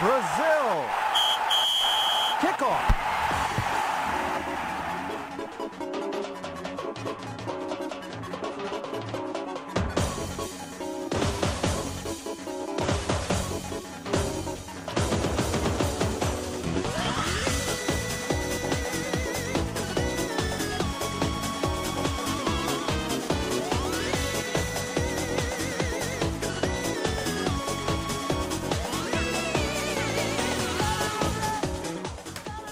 Brazil. 0.00 0.88
Kickoff. 2.40 2.99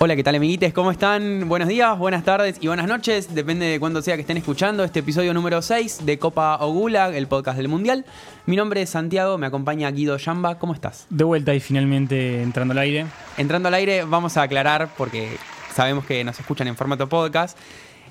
Hola, 0.09 0.17
¿qué 0.17 0.25
tal 0.25 0.37
amiguites? 0.37 0.73
¿Cómo 0.73 0.91
están? 0.91 1.51
Buenos 1.51 1.69
días, 1.69 1.99
buenas 1.99 2.25
tardes 2.25 2.57
y 2.63 2.67
buenas 2.67 2.87
noches, 2.89 3.35
depende 3.35 3.67
de 3.67 3.79
cuándo 3.79 4.01
sea 4.01 4.15
que 4.15 4.23
estén 4.23 4.39
escuchando 4.39 4.83
este 4.83 5.01
episodio 5.01 5.35
número 5.35 5.61
6 5.61 6.07
de 6.07 6.19
Copa 6.19 6.57
Ogula, 6.65 7.15
el 7.15 7.27
podcast 7.27 7.59
del 7.59 7.69
Mundial. 7.69 8.07
Mi 8.47 8.57
nombre 8.57 8.81
es 8.81 8.89
Santiago, 8.89 9.37
me 9.37 9.45
acompaña 9.47 9.91
Guido 9.91 10.17
Yamba, 10.17 10.59
¿cómo 10.59 10.73
estás? 10.73 11.05
De 11.11 11.25
vuelta 11.25 11.55
y 11.55 11.61
finalmente 11.61 12.41
entrando 12.43 12.73
al 12.73 12.79
aire. 12.79 13.05
Entrando 13.37 13.69
al 13.69 13.75
aire, 13.75 14.05
vamos 14.05 14.39
a 14.39 14.43
aclarar, 14.45 14.89
porque 14.97 15.29
sabemos 15.75 16.07
que 16.07 16.25
nos 16.25 16.41
escuchan 16.41 16.69
en 16.69 16.75
formato 16.75 17.07
podcast. 17.07 17.59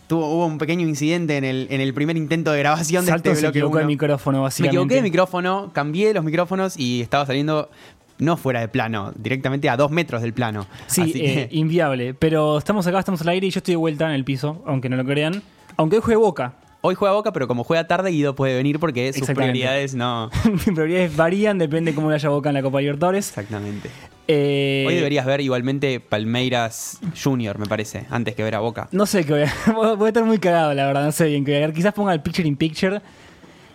Tuvo, 0.05 0.35
hubo 0.35 0.45
un 0.45 0.59
pequeño 0.59 0.87
incidente 0.87 1.37
en 1.37 1.45
el, 1.45 1.65
en 1.71 1.81
el 1.81 1.95
primer 1.95 2.15
intento 2.15 2.51
de 2.51 2.59
grabación 2.59 3.05
de 3.05 3.11
Salto 3.11 3.29
este 3.31 3.41
se 3.41 3.47
bloque 3.47 3.57
equivocó 3.57 3.77
de 3.79 3.83
uno. 3.85 3.87
micrófono, 3.87 4.37
Me 4.37 4.43
básicamente. 4.43 4.75
equivoqué 4.75 4.95
de 4.97 5.01
micrófono, 5.01 5.71
cambié 5.73 6.13
los 6.13 6.23
micrófonos 6.23 6.77
y 6.77 7.01
estaba 7.01 7.25
saliendo 7.25 7.71
no 8.19 8.37
fuera 8.37 8.59
de 8.61 8.67
plano, 8.67 9.13
directamente 9.15 9.69
a 9.69 9.77
dos 9.77 9.91
metros 9.91 10.21
del 10.21 10.33
plano. 10.33 10.65
Sí, 10.87 11.11
eh, 11.15 11.47
que- 11.49 11.49
inviable. 11.57 12.13
Pero 12.13 12.57
estamos 12.57 12.85
acá, 12.87 12.99
estamos 12.99 13.21
al 13.21 13.29
aire 13.29 13.47
y 13.47 13.49
yo 13.51 13.59
estoy 13.59 13.73
de 13.73 13.77
vuelta 13.77 14.05
en 14.05 14.11
el 14.11 14.23
piso, 14.23 14.63
aunque 14.65 14.89
no 14.89 14.97
lo 14.97 15.05
crean. 15.05 15.41
Aunque 15.75 15.97
hoy 15.97 16.01
juegue 16.01 16.17
Boca. 16.17 16.53
Hoy 16.81 16.95
juega 16.95 17.15
Boca, 17.15 17.33
pero 17.33 17.47
como 17.47 17.63
juega 17.63 17.87
tarde, 17.87 18.11
Guido 18.11 18.35
puede 18.35 18.55
venir 18.55 18.79
porque 18.79 19.11
sus 19.11 19.27
prioridades 19.29 19.95
no. 19.95 20.29
Mis 20.51 20.63
prioridades 20.65 21.15
varían, 21.15 21.57
depende 21.57 21.93
cómo 21.93 22.09
le 22.09 22.15
haya 22.15 22.29
Boca 22.29 22.49
en 22.49 22.55
la 22.55 22.61
Copa 22.61 22.79
Libertadores. 22.79 23.27
Exactamente. 23.29 23.89
Eh, 24.29 24.83
Hoy 24.87 24.95
deberías 24.95 25.25
ver 25.25 25.41
igualmente 25.41 25.99
Palmeiras 25.99 26.99
Junior, 27.21 27.57
me 27.57 27.65
parece, 27.65 28.05
antes 28.09 28.35
que 28.35 28.43
ver 28.43 28.55
a 28.55 28.59
Boca. 28.59 28.89
No 28.91 29.05
sé 29.05 29.25
qué 29.25 29.33
voy 29.33 29.41
a... 29.43 29.93
voy 29.95 30.05
a 30.05 30.07
estar 30.09 30.23
muy 30.25 30.37
cagado, 30.37 30.73
la 30.73 30.85
verdad. 30.85 31.03
No 31.05 31.11
sé 31.11 31.27
bien 31.27 31.43
qué 31.45 31.51
voy 31.51 31.63
a 31.63 31.67
ver. 31.67 31.73
Quizás 31.73 31.93
ponga 31.93 32.13
el 32.13 32.21
picture 32.21 32.47
in 32.47 32.55
picture 32.55 33.01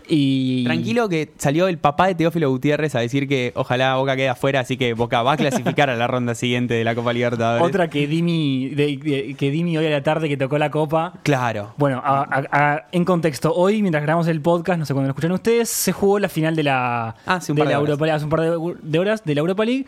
y... 0.08 0.64
Tranquilo 0.64 1.08
que 1.08 1.30
salió 1.38 1.68
el 1.68 1.78
papá 1.78 2.06
de 2.06 2.14
Teófilo 2.14 2.50
Gutiérrez 2.50 2.94
a 2.94 3.00
decir 3.00 3.28
que 3.28 3.52
ojalá 3.54 3.96
Boca 3.96 4.16
quede 4.16 4.28
afuera, 4.28 4.60
así 4.60 4.76
que 4.76 4.94
Boca 4.94 5.22
va 5.22 5.32
a 5.32 5.36
clasificar 5.36 5.90
a 5.90 5.96
la 5.96 6.06
ronda 6.06 6.34
siguiente 6.34 6.74
de 6.74 6.84
la 6.84 6.94
Copa 6.94 7.12
Libertadores. 7.12 7.66
Otra 7.66 7.88
que 7.88 8.06
Dimi, 8.06 8.68
de- 8.70 8.96
de- 8.96 9.34
que 9.34 9.50
Dimi 9.50 9.76
hoy 9.78 9.86
a 9.86 9.90
la 9.90 10.02
tarde 10.02 10.28
que 10.28 10.36
tocó 10.36 10.58
la 10.58 10.70
Copa. 10.70 11.14
Claro. 11.22 11.74
Bueno, 11.76 12.00
a- 12.04 12.22
a- 12.22 12.46
a- 12.74 12.84
en 12.92 13.04
contexto, 13.04 13.52
hoy 13.54 13.82
mientras 13.82 14.02
grabamos 14.02 14.26
el 14.28 14.40
podcast, 14.40 14.78
no 14.78 14.84
sé 14.86 14.92
cuándo 14.94 15.08
lo 15.08 15.12
escuchan 15.12 15.32
ustedes, 15.32 15.68
se 15.68 15.92
jugó 15.92 16.18
la 16.18 16.28
final 16.28 16.54
de 16.56 16.62
la, 16.64 17.08
Ah, 17.26 17.34
hace 17.36 17.52
un 17.52 17.56
de 17.56 17.60
par 17.62 17.68
de 17.68 17.74
la. 17.74 17.80
Europa 17.80 18.04
League, 18.06 18.16
hace 18.16 18.24
un 18.24 18.30
par 18.30 18.40
de, 18.40 18.74
de 18.82 18.98
horas 18.98 19.24
de 19.24 19.34
la 19.34 19.40
Europa 19.40 19.64
League. 19.64 19.86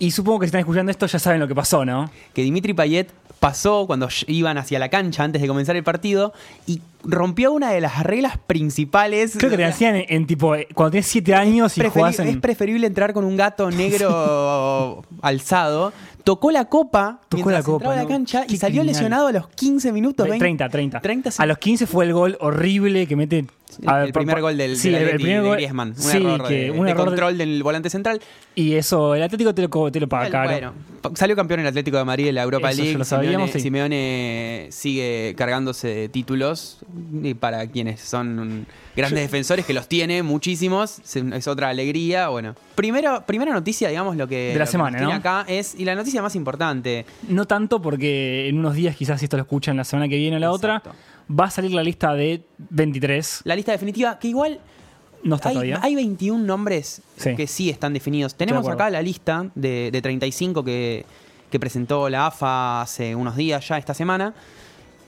Y 0.00 0.12
supongo 0.12 0.38
que 0.40 0.46
si 0.46 0.48
están 0.50 0.60
escuchando 0.60 0.90
esto 0.92 1.06
ya 1.06 1.18
saben 1.18 1.40
lo 1.40 1.48
que 1.48 1.56
pasó, 1.56 1.84
¿no? 1.84 2.08
Que 2.32 2.42
Dimitri 2.42 2.72
Payet 2.72 3.08
pasó 3.40 3.84
cuando 3.86 4.08
iban 4.28 4.56
hacia 4.58 4.78
la 4.78 4.88
cancha 4.88 5.24
antes 5.24 5.42
de 5.42 5.48
comenzar 5.48 5.74
el 5.76 5.82
partido 5.84 6.32
y 6.66 6.80
rompió 7.04 7.52
una 7.52 7.70
de 7.70 7.80
las 7.80 8.02
reglas 8.02 8.38
principales. 8.46 9.34
Creo 9.38 9.50
que 9.50 9.56
te 9.56 9.64
hacían 9.64 9.96
en, 9.96 10.04
en 10.08 10.26
tipo, 10.26 10.54
eh, 10.54 10.66
cuando 10.74 10.92
tienes 10.92 11.06
7 11.06 11.34
años 11.34 11.76
y 11.78 11.82
jugás 11.88 12.18
en... 12.18 12.28
Es 12.28 12.36
preferible 12.38 12.86
entrar 12.86 13.12
con 13.12 13.24
un 13.24 13.36
gato 13.36 13.70
negro 13.70 15.04
alzado. 15.22 15.92
Tocó 16.24 16.50
la 16.50 16.66
copa, 16.66 17.20
Tocó 17.30 17.50
la 17.50 17.62
copa, 17.62 17.92
a 17.92 17.96
la 17.96 18.02
¿no? 18.02 18.08
cancha 18.08 18.44
y 18.46 18.58
salió 18.58 18.80
criminal. 18.82 18.86
lesionado 18.86 19.26
a 19.28 19.32
los 19.32 19.48
15 19.48 19.92
minutos. 19.92 20.26
20. 20.28 20.38
30, 20.38 20.68
30. 20.68 21.00
30 21.00 21.30
a 21.38 21.46
los 21.46 21.56
15 21.58 21.86
fue 21.86 22.04
el 22.04 22.12
gol 22.12 22.36
horrible 22.40 23.06
que 23.06 23.16
mete... 23.16 23.46
a 23.86 24.04
el 24.04 24.12
primer 24.12 24.42
gol 24.42 24.58
del, 24.58 24.76
sí, 24.76 24.90
del 24.90 24.96
el, 24.96 25.02
el 25.02 25.08
Atleti 25.14 25.22
primer 25.24 25.42
de 25.42 25.48
gol, 25.48 25.56
Griezmann. 25.56 25.88
Un 25.90 25.96
sí, 25.96 26.16
error 26.18 26.48
que 26.48 26.54
de, 26.54 26.70
un 26.72 26.84
de 26.84 26.90
error 26.90 27.04
de- 27.04 27.10
control 27.10 27.38
del 27.38 27.62
volante 27.62 27.88
central. 27.88 28.20
y 28.54 28.74
eso, 28.74 29.14
el 29.14 29.22
Atlético 29.22 29.54
te 29.54 29.62
lo, 29.66 29.90
te 29.90 30.00
lo 30.00 30.08
paga 30.08 30.28
caro. 30.28 30.50
Bueno, 30.50 30.72
pa- 31.00 31.12
salió 31.14 31.34
campeón 31.34 31.60
el 31.60 31.66
Atlético 31.66 31.96
de 31.96 32.04
Madrid 32.04 32.26
en 32.28 32.34
la 32.34 32.42
Europa 32.42 32.70
Eso 32.72 32.82
League. 32.82 32.98
lo 32.98 33.04
sabíamos, 33.06 33.50
Simeone, 33.50 33.52
sí. 33.52 33.60
Simeone 33.60 34.66
sigue 34.70 35.34
cargándose 35.38 35.88
de 35.88 36.08
títulos 36.10 36.80
y 37.22 37.34
para 37.34 37.66
quienes 37.66 38.00
son 38.00 38.66
grandes 38.96 39.20
defensores, 39.22 39.64
que 39.66 39.72
los 39.74 39.88
tiene 39.88 40.22
muchísimos, 40.22 41.00
es- 41.00 41.46
otra 41.48 41.68
alegría. 41.68 42.28
Bueno, 42.28 42.54
primero, 42.74 43.24
primera 43.26 43.52
noticia, 43.52 43.88
digamos, 43.88 44.16
lo 44.16 44.26
que, 44.26 44.52
De 44.52 44.58
la 44.58 44.66
semana, 44.66 44.98
tiene 44.98 45.12
¿no? 45.12 45.18
acá 45.18 45.44
es, 45.48 45.74
y 45.78 45.84
la 45.84 45.94
noticia 45.94 46.22
más 46.22 46.34
importante, 46.34 47.04
No 47.28 47.46
tanto 47.46 47.80
porque 47.82 48.48
en 48.48 48.58
unos 48.58 48.74
días, 48.74 48.96
quizás 48.96 49.18
si 49.20 49.26
esto 49.26 49.36
lo 49.36 49.42
escuchan 49.42 49.76
la 49.76 49.84
semana 49.84 50.08
que 50.08 50.16
viene 50.16 50.36
o 50.36 50.38
la 50.40 50.46
Exacto. 50.46 50.90
otra, 50.90 50.94
va 51.38 51.44
a 51.44 51.50
salir 51.50 51.72
la 51.72 51.82
lista 51.82 52.14
de 52.14 52.42
23. 52.70 53.42
la 53.44 53.54
lista 53.56 53.72
definitiva, 53.72 54.18
que 54.18 54.28
igual 54.28 54.60
No 55.22 55.36
está 55.36 55.48
hay, 55.50 55.54
todavía. 55.54 55.80
hay 55.82 55.94
21 55.94 56.44
nombres 56.44 57.02
Sí. 57.16 57.34
que 57.36 57.46
sí 57.46 57.70
están 57.70 57.92
definidos. 57.92 58.34
Tenemos 58.34 58.66
acá 58.68 58.88
la 58.88 59.02
lista 59.02 59.50
de, 59.54 59.90
de 59.92 60.00
35 60.02 60.64
que, 60.64 61.04
que 61.50 61.58
presentó 61.60 62.08
la 62.08 62.26
AFA 62.28 62.82
hace 62.82 63.14
unos 63.14 63.34
días 63.36 63.66
ya 63.68 63.78
esta 63.78 63.94
semana. 63.94 64.32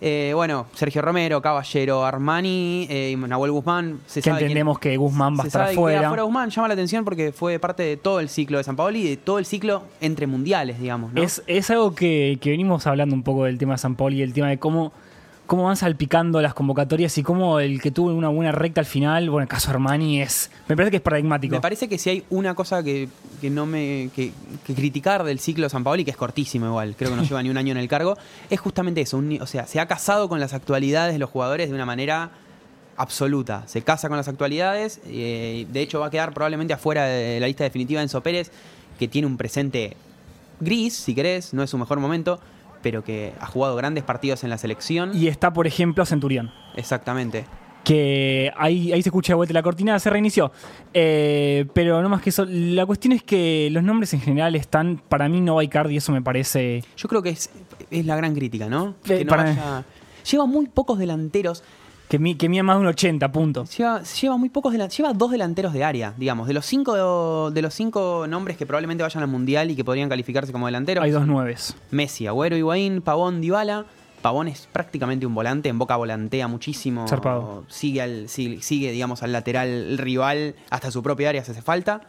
Eh, 0.02 0.32
bueno, 0.34 0.66
Sergio 0.74 1.02
Romero, 1.02 1.42
Caballero, 1.42 2.04
Armani, 2.06 2.86
eh, 2.88 3.14
Nahuel 3.18 3.50
Guzmán. 3.52 4.00
Se 4.06 4.20
que 4.22 4.30
sabe 4.30 4.38
quién- 4.38 4.46
entendemos 4.48 4.78
que 4.78 4.96
Guzmán 4.96 5.36
va 5.38 5.44
a 5.44 5.46
estar 5.46 5.68
afuera. 5.70 6.08
fuera 6.08 6.22
Guzmán 6.22 6.48
llama 6.50 6.68
la 6.68 6.74
atención 6.74 7.04
porque 7.04 7.32
fue 7.32 7.58
parte 7.58 7.82
de 7.82 7.96
todo 7.98 8.18
el 8.20 8.28
ciclo 8.30 8.58
de 8.58 8.64
San 8.64 8.76
Paolo 8.76 8.96
y 8.96 9.02
de 9.10 9.16
todo 9.18 9.38
el 9.38 9.44
ciclo 9.44 9.82
entre 10.00 10.26
mundiales, 10.26 10.80
digamos. 10.80 11.12
¿no? 11.12 11.22
Es, 11.22 11.42
es 11.46 11.70
algo 11.70 11.94
que, 11.94 12.38
que 12.40 12.50
venimos 12.50 12.86
hablando 12.86 13.14
un 13.14 13.22
poco 13.22 13.44
del 13.44 13.58
tema 13.58 13.74
de 13.74 13.78
San 13.78 13.94
Paolo 13.96 14.16
y 14.16 14.22
el 14.22 14.32
tema 14.32 14.48
de 14.48 14.58
cómo, 14.58 14.92
cómo 15.50 15.64
van 15.64 15.76
salpicando 15.76 16.40
las 16.40 16.54
convocatorias 16.54 17.18
y 17.18 17.24
cómo 17.24 17.58
el 17.58 17.82
que 17.82 17.90
tuvo 17.90 18.14
una 18.14 18.28
buena 18.28 18.52
recta 18.52 18.80
al 18.80 18.86
final, 18.86 19.28
bueno, 19.30 19.42
el 19.42 19.48
caso 19.48 19.68
Armani 19.70 20.22
es. 20.22 20.48
Me 20.68 20.76
parece 20.76 20.92
que 20.92 20.96
es 20.98 21.02
paradigmático. 21.02 21.52
Me 21.56 21.60
parece 21.60 21.88
que 21.88 21.98
si 21.98 22.08
hay 22.08 22.24
una 22.30 22.54
cosa 22.54 22.84
que, 22.84 23.08
que 23.40 23.50
no 23.50 23.66
me. 23.66 24.10
Que, 24.14 24.32
que 24.64 24.74
criticar 24.76 25.24
del 25.24 25.40
ciclo 25.40 25.64
de 25.64 25.70
San 25.70 25.82
Paoli, 25.82 26.04
que 26.04 26.12
es 26.12 26.16
cortísimo 26.16 26.66
igual, 26.66 26.94
creo 26.96 27.10
que 27.10 27.16
no 27.16 27.22
lleva 27.28 27.42
ni 27.42 27.50
un 27.50 27.56
año 27.56 27.72
en 27.72 27.78
el 27.78 27.88
cargo, 27.88 28.16
es 28.48 28.60
justamente 28.60 29.00
eso. 29.00 29.18
un- 29.18 29.38
o 29.42 29.46
sea, 29.46 29.66
se 29.66 29.80
ha 29.80 29.86
casado 29.86 30.28
con 30.28 30.38
las 30.38 30.54
actualidades 30.54 31.14
de 31.14 31.18
los 31.18 31.28
jugadores 31.30 31.68
de 31.68 31.74
una 31.74 31.84
manera 31.84 32.30
absoluta. 32.96 33.64
Se 33.66 33.82
casa 33.82 34.06
con 34.08 34.16
las 34.18 34.28
actualidades. 34.28 35.00
eh, 35.06 35.66
de 35.72 35.80
hecho, 35.80 35.98
va 35.98 36.06
a 36.06 36.10
quedar 36.10 36.32
probablemente 36.32 36.74
afuera 36.74 37.06
de 37.06 37.40
la 37.40 37.48
lista 37.48 37.64
definitiva 37.64 38.00
Enzo 38.02 38.22
Pérez, 38.22 38.52
que 39.00 39.08
tiene 39.08 39.26
un 39.26 39.36
presente 39.36 39.96
gris, 40.60 40.94
si 40.94 41.14
querés, 41.14 41.54
no 41.54 41.62
es 41.64 41.70
su 41.70 41.78
mejor 41.78 41.98
momento, 41.98 42.38
pero 42.82 43.04
que 43.04 43.32
ha 43.40 43.46
jugado 43.46 43.76
grandes 43.76 44.04
partidos 44.04 44.44
en 44.44 44.50
la 44.50 44.58
selección. 44.58 45.10
Y 45.14 45.28
está, 45.28 45.52
por 45.52 45.66
ejemplo, 45.66 46.04
Centurión. 46.06 46.50
Exactamente. 46.76 47.44
que 47.84 48.52
ahí, 48.58 48.92
ahí 48.92 49.02
se 49.02 49.08
escucha 49.08 49.32
de 49.32 49.36
vuelta 49.36 49.54
la 49.54 49.62
cortina, 49.62 49.98
se 49.98 50.10
reinició. 50.10 50.52
Eh, 50.92 51.66
pero 51.72 52.02
no 52.02 52.08
más 52.10 52.20
que 52.20 52.28
eso, 52.30 52.44
la 52.46 52.84
cuestión 52.84 53.12
es 53.12 53.22
que 53.22 53.68
los 53.72 53.82
nombres 53.82 54.12
en 54.12 54.20
general 54.20 54.54
están, 54.54 55.00
para 55.08 55.28
mí 55.30 55.40
no 55.40 55.54
va 55.56 55.64
Icardi, 55.64 55.96
eso 55.96 56.12
me 56.12 56.20
parece... 56.22 56.84
Yo 56.96 57.08
creo 57.08 57.22
que 57.22 57.30
es, 57.30 57.50
es 57.90 58.04
la 58.06 58.16
gran 58.16 58.34
crítica, 58.34 58.68
¿no? 58.68 58.96
Eh, 59.08 59.18
Que 59.18 59.24
no 59.24 59.30
para- 59.30 59.44
vaya- 59.44 59.84
Lleva 60.30 60.44
muy 60.44 60.66
pocos 60.66 60.98
delanteros. 60.98 61.64
Que, 62.10 62.18
mi, 62.18 62.34
que 62.34 62.48
mía 62.48 62.62
más 62.64 62.76
de 62.76 62.80
un 62.82 62.86
80 62.88 63.30
puntos. 63.30 63.76
Lleva, 63.78 64.02
lleva 64.02 64.36
muy 64.36 64.48
pocos 64.50 64.74
delan- 64.74 64.90
lleva 64.90 65.12
dos 65.12 65.30
delanteros 65.30 65.72
de 65.72 65.84
área, 65.84 66.12
digamos. 66.18 66.48
De 66.48 66.52
los 66.54 66.66
cinco 66.66 67.50
de 67.52 67.62
los 67.62 67.72
cinco 67.72 68.26
nombres 68.28 68.56
que 68.56 68.66
probablemente 68.66 69.02
vayan 69.04 69.22
al 69.22 69.28
mundial 69.28 69.70
y 69.70 69.76
que 69.76 69.84
podrían 69.84 70.08
calificarse 70.08 70.50
como 70.50 70.66
delanteros. 70.66 71.04
Hay 71.04 71.12
dos 71.12 71.26
nueves. 71.26 71.76
Messi, 71.92 72.26
Agüero, 72.26 72.56
Higuaín, 72.56 73.00
Pavón, 73.00 73.40
Dybala. 73.40 73.84
Pavón 74.22 74.48
es 74.48 74.68
prácticamente 74.72 75.24
un 75.24 75.34
volante, 75.34 75.68
en 75.70 75.78
Boca 75.78 75.94
volantea 75.96 76.46
muchísimo. 76.48 77.06
Zarpado. 77.08 77.64
Sigue 77.68 78.02
al 78.02 78.28
sigue, 78.28 78.60
sigue, 78.60 78.90
digamos 78.92 79.22
al 79.22 79.32
lateral 79.32 79.96
rival 79.96 80.56
hasta 80.68 80.90
su 80.90 81.02
propia 81.02 81.28
área 81.30 81.44
si 81.44 81.52
hace 81.52 81.62
falta. 81.62 82.02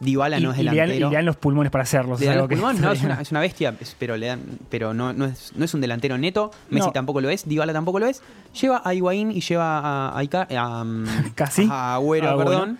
Dybala 0.00 0.38
Y, 0.38 0.42
no 0.42 0.52
es 0.52 0.58
y 0.58 0.62
le 0.62 0.66
dan, 0.66 0.74
delantero. 0.74 1.06
y 1.06 1.10
le 1.10 1.16
dan 1.16 1.24
los 1.26 1.36
pulmones 1.36 1.70
para 1.70 1.82
hacerlo. 1.84 2.16
Le 2.18 2.26
dan 2.26 2.38
los 2.38 2.48
pulmones, 2.48 2.80
no, 2.82 2.90
es 2.92 3.02
una, 3.02 3.20
es 3.20 3.30
una 3.30 3.40
bestia, 3.40 3.74
es- 3.80 3.94
pero, 3.98 4.16
le 4.16 4.26
dan, 4.28 4.40
pero 4.70 4.92
no, 4.94 5.12
no, 5.12 5.26
es, 5.26 5.52
no 5.54 5.64
es 5.64 5.72
un 5.74 5.80
delantero 5.80 6.16
neto. 6.18 6.50
Messi 6.70 6.86
No. 6.86 6.92
tampoco 6.92 7.20
lo 7.20 7.30
es, 7.30 7.46
Dybala 7.48 7.72
tampoco 7.72 7.98
lo 8.00 8.06
es. 8.06 8.22
Lleva 8.60 8.82
a 8.84 8.94
Higuaín 8.94 9.30
y 9.30 9.40
lleva 9.40 9.78
a, 9.78 10.18
a, 10.18 10.24
Ica- 10.24 10.48
a, 10.56 10.82
um, 10.82 11.04
Casi. 11.34 11.68
a 11.70 11.94
Agüero, 11.96 12.30
Ah, 12.30 12.34
bueno. 12.34 12.50
perdón. 12.50 12.78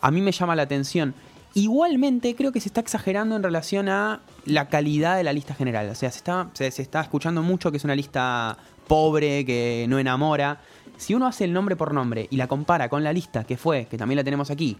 A 0.00 0.10
mí 0.10 0.20
me 0.20 0.32
llama 0.32 0.54
la 0.56 0.62
atención. 0.62 1.14
Igualmente 1.54 2.34
creo 2.34 2.52
que 2.52 2.60
se 2.60 2.68
está 2.68 2.80
exagerando 2.82 3.34
en 3.34 3.42
relación 3.42 3.88
a 3.88 4.20
la 4.44 4.68
calidad 4.68 5.16
de 5.16 5.24
la 5.24 5.32
lista 5.32 5.54
general. 5.54 5.88
O 5.88 5.94
sea, 5.94 6.10
se 6.10 6.18
está, 6.18 6.48
se, 6.52 6.70
se 6.70 6.82
está 6.82 7.00
escuchando 7.00 7.42
mucho 7.42 7.70
que 7.70 7.78
es 7.78 7.84
una 7.84 7.94
lista 7.94 8.58
pobre, 8.86 9.44
que 9.46 9.86
no 9.88 9.98
enamora. 9.98 10.60
Si 10.96 11.14
uno 11.14 11.26
hace 11.26 11.44
el 11.44 11.52
nombre 11.52 11.76
por 11.76 11.92
nombre 11.92 12.26
y 12.30 12.36
la 12.36 12.46
compara 12.46 12.88
con 12.88 13.04
la 13.04 13.12
lista 13.12 13.44
que 13.44 13.56
fue, 13.56 13.86
que 13.86 13.98
también 13.98 14.16
la 14.16 14.24
tenemos 14.24 14.50
aquí, 14.50 14.76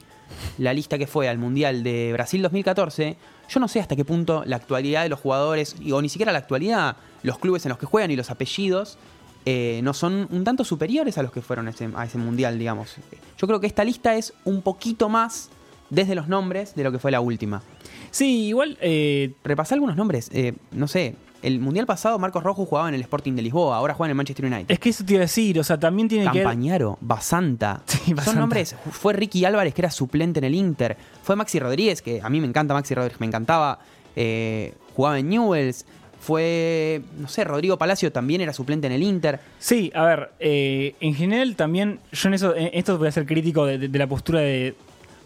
la 0.59 0.73
lista 0.73 0.97
que 0.99 1.07
fue 1.07 1.29
al 1.29 1.39
Mundial 1.39 1.83
de 1.83 2.11
Brasil 2.13 2.41
2014, 2.43 3.17
yo 3.49 3.61
no 3.61 3.69
sé 3.69 3.81
hasta 3.81 3.97
qué 3.97 4.05
punto 4.05 4.43
la 4.47 4.57
actualidad 4.57 5.03
de 5.03 5.09
los 5.11 5.21
jugadores, 5.21 5.77
o 5.93 6.01
ni 6.03 6.09
siquiera 6.09 6.33
la 6.33 6.39
actualidad, 6.39 6.97
los 7.23 7.39
clubes 7.39 7.65
en 7.67 7.71
los 7.71 7.79
que 7.79 7.87
juegan 7.87 8.11
y 8.11 8.17
los 8.17 8.31
apellidos, 8.31 8.99
eh, 9.45 9.81
no 9.85 9.95
son 9.95 10.27
un 10.31 10.43
tanto 10.43 10.65
superiores 10.65 11.19
a 11.19 11.23
los 11.23 11.31
que 11.33 11.43
fueron 11.43 11.69
a 11.69 11.71
ese, 11.71 11.89
a 11.95 12.05
ese 12.05 12.19
Mundial, 12.19 12.59
digamos. 12.59 12.97
Yo 13.39 13.47
creo 13.47 13.61
que 13.61 13.67
esta 13.67 13.85
lista 13.85 14.17
es 14.17 14.33
un 14.45 14.63
poquito 14.63 15.09
más 15.09 15.51
desde 15.91 16.15
los 16.17 16.27
nombres 16.27 16.75
de 16.75 16.83
lo 16.83 16.91
que 16.91 16.99
fue 16.99 17.11
la 17.13 17.21
última. 17.21 17.63
Sí, 18.11 18.47
igual. 18.47 18.77
eh, 18.81 19.35
Repasá 19.45 19.75
algunos 19.75 19.95
nombres. 19.97 20.31
eh, 20.33 20.55
no 20.73 20.89
sé, 20.89 21.15
el 21.47 21.61
mundial 21.61 21.87
pasado 21.87 22.19
Marcos 22.19 22.43
Rojo 22.43 22.67
jugaba 22.67 22.89
en 22.89 22.95
el 22.95 23.01
Sporting 23.03 23.33
de 23.35 23.43
Lisboa, 23.43 23.77
ahora 23.77 23.95
juega 23.95 24.09
en 24.09 24.11
el 24.11 24.17
Manchester 24.17 24.45
United. 24.47 24.71
es 24.71 24.79
que 24.79 24.89
eso 24.91 25.05
te 25.05 25.13
iba 25.15 25.21
a 25.21 25.23
decir, 25.23 25.59
o 25.61 25.65
sea, 25.65 25.79
también 25.79 26.09
tiene 26.09 26.31
que. 26.31 26.43
Campañaro, 26.43 26.99
Basanta. 27.01 27.83
Sí, 27.87 28.13
Basanta. 28.15 28.25
Son 28.25 28.41
nombres. 28.41 28.77
Fue 28.91 29.13
Ricky 29.13 29.45
Álvarez, 29.45 29.73
que 29.75 29.81
era 29.83 29.91
suplente 29.91 30.39
en 30.41 30.45
el 30.45 30.55
Inter. 30.55 30.97
Fue 31.23 31.37
Maxi 31.37 31.59
Rodríguez, 31.59 32.03
que 32.03 32.21
a 32.23 32.29
mí 32.29 32.41
me 32.41 32.47
encanta 32.47 32.75
Maxi 32.75 32.95
Rodríguez, 32.95 33.21
me 33.21 33.27
encantaba. 33.27 33.79
eh, 34.17 34.75
jugaba 34.95 35.19
en 35.19 35.29
Newells. 35.29 35.85
Fue, 36.21 37.03
no 37.19 37.29
sé, 37.29 37.45
Rodrigo 37.45 37.77
Palacio 37.79 38.11
también 38.11 38.41
era 38.41 38.53
suplente 38.53 38.87
en 38.89 38.93
el 38.95 39.03
Inter. 39.03 39.39
Sí, 39.59 39.93
a 39.95 40.03
ver, 40.05 40.33
eh, 40.41 40.95
en 41.01 41.15
general 41.15 41.55
también, 41.55 42.01
yo 42.11 42.29
en 42.29 42.35
eso, 42.35 42.57
en 42.57 42.71
esto 42.73 42.99
voy 42.99 43.07
a 43.09 43.13
ser 43.13 43.27
crítico 43.27 43.65
de, 43.65 43.79
de- 43.79 43.89
de 43.89 43.99
la 43.99 44.09
postura 44.09 44.41
de 44.41 44.75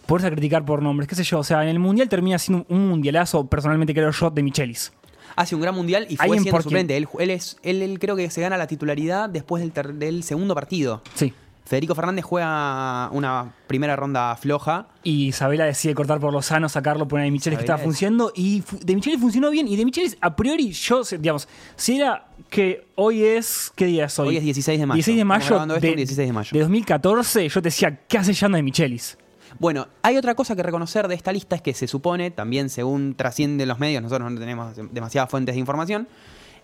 poderse 0.06 0.30
criticar 0.30 0.64
por 0.64 0.82
nombres, 0.82 1.08
qué 1.08 1.14
sé 1.14 1.22
yo, 1.24 1.38
o 1.38 1.44
sea, 1.44 1.62
en 1.62 1.68
el 1.70 1.78
Mundial 1.78 2.08
termina 2.08 2.38
siendo 2.38 2.66
un 2.68 2.88
mundialazo, 2.88 3.46
personalmente 3.46 3.94
creo 3.94 4.10
yo, 4.10 4.28
de 4.30 4.42
Michelis. 4.42 4.92
Hace 5.40 5.54
un 5.54 5.60
gran 5.62 5.74
mundial 5.74 6.06
y 6.08 6.16
fue 6.16 6.38
siendo 6.38 6.60
suplente. 6.62 6.96
Él, 6.96 7.08
él 7.18 7.30
es, 7.30 7.56
él, 7.62 7.82
él 7.82 7.98
creo 7.98 8.16
que 8.16 8.28
se 8.30 8.40
gana 8.40 8.56
la 8.56 8.66
titularidad 8.66 9.28
después 9.28 9.62
del, 9.62 9.72
ter- 9.72 9.94
del 9.94 10.22
segundo 10.22 10.54
partido. 10.54 11.02
Sí. 11.14 11.32
Federico 11.64 11.94
Fernández 11.94 12.24
juega 12.24 13.08
una 13.12 13.52
primera 13.68 13.94
ronda 13.94 14.34
floja. 14.34 14.88
Y 15.04 15.26
Isabela 15.28 15.66
decide 15.66 15.94
cortar 15.94 16.18
por 16.18 16.32
Lozano, 16.32 16.68
sacarlo, 16.68 17.06
poner 17.06 17.22
a 17.22 17.24
De 17.26 17.30
Michelis 17.30 17.58
que 17.58 17.62
estaba 17.62 17.78
es- 17.78 17.84
funcionando. 17.84 18.32
Y 18.34 18.62
De 18.82 18.94
Michelis 18.96 19.20
funcionó 19.20 19.50
bien. 19.50 19.68
Y 19.68 19.76
De 19.76 19.84
Michelis, 19.84 20.16
a 20.20 20.34
priori, 20.34 20.72
yo, 20.72 21.02
digamos, 21.18 21.46
si 21.76 21.96
era 22.00 22.26
que 22.48 22.88
hoy 22.96 23.22
es. 23.22 23.70
¿Qué 23.76 23.86
día 23.86 24.06
es 24.06 24.18
hoy? 24.18 24.28
Hoy 24.30 24.36
es 24.38 24.42
16 24.42 24.80
de 24.80 24.86
mayo. 24.86 24.96
16 24.96 25.14
de 25.16 25.20
Estamos 25.20 25.38
mayo. 25.38 25.48
grabando 25.48 25.74
esto 25.76 25.86
de, 25.86 25.90
un 25.92 25.96
16 25.96 26.28
de 26.28 26.32
mayo. 26.32 26.50
de 26.52 26.58
2014, 26.60 27.48
yo 27.48 27.62
te 27.62 27.68
decía, 27.68 28.00
¿qué 28.08 28.18
hace 28.18 28.32
Yanda 28.32 28.56
De 28.56 28.62
Michelis? 28.64 29.16
Bueno, 29.58 29.88
hay 30.02 30.16
otra 30.16 30.34
cosa 30.34 30.54
que 30.56 30.62
reconocer 30.62 31.08
de 31.08 31.14
esta 31.14 31.32
lista 31.32 31.56
es 31.56 31.62
que 31.62 31.74
se 31.74 31.86
supone, 31.86 32.30
también 32.30 32.68
según 32.70 33.14
trascienden 33.14 33.68
los 33.68 33.78
medios, 33.78 34.02
nosotros 34.02 34.30
no 34.30 34.38
tenemos 34.38 34.74
demasiadas 34.92 35.30
fuentes 35.30 35.54
de 35.54 35.58
información, 35.60 36.08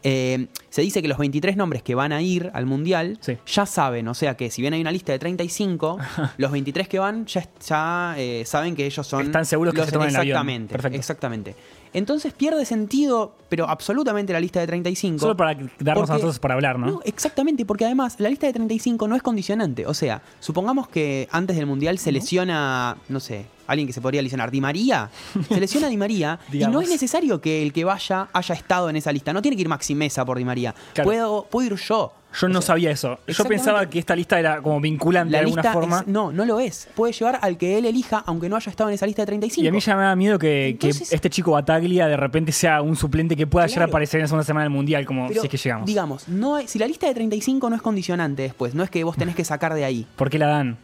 eh, 0.03 0.47
se 0.69 0.83
dice 0.83 1.03
que 1.03 1.09
los 1.09 1.19
23 1.19 1.57
nombres 1.57 1.83
que 1.83 1.95
van 1.95 2.13
a 2.13 2.21
ir 2.23 2.51
al 2.55 2.65
Mundial 2.67 3.19
Sí. 3.21 3.39
ya 3.47 3.67
saben, 3.67 4.07
o 4.09 4.15
sea 4.15 4.37
que 4.37 4.51
si 4.51 4.61
bien 4.63 4.75
hay 4.75 4.81
una 4.81 4.93
lista 4.93 5.11
de 5.11 5.19
35, 5.19 5.99
los 6.37 6.53
23 6.53 6.87
que 6.87 6.99
van 6.99 7.27
ya, 7.27 7.49
ya 7.67 8.15
eh, 8.17 8.45
saben 8.47 8.77
que 8.77 8.87
ellos 8.87 9.07
son... 9.07 9.23
Están 9.27 9.47
seguros 9.47 9.73
que 9.75 9.79
los- 9.79 9.87
se 9.87 9.93
toman 9.93 10.11
el 10.11 10.17
avión. 10.17 10.37
Exactamente, 10.39 10.97
exactamente. 10.97 11.57
Entonces 11.97 12.35
pierde 12.35 12.67
sentido, 12.67 13.35
pero 13.49 13.67
absolutamente 13.71 14.31
la 14.35 14.39
lista 14.39 14.61
de 14.61 14.67
35. 14.67 15.19
Solo 15.19 15.35
para 15.35 15.55
darnos 15.55 15.71
a 15.81 15.95
porque- 15.95 16.13
nosotros 16.13 16.39
para 16.39 16.53
hablar, 16.53 16.79
¿no? 16.79 16.87
No, 16.87 17.01
exactamente, 17.05 17.65
porque 17.65 17.87
además 17.87 18.17
la 18.19 18.29
lista 18.29 18.47
de 18.47 18.53
35 18.53 19.09
no 19.09 19.17
es 19.17 19.23
condicionante. 19.23 19.87
O 19.87 19.95
sea, 19.95 20.21
supongamos 20.39 20.89
que 20.89 21.27
antes 21.33 21.57
del 21.57 21.65
Mundial 21.65 21.97
se 21.99 22.13
lesiona, 22.13 22.99
no 23.09 23.19
sé, 23.19 23.47
alguien 23.67 23.87
que 23.87 23.95
se 23.95 24.03
podría 24.03 24.21
lesionar, 24.21 24.51
Di 24.51 24.61
María. 24.61 25.09
Se 25.49 25.59
lesiona 25.59 25.89
Di 25.89 25.97
María 25.97 26.39
y 26.53 26.59
no 26.67 26.83
es 26.83 26.91
necesario 26.91 27.41
que 27.41 27.63
el 27.63 27.73
que 27.73 27.85
vaya 27.85 28.29
haya 28.33 28.55
estado 28.55 28.91
en 28.91 28.97
esa 28.97 29.11
lista. 29.11 29.33
No 29.33 29.41
tiene 29.41 29.57
que 29.57 29.63
ir 29.63 29.69
Maxi 29.69 29.95
Mesa 29.95 30.23
por 30.25 30.37
Di 30.37 30.45
María. 30.45 30.75
Claro. 30.93 31.09
Puedo, 31.09 31.47
puedo 31.51 31.67
ir 31.67 31.75
yo. 31.77 32.13
Yo 32.39 32.49
no 32.49 32.59
O 32.59 32.63
sea, 32.63 32.69
sabía 32.75 32.91
eso. 32.91 33.19
Yo 33.27 33.45
pensaba 33.45 33.89
que 33.89 33.99
esta 33.99 34.15
lista 34.15 34.39
era 34.39 34.61
como 34.63 34.81
vinculante 34.81 35.33
de 35.33 35.39
alguna 35.39 35.63
lista 35.63 35.73
forma. 35.73 36.01
es- 36.01 36.07
no, 36.07 36.33
no 36.33 36.45
lo 36.45 36.61
es. 36.61 36.89
Puede 36.95 37.13
llevar 37.13 37.39
al 37.43 37.57
que 37.57 37.79
él 37.79 37.85
elija, 37.87 38.23
aunque 38.27 38.49
no 38.49 38.57
haya 38.57 38.71
estado 38.71 38.91
en 38.91 38.95
esa 38.95 39.07
lista 39.07 39.23
de 39.23 39.27
35. 39.27 39.65
Y 39.65 39.69
a 39.69 39.73
mí 39.73 39.81
ya 39.81 39.97
me 39.97 40.03
da 40.03 40.15
miedo 40.17 40.39
que, 40.39 40.77
este 41.11 41.31
chico 41.31 41.53
Bataglia 41.53 42.07
de 42.07 42.17
repente 42.17 42.53
sea 42.53 42.83
un 42.83 42.97
suplente 42.97 43.37
que 43.37 43.47
pueda 43.47 43.67
llegar 43.67 43.85
a 43.85 43.87
aparecer 43.87 44.19
en 44.21 44.23
la 44.25 44.29
segunda 44.29 44.45
semana 44.45 44.65
del 44.65 44.71
Mundial, 44.73 45.07
como 45.07 45.29
Pero, 45.29 45.41
si 45.41 45.47
es 45.47 45.51
que 45.51 45.57
llegamos. 45.57 45.87
Digamos, 45.87 46.29
no 46.29 46.57
hay- 46.57 46.69
si 46.69 46.79
la 46.79 46.87
lista 46.87 47.07
de 47.07 47.15
35 47.15 47.71
no 47.71 47.77
es 47.77 47.83
condicionante 47.83 48.43
después, 48.43 48.75
no 48.75 48.83
es 48.83 48.91
que 48.91 49.03
vos 49.05 49.17
tenés 49.17 49.35
que 49.35 49.45
sacar 49.45 49.75
de 49.75 49.85
ahí. 49.85 50.07
¿Por 50.17 50.29
qué 50.31 50.39
la 50.39 50.47
dan? 50.49 50.77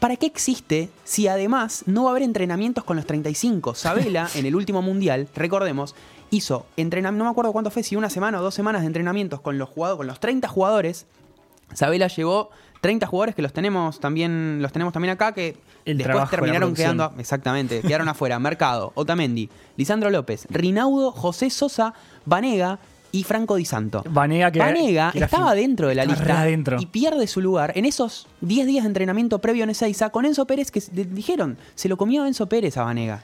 ¿Para 0.00 0.16
qué 0.16 0.24
existe 0.26 0.88
si 1.04 1.28
además 1.28 1.82
no 1.86 2.04
va 2.04 2.08
a 2.08 2.12
haber 2.12 2.22
entrenamientos 2.22 2.84
con 2.84 2.96
los 2.96 3.04
35? 3.06 3.74
Sabela, 3.74 4.28
en 4.34 4.46
el 4.46 4.56
último 4.56 4.80
mundial, 4.80 5.28
recordemos, 5.36 5.94
hizo 6.30 6.66
entrenamiento, 6.76 7.18
no 7.18 7.24
me 7.24 7.30
acuerdo 7.32 7.52
cuánto 7.52 7.70
fue, 7.70 7.82
si 7.82 7.96
una 7.96 8.10
semana 8.10 8.38
o 8.40 8.42
dos 8.42 8.54
semanas 8.54 8.82
de 8.82 8.86
entrenamientos 8.86 9.40
con 9.40 9.58
los 9.58 9.68
jugadores, 9.68 9.96
con 9.98 10.06
los 10.06 10.20
30 10.20 10.48
jugadores. 10.48 11.06
Sabela 11.72 12.08
llevó 12.08 12.50
30 12.80 13.06
jugadores 13.06 13.34
que 13.34 13.42
los 13.42 13.52
tenemos 13.52 14.00
también, 14.00 14.58
los 14.60 14.72
tenemos 14.72 14.92
también 14.92 15.12
acá, 15.12 15.32
que 15.32 15.56
El 15.84 15.98
después 15.98 16.28
terminaron 16.30 16.74
quedando, 16.74 17.12
exactamente, 17.18 17.80
quedaron 17.82 18.08
afuera. 18.08 18.38
Mercado, 18.38 18.92
Otamendi, 18.94 19.48
Lisandro 19.76 20.10
López, 20.10 20.46
Rinaudo, 20.50 21.12
José 21.12 21.48
Sosa, 21.50 21.94
Vanega 22.26 22.78
y 23.12 23.22
Franco 23.24 23.56
Di 23.56 23.64
Santo. 23.64 24.02
Vanega, 24.08 24.50
que 24.50 24.58
Vanega 24.60 25.10
que 25.12 25.18
era 25.18 25.26
estaba 25.26 25.52
fin- 25.52 25.60
dentro 25.62 25.88
de 25.88 25.94
la 25.96 26.04
lista 26.04 26.48
y 26.80 26.86
pierde 26.86 27.26
su 27.26 27.40
lugar 27.40 27.72
en 27.76 27.84
esos 27.84 28.26
10 28.40 28.66
días 28.66 28.84
de 28.84 28.88
entrenamiento 28.88 29.38
previo 29.40 29.64
en 29.64 29.70
Ezeiza 29.70 30.10
con 30.10 30.24
Enzo 30.24 30.46
Pérez 30.46 30.70
que 30.70 30.80
dijeron, 30.92 31.56
se 31.74 31.88
lo 31.88 31.96
comió 31.96 32.24
Enzo 32.26 32.48
Pérez 32.48 32.76
a 32.76 32.84
Vanega. 32.84 33.22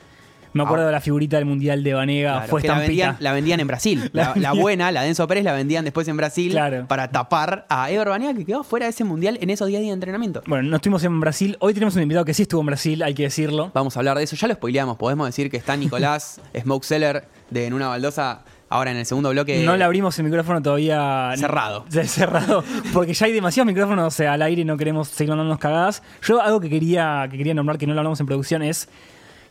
Me 0.57 0.63
acuerdo 0.65 0.85
Ah. 0.85 0.87
de 0.87 0.93
la 0.93 1.01
figurita 1.01 1.37
del 1.37 1.45
Mundial 1.47 1.83
de 1.85 1.95
Vanega, 1.95 2.33
Claro, 2.33 2.49
fue 2.49 2.63
que 2.63 2.69
la 2.69 2.75
estampita. 2.75 2.89
vendían, 3.07 3.17
la 3.21 3.33
vendían 3.33 3.61
en 3.61 3.67
Brasil. 3.67 4.11
La 4.37 4.53
buena, 4.53 4.91
la 4.93 5.03
de 5.03 5.09
Enzo 5.09 5.27
Pérez, 5.29 5.45
la 5.45 5.53
vendían 5.53 5.85
después 5.85 6.07
en 6.09 6.17
Brasil 6.17 6.53
Claro. 6.53 6.87
para 6.89 7.11
tapar 7.11 7.67
a 7.69 7.91
Ever 7.91 8.09
Vanega 8.09 8.35
que 8.35 8.45
quedó 8.45 8.65
fuera 8.65 8.87
de 8.87 8.91
ese 8.91 9.05
mundial 9.05 9.39
en 9.41 9.51
esos 9.51 9.69
10 9.69 9.81
días 9.81 9.91
de 9.91 9.95
entrenamiento. 9.95 10.43
Bueno, 10.47 10.69
no 10.69 10.77
estuvimos 10.77 11.05
en 11.05 11.21
Brasil. 11.21 11.57
Hoy 11.61 11.75
tenemos 11.75 11.95
un 11.97 12.03
invitado 12.03 12.25
que 12.25 12.35
sí 12.35 12.43
estuvo 12.43 12.61
en 12.61 12.67
Brasil, 12.67 13.03
hay 13.03 13.15
que 13.15 13.25
decirlo. 13.25 13.71
Vamos 13.75 13.97
a 13.97 14.01
hablar 14.01 14.17
de 14.19 14.25
eso, 14.25 14.37
ya 14.37 14.49
lo 14.49 14.55
spoileamos, 14.55 14.97
podemos 14.97 15.27
decir 15.27 15.51
que 15.51 15.57
está 15.57 15.77
Nicolás 15.77 16.41
Smokeseller 16.61 17.29
de 17.51 17.67
En 17.67 17.75
una 17.75 17.87
baldosa 17.89 18.43
ahora 18.69 18.91
en 18.91 18.97
el 18.97 19.07
segundo 19.07 19.31
bloque. 19.31 19.65
No 19.65 19.77
le 19.77 19.85
abrimos 19.85 20.19
el 20.19 20.25
micrófono 20.25 20.61
todavía. 20.61 21.33
Cerrado. 21.37 21.85
Cerrado. 22.05 22.65
Porque 22.93 23.15
ya 23.15 23.27
hay 23.27 23.33
demasiados 23.33 23.67
micrófonos 23.67 24.07
o 24.07 24.11
sea, 24.11 24.33
al 24.33 24.43
aire 24.43 24.63
y 24.63 24.65
no 24.65 24.77
queremos 24.77 25.07
seguir 25.09 25.31
mandándonos 25.31 25.61
cagadas. 25.61 26.03
Yo 26.23 26.41
algo 26.43 26.61
que 26.61 26.69
quería, 26.69 27.29
que 27.31 27.37
quería 27.39 27.55
nombrar 27.55 27.79
que 27.79 27.87
no 27.87 27.95
lo 27.95 28.01
hablamos 28.01 28.19
en 28.21 28.27
producción 28.27 28.63
es. 28.63 28.89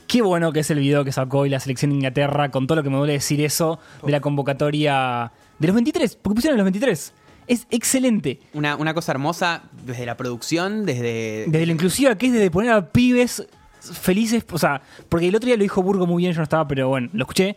Qué 0.08 0.22
bueno 0.22 0.52
que 0.52 0.60
es 0.60 0.70
el 0.70 0.80
video 0.80 1.04
que 1.04 1.12
sacó 1.12 1.40
hoy 1.40 1.50
la 1.50 1.60
selección 1.60 1.92
de 1.92 1.96
Inglaterra, 1.96 2.52
con 2.52 2.68
todo 2.68 2.78
lo 2.78 2.84
que 2.84 2.90
me 2.90 2.98
duele 2.98 3.14
decir 3.14 3.42
eso, 3.42 3.80
de 4.04 4.12
la 4.12 4.20
convocatoria 4.20 5.32
de 5.58 5.68
los 5.68 5.74
23, 5.74 6.16
porque 6.18 6.36
pusieron 6.36 6.58
los 6.58 6.66
23. 6.66 7.14
Es 7.48 7.68
excelente. 7.70 8.40
Una, 8.54 8.76
una 8.76 8.94
cosa 8.94 9.12
hermosa 9.12 9.64
desde 9.84 10.06
la 10.06 10.18
producción, 10.18 10.86
desde... 10.86 11.46
Desde 11.48 11.66
lo 11.66 11.72
inclusiva 11.72 12.16
que 12.18 12.28
es 12.28 12.34
desde 12.34 12.52
poner 12.52 12.72
a 12.72 12.90
pibes 12.90 13.48
felices, 13.80 14.44
o 14.52 14.58
sea, 14.58 14.82
porque 15.10 15.28
el 15.28 15.36
otro 15.36 15.48
día 15.48 15.58
lo 15.58 15.64
dijo 15.64 15.82
Burgo 15.84 16.08
muy 16.08 16.24
bien, 16.24 16.34
yo 16.34 16.38
no 16.38 16.44
estaba, 16.44 16.68
pero 16.68 16.90
bueno, 16.90 17.10
lo 17.14 17.24
escuché, 17.24 17.56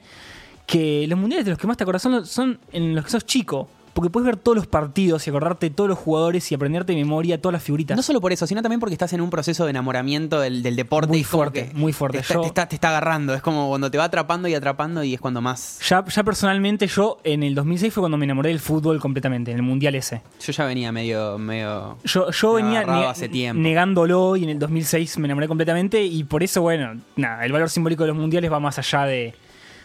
que 0.66 1.06
los 1.08 1.18
mundiales 1.18 1.46
de 1.46 1.52
los 1.52 1.58
que 1.58 1.66
más 1.66 1.76
te 1.76 1.84
acordás 1.84 2.02
son, 2.02 2.26
son 2.26 2.60
en 2.72 2.94
los 2.94 3.04
que 3.04 3.10
sos 3.10 3.24
chico, 3.24 3.68
porque 3.98 4.10
puedes 4.10 4.26
ver 4.26 4.36
todos 4.36 4.54
los 4.54 4.68
partidos 4.68 5.26
y 5.26 5.30
acordarte 5.30 5.68
de 5.68 5.74
todos 5.74 5.90
los 5.90 5.98
jugadores 5.98 6.52
y 6.52 6.54
aprenderte 6.54 6.92
de 6.92 6.98
memoria 6.98 7.40
todas 7.42 7.54
las 7.54 7.64
figuritas. 7.64 7.96
No 7.96 8.02
solo 8.04 8.20
por 8.20 8.32
eso, 8.32 8.46
sino 8.46 8.62
también 8.62 8.78
porque 8.78 8.94
estás 8.94 9.12
en 9.12 9.20
un 9.20 9.28
proceso 9.28 9.64
de 9.64 9.70
enamoramiento 9.70 10.38
del, 10.38 10.62
del 10.62 10.76
deporte. 10.76 11.08
Muy 11.08 11.18
y 11.18 11.24
fuerte, 11.24 11.70
muy 11.74 11.92
fuerte. 11.92 12.18
Te 12.18 12.22
está, 12.22 12.34
Yo- 12.34 12.40
te 12.42 12.46
está- 12.46 12.68
te 12.68 12.76
está 12.76 12.90
agarrando, 12.90 13.34
es 13.34 13.42
como 13.42 13.66
cuando 13.68 13.90
te 13.90 13.98
va 13.98 14.04
atrapando 14.04 14.46
y 14.46 14.54
atrapando 14.54 15.02
y 15.02 15.14
es 15.14 15.20
cuando 15.20 15.40
más... 15.40 15.80
ya, 15.88 16.04
ya 16.04 16.22
personalmente 16.22 16.86
yo 16.86 17.18
en 17.24 17.42
el 17.42 17.56
2006 17.56 17.92
fue 17.92 18.02
cuando 18.02 18.16
me 18.18 18.24
enamoré 18.26 18.50
del 18.50 18.60
fútbol 18.60 19.00
completamente, 19.00 19.50
en 19.50 19.56
el 19.56 19.62
mundial 19.64 19.96
ese. 19.96 20.22
Yo 20.40 20.52
ya 20.52 20.64
venía 20.64 20.92
medio... 20.92 21.36
medio... 21.36 21.98
Yo, 22.04 22.30
yo 22.30 22.52
venía 22.52 22.78
agarraba 22.80 23.00
ne- 23.00 23.06
hace 23.08 23.28
tiempo. 23.28 23.60
negándolo 23.60 24.36
y 24.36 24.44
en 24.44 24.50
el 24.50 24.60
2006 24.60 25.18
me 25.18 25.26
enamoré 25.26 25.48
completamente 25.48 26.04
y 26.04 26.22
por 26.22 26.44
eso, 26.44 26.62
bueno, 26.62 27.00
nada, 27.16 27.44
el 27.44 27.50
valor 27.50 27.68
simbólico 27.68 28.04
de 28.04 28.08
los 28.10 28.16
mundiales 28.16 28.52
va 28.52 28.60
más 28.60 28.78
allá 28.78 29.06
de, 29.06 29.34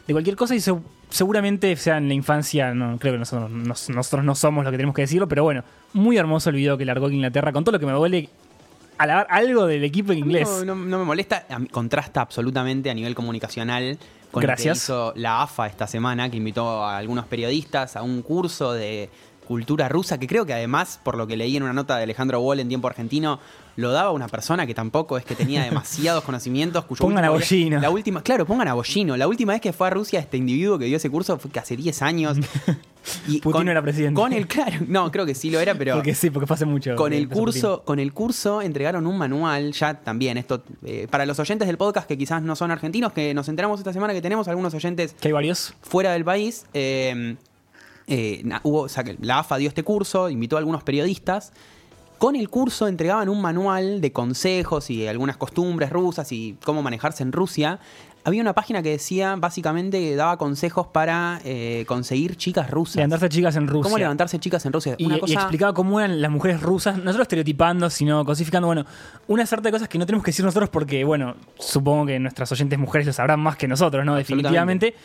de 0.05 0.13
cualquier 0.13 0.35
cosa 0.35 0.53
y 0.53 0.59
se- 0.59 0.75
seguramente 1.13 1.75
sea 1.75 1.97
en 1.97 2.07
la 2.07 2.13
infancia, 2.15 2.73
no 2.73 2.97
creo 2.97 3.13
que 3.13 3.19
nosotros, 3.19 3.49
nos- 3.51 3.89
nosotros 3.89 4.25
no 4.25 4.33
somos 4.35 4.65
lo 4.65 4.71
que 4.71 4.77
tenemos 4.77 4.95
que 4.95 5.03
decirlo, 5.03 5.27
pero 5.27 5.43
bueno, 5.43 5.63
muy 5.93 6.17
hermoso 6.17 6.49
el 6.49 6.55
video 6.55 6.77
que 6.77 6.85
largó 6.85 7.09
Inglaterra 7.09 7.51
con 7.53 7.63
todo 7.63 7.73
lo 7.73 7.79
que 7.79 7.85
me 7.85 7.91
duele 7.91 8.29
alabar 8.97 9.27
algo 9.29 9.65
del 9.67 9.83
equipo 9.83 10.11
inglés. 10.13 10.49
No, 10.65 10.75
no- 10.75 10.85
no 10.85 10.99
me 10.99 11.05
molesta, 11.05 11.45
contrasta 11.71 12.21
absolutamente 12.21 12.89
a 12.89 12.93
nivel 12.93 13.13
comunicacional 13.15 13.97
con 14.31 14.41
Gracias. 14.41 14.65
lo 14.65 14.73
que 14.73 14.77
hizo 14.77 15.21
la 15.21 15.43
AFA 15.43 15.67
esta 15.67 15.85
semana, 15.85 16.29
que 16.31 16.37
invitó 16.37 16.83
a 16.83 16.97
algunos 16.97 17.25
periodistas 17.27 17.95
a 17.95 18.01
un 18.01 18.23
curso 18.23 18.73
de 18.73 19.09
cultura 19.43 19.89
rusa, 19.89 20.17
que 20.17 20.27
creo 20.27 20.45
que 20.45 20.53
además, 20.53 20.99
por 21.03 21.17
lo 21.17 21.27
que 21.27 21.37
leí 21.37 21.55
en 21.57 21.63
una 21.63 21.73
nota 21.73 21.97
de 21.97 22.03
Alejandro 22.03 22.39
Wall 22.41 22.59
en 22.59 22.67
tiempo 22.67 22.87
argentino, 22.87 23.39
lo 23.75 23.91
daba 23.91 24.11
una 24.11 24.27
persona 24.27 24.67
que 24.67 24.73
tampoco 24.75 25.17
es 25.17 25.25
que 25.25 25.35
tenía 25.35 25.63
demasiados 25.65 26.23
conocimientos. 26.23 26.85
Cuyo 26.85 26.99
Pongan 27.01 27.25
a 27.25 27.29
Bollino. 27.29 27.79
La 27.79 27.89
última, 27.89 28.21
claro, 28.21 28.45
pongan 28.45 28.67
a 28.67 28.73
Bollino. 28.73 29.17
La 29.17 29.27
última 29.27 29.53
vez 29.53 29.61
que 29.61 29.73
fue 29.73 29.87
a 29.87 29.89
Rusia 29.89 30.19
este 30.19 30.37
individuo 30.37 30.77
que 30.77 30.85
dio 30.85 30.97
ese 30.97 31.09
curso 31.09 31.37
fue 31.39 31.49
que 31.51 31.59
hace 31.59 31.75
10 31.75 32.01
años. 32.01 32.37
Y 33.27 33.41
Putin 33.41 33.67
era 33.67 33.81
presidente. 33.81 34.15
Con 34.19 34.31
el, 34.31 34.47
claro, 34.47 34.77
no, 34.87 35.11
creo 35.11 35.25
que 35.25 35.35
sí 35.35 35.49
lo 35.51 35.59
era, 35.59 35.75
pero 35.75 35.95
porque 35.95 36.15
sí, 36.15 36.29
porque 36.29 36.47
fue 36.47 36.53
hace 36.53 36.63
mucho. 36.65 36.95
con 36.95 37.11
que 37.11 37.17
el 37.17 37.27
Putin. 37.27 37.43
curso, 37.43 37.83
con 37.83 37.99
el 37.99 38.13
curso 38.13 38.61
entregaron 38.61 39.05
un 39.05 39.17
manual, 39.17 39.73
ya 39.73 39.95
también, 39.95 40.37
esto, 40.37 40.63
eh, 40.85 41.07
para 41.11 41.25
los 41.25 41.37
oyentes 41.37 41.67
del 41.67 41.75
podcast 41.77 42.07
que 42.07 42.17
quizás 42.17 42.41
no 42.41 42.55
son 42.55 42.71
argentinos, 42.71 43.11
que 43.11 43.33
nos 43.33 43.49
enteramos 43.49 43.81
esta 43.81 43.91
semana 43.91 44.13
que 44.13 44.21
tenemos 44.21 44.47
algunos 44.47 44.73
oyentes 44.73 45.15
Que 45.19 45.27
hay 45.27 45.31
varios. 45.33 45.73
fuera 45.81 46.13
del 46.13 46.23
país. 46.23 46.65
eh, 46.73 47.35
eh, 48.07 48.43
hubo, 48.63 48.87
la 49.21 49.39
AFA 49.39 49.57
dio 49.57 49.67
este 49.67 49.83
curso, 49.83 50.29
invitó 50.29 50.55
a 50.55 50.59
algunos 50.59 50.83
periodistas 50.83 51.53
con 52.23 52.37
el 52.37 52.49
curso 52.49 52.87
entregaban 52.87 53.27
un 53.27 53.41
manual 53.41 53.99
de 53.99 54.13
consejos 54.13 54.89
y 54.89 55.07
algunas 55.07 55.35
costumbres 55.35 55.89
rusas 55.89 56.31
y 56.31 56.55
cómo 56.63 56.81
manejarse 56.81 57.21
en 57.21 57.33
Rusia. 57.33 57.81
Había 58.25 58.41
una 58.41 58.53
página 58.53 58.81
que 58.81 58.89
decía, 58.91 59.35
básicamente, 59.37 59.99
que 59.99 60.15
daba 60.15 60.37
consejos 60.37 60.87
para 60.87 61.41
eh, 61.43 61.83
conseguir 61.87 62.37
chicas 62.37 62.69
rusas. 62.71 62.95
Levantarse 62.95 63.27
chicas 63.29 63.55
en 63.57 63.67
Rusia. 63.67 63.83
¿Cómo 63.83 63.97
levantarse 63.97 64.39
chicas 64.39 64.65
en 64.65 64.71
Rusia? 64.73 64.95
Y, 64.97 65.05
Una 65.05 65.17
y 65.17 65.19
cosa- 65.19 65.33
explicaba 65.33 65.73
cómo 65.73 65.99
eran 65.99 66.21
las 66.21 66.31
mujeres 66.31 66.61
rusas, 66.61 66.97
no 66.97 67.11
solo 67.11 67.23
estereotipando, 67.23 67.89
sino 67.89 68.23
cosificando, 68.23 68.67
bueno, 68.67 68.85
una 69.27 69.45
sarta 69.45 69.67
de 69.67 69.73
cosas 69.73 69.89
que 69.89 69.97
no 69.97 70.05
tenemos 70.05 70.23
que 70.23 70.29
decir 70.31 70.45
nosotros 70.45 70.69
porque, 70.69 71.03
bueno, 71.03 71.35
supongo 71.59 72.05
que 72.05 72.19
nuestras 72.19 72.49
oyentes 72.51 72.79
mujeres 72.79 73.07
lo 73.07 73.13
sabrán 73.13 73.39
más 73.41 73.57
que 73.57 73.67
nosotros, 73.67 74.05
¿no? 74.05 74.15
Definitivamente. 74.15 74.95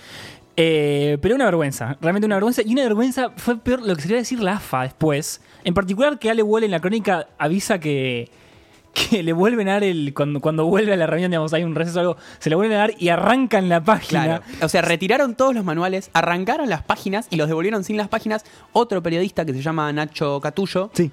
Eh, 0.60 1.18
pero 1.22 1.34
una 1.36 1.44
vergüenza, 1.44 1.96
realmente 2.00 2.26
una 2.26 2.34
vergüenza. 2.36 2.62
Y 2.64 2.72
una 2.72 2.82
vergüenza 2.82 3.30
fue 3.36 3.58
peor 3.58 3.80
lo 3.82 3.94
que 3.94 4.02
sería 4.02 4.16
decir 4.16 4.40
la 4.40 4.54
AFA 4.54 4.82
después. 4.82 5.40
En 5.64 5.74
particular 5.74 6.18
que 6.18 6.30
Ale 6.30 6.42
Wall 6.42 6.64
en 6.64 6.72
la 6.72 6.80
crónica 6.80 7.28
avisa 7.38 7.78
que, 7.78 8.28
que 8.92 9.22
le 9.22 9.32
vuelven 9.32 9.68
a 9.68 9.74
dar 9.74 9.84
el. 9.84 10.12
Cuando, 10.14 10.40
cuando 10.40 10.64
vuelve 10.66 10.92
a 10.92 10.96
la 10.96 11.06
reunión, 11.06 11.30
digamos, 11.30 11.52
hay 11.52 11.62
un 11.64 11.74
receso 11.74 11.98
o 11.98 12.00
algo, 12.00 12.16
se 12.38 12.50
le 12.50 12.56
vuelven 12.56 12.76
a 12.76 12.80
dar 12.80 12.92
y 12.98 13.08
arrancan 13.10 13.68
la 13.68 13.82
página. 13.82 14.24
Claro. 14.24 14.42
O 14.62 14.68
sea, 14.68 14.82
retiraron 14.82 15.34
todos 15.34 15.54
los 15.54 15.64
manuales, 15.64 16.10
arrancaron 16.14 16.68
las 16.68 16.82
páginas 16.82 17.26
y 17.30 17.36
los 17.36 17.48
devolvieron 17.48 17.84
sin 17.84 17.96
las 17.96 18.08
páginas. 18.08 18.44
Otro 18.72 19.02
periodista 19.02 19.44
que 19.44 19.52
se 19.54 19.62
llama 19.62 19.92
Nacho 19.92 20.40
Catullo 20.40 20.90
Sí. 20.94 21.10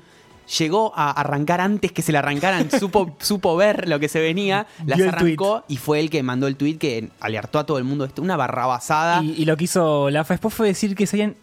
llegó 0.57 0.93
a 0.95 1.11
arrancar 1.11 1.61
antes 1.61 1.91
que 1.91 2.01
se 2.01 2.11
le 2.11 2.17
arrancaran, 2.17 2.69
supo, 2.79 3.15
supo 3.19 3.55
ver 3.55 3.87
lo 3.87 3.99
que 3.99 4.07
se 4.09 4.19
venía, 4.19 4.67
las 4.85 5.01
arrancó 5.01 5.63
y 5.67 5.77
fue 5.77 5.99
el 5.99 6.09
que 6.09 6.21
mandó 6.23 6.47
el 6.47 6.55
tweet 6.55 6.77
que 6.77 7.09
alertó 7.19 7.59
a 7.59 7.65
todo 7.65 7.77
el 7.77 7.83
mundo. 7.83 8.05
Esto, 8.05 8.21
Una 8.21 8.35
barrabasada, 8.37 9.23
Y, 9.23 9.33
y 9.41 9.45
lo 9.45 9.57
que 9.57 9.65
hizo 9.65 10.09
la 10.09 10.23
después 10.23 10.53
fue 10.53 10.67
decir 10.67 10.95
que 10.95 11.07
se 11.07 11.15
habían 11.17 11.35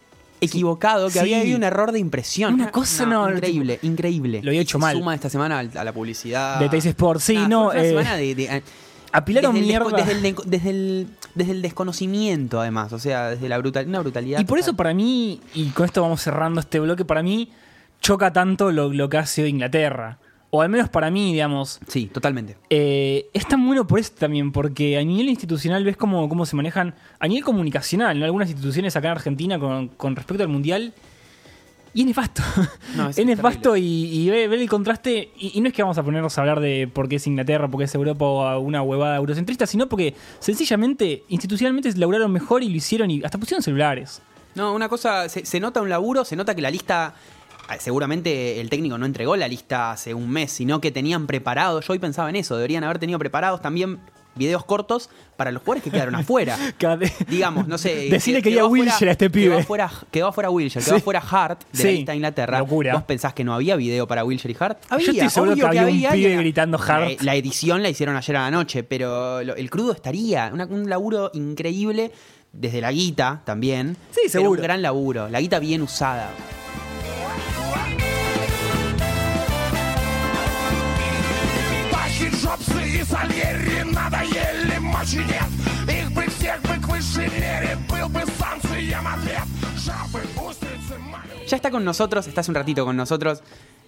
equivocado, 0.44 1.06
que 1.06 1.12
Sí. 1.14 1.18
había 1.20 1.40
habido 1.40 1.56
un 1.56 1.64
error 1.64 1.92
de 1.92 1.98
impresión. 1.98 2.54
Una 2.54 2.70
cosa, 2.70 3.06
no, 3.06 3.30
Increíble, 3.30 3.78
increíble. 3.82 4.40
Lo 4.42 4.50
había 4.50 4.60
hecho 4.60 4.78
Se 4.78 4.82
mal. 4.82 4.96
Suma 4.98 5.14
esta 5.14 5.30
semana 5.30 5.58
a 5.60 5.84
la 5.84 5.92
publicidad. 5.92 6.58
De 6.58 6.68
Teis 6.68 6.84
Sports. 6.86 7.24
Sí, 7.24 7.36
no, 7.48 7.66
fue 7.70 7.74
una 7.74 7.82
eh, 7.84 7.88
semana 7.88 8.16
de- 8.16 8.34
de- 8.34 8.62
apilaron 9.12 9.52
desde 9.54 9.64
el, 9.64 9.68
mierda. 9.68 9.96
desde, 9.96 10.12
el, 10.12 10.22
de- 10.22 10.34
desde, 10.46 10.70
el, 10.70 11.06
desde 11.34 11.52
el 11.52 11.62
desconocimiento, 11.62 12.60
además. 12.60 12.92
O 12.92 12.98
sea, 12.98 13.30
desde 13.30 13.48
la 13.48 13.58
brutal, 13.58 13.86
una 13.86 14.00
brutalidad. 14.00 14.40
Y 14.40 14.44
por 14.44 14.58
eso 14.58 14.74
para 14.74 14.94
mí, 14.94 15.40
y 15.54 15.66
con 15.70 15.84
esto 15.86 16.02
vamos 16.02 16.20
cerrando 16.22 16.60
este 16.60 16.80
bloque, 16.80 17.04
para 17.04 17.22
mí 17.22 17.50
choca 18.00 18.32
tanto 18.32 18.72
lo, 18.72 18.92
lo 18.92 19.08
que 19.08 19.18
hace 19.18 19.42
hoy 19.44 19.50
Inglaterra. 19.50 20.18
O 20.54 20.60
al 20.60 20.68
menos 20.68 20.90
para 20.90 21.10
mí, 21.10 21.32
digamos. 21.32 21.80
Sí, 21.88 22.06
totalmente. 22.06 22.58
eh, 22.68 23.30
es 23.32 23.48
tan 23.48 23.64
bueno 23.66 23.86
por 23.86 23.98
eso 23.98 24.12
también, 24.18 24.52
porque 24.52 24.98
a 24.98 25.02
nivel 25.02 25.30
institucional 25.30 25.82
ves 25.82 25.96
cómo, 25.96 26.28
cómo 26.28 26.44
se 26.44 26.56
manejan, 26.56 26.94
a 27.18 27.26
nivel 27.26 27.42
comunicacional, 27.42 28.18
¿no? 28.18 28.26
algunas 28.26 28.50
instituciones 28.50 28.94
acá 28.94 29.08
en 29.08 29.12
Argentina 29.12 29.58
con, 29.58 29.88
con 29.88 30.14
respecto 30.14 30.42
al 30.42 30.50
Mundial. 30.50 30.92
Y 31.94 32.00
es 32.02 32.06
nefasto. 32.06 32.42
No, 32.96 33.08
es 33.08 33.18
es 33.18 33.24
nefasto 33.24 33.76
y, 33.78 33.82
y 33.82 34.28
ve, 34.28 34.46
ve 34.48 34.60
el 34.60 34.68
contraste. 34.68 35.30
Y, 35.38 35.52
y 35.58 35.60
no 35.62 35.68
es 35.68 35.74
que 35.74 35.82
vamos 35.82 35.96
a 35.96 36.02
ponernos 36.02 36.36
a 36.36 36.40
hablar 36.42 36.60
de 36.60 36.86
por 36.86 37.08
qué 37.08 37.16
es 37.16 37.26
Inglaterra, 37.26 37.68
por 37.68 37.78
qué 37.78 37.84
es 37.84 37.94
Europa 37.94 38.24
o 38.26 38.60
una 38.60 38.82
huevada 38.82 39.16
eurocentrista, 39.16 39.66
sino 39.66 39.88
porque 39.88 40.14
sencillamente, 40.38 41.24
institucionalmente, 41.28 41.90
laburaron 41.98 42.30
mejor 42.30 42.62
y 42.62 42.68
lo 42.68 42.76
hicieron 42.76 43.10
y 43.10 43.22
hasta 43.24 43.38
pusieron 43.38 43.62
celulares. 43.62 44.20
No, 44.54 44.74
una 44.74 44.90
cosa, 44.90 45.30
se, 45.30 45.46
se 45.46 45.60
nota 45.60 45.80
un 45.80 45.88
laburo, 45.88 46.26
se 46.26 46.36
nota 46.36 46.54
que 46.54 46.60
la 46.60 46.70
lista, 46.70 47.14
seguramente 47.78 48.60
el 48.60 48.68
técnico 48.70 48.98
no 48.98 49.06
entregó 49.06 49.36
la 49.36 49.48
lista 49.48 49.92
hace 49.92 50.14
un 50.14 50.28
mes, 50.30 50.52
sino 50.52 50.80
que 50.80 50.90
tenían 50.90 51.26
preparado, 51.26 51.80
yo 51.80 51.92
hoy 51.92 51.98
pensaba 51.98 52.28
en 52.30 52.36
eso, 52.36 52.56
deberían 52.56 52.84
haber 52.84 52.98
tenido 52.98 53.18
preparados 53.18 53.60
también 53.62 53.98
videos 54.34 54.64
cortos 54.64 55.10
para 55.36 55.52
los 55.52 55.60
jugadores 55.60 55.82
que 55.84 55.90
quedaron 55.90 56.14
afuera. 56.16 56.56
Digamos, 57.28 57.68
no 57.68 57.76
sé. 57.76 57.94
Decirle 58.10 58.40
que 58.40 58.50
quedó 58.50 58.68
Wilshere 58.68 59.10
a 59.10 59.12
este 59.12 59.26
Quedó 59.30 59.32
pibe. 59.32 59.58
afuera, 59.60 59.90
quedó 60.10 60.28
afuera 60.28 60.48
Wilshere, 60.48 60.82
quedó 60.84 60.94
Sí. 60.96 61.00
afuera 61.02 61.20
Hart 61.30 61.60
de 61.70 61.78
Sí. 61.78 61.84
la 61.84 61.90
lista 61.92 62.12
de 62.12 62.16
Inglaterra. 62.16 62.58
Locura. 62.60 62.94
¿Vos 62.94 63.02
pensás 63.02 63.34
que 63.34 63.44
no 63.44 63.52
había 63.52 63.76
video 63.76 64.06
para 64.08 64.24
Wilshere 64.24 64.54
y 64.54 64.56
Hart? 64.58 64.78
Yo 64.88 64.94
Había, 64.94 65.10
estoy 65.10 65.28
seguro 65.30 65.54
que 65.54 65.62
había 65.66 65.82
un 65.86 66.12
pibe 66.12 66.36
gritando 66.38 66.78
Hart. 66.78 67.18
La, 67.20 67.24
la 67.24 67.34
edición 67.34 67.82
la 67.82 67.90
hicieron 67.90 68.16
ayer 68.16 68.36
a 68.36 68.40
la 68.42 68.50
noche, 68.50 68.82
pero 68.84 69.42
lo- 69.44 69.54
el 69.54 69.68
crudo 69.68 69.92
estaría. 69.92 70.50
Una- 70.52 70.64
un 70.66 70.88
laburo 70.88 71.30
increíble 71.34 72.10
desde 72.54 72.80
la 72.80 72.90
guita 72.90 73.42
también. 73.44 73.98
Sí, 74.12 74.30
seguro. 74.30 74.52
Un 74.52 74.62
gran 74.66 74.80
laburo. 74.80 75.28
La 75.28 75.40
guita 75.42 75.58
bien 75.58 75.82
usada. 75.82 76.30
сальери 83.11 83.83
Надоели 83.83 84.77
мочи 84.79 85.17
нет 85.17 85.49
Их 85.89 86.11
бы 86.11 86.25
всех 86.27 86.61
бы 86.61 86.75
к 86.81 86.87
высшей 86.87 87.29
мере 87.29 87.77
Был 87.89 88.09
бы 88.09 88.21
санкциям 88.37 89.07
ответ 89.07 89.43
Жабы, 89.77 90.21
устрицы, 90.35 90.97
маленькие 90.99 91.47
Ya 91.47 91.57
está 91.57 91.71
con 91.71 91.83
nosotros, 91.85 92.27
está 92.27 92.41
hace 92.41 92.51
un 92.51 92.55
ratito 92.55 92.83
con 92.83 92.97
nosotros. 92.97 93.41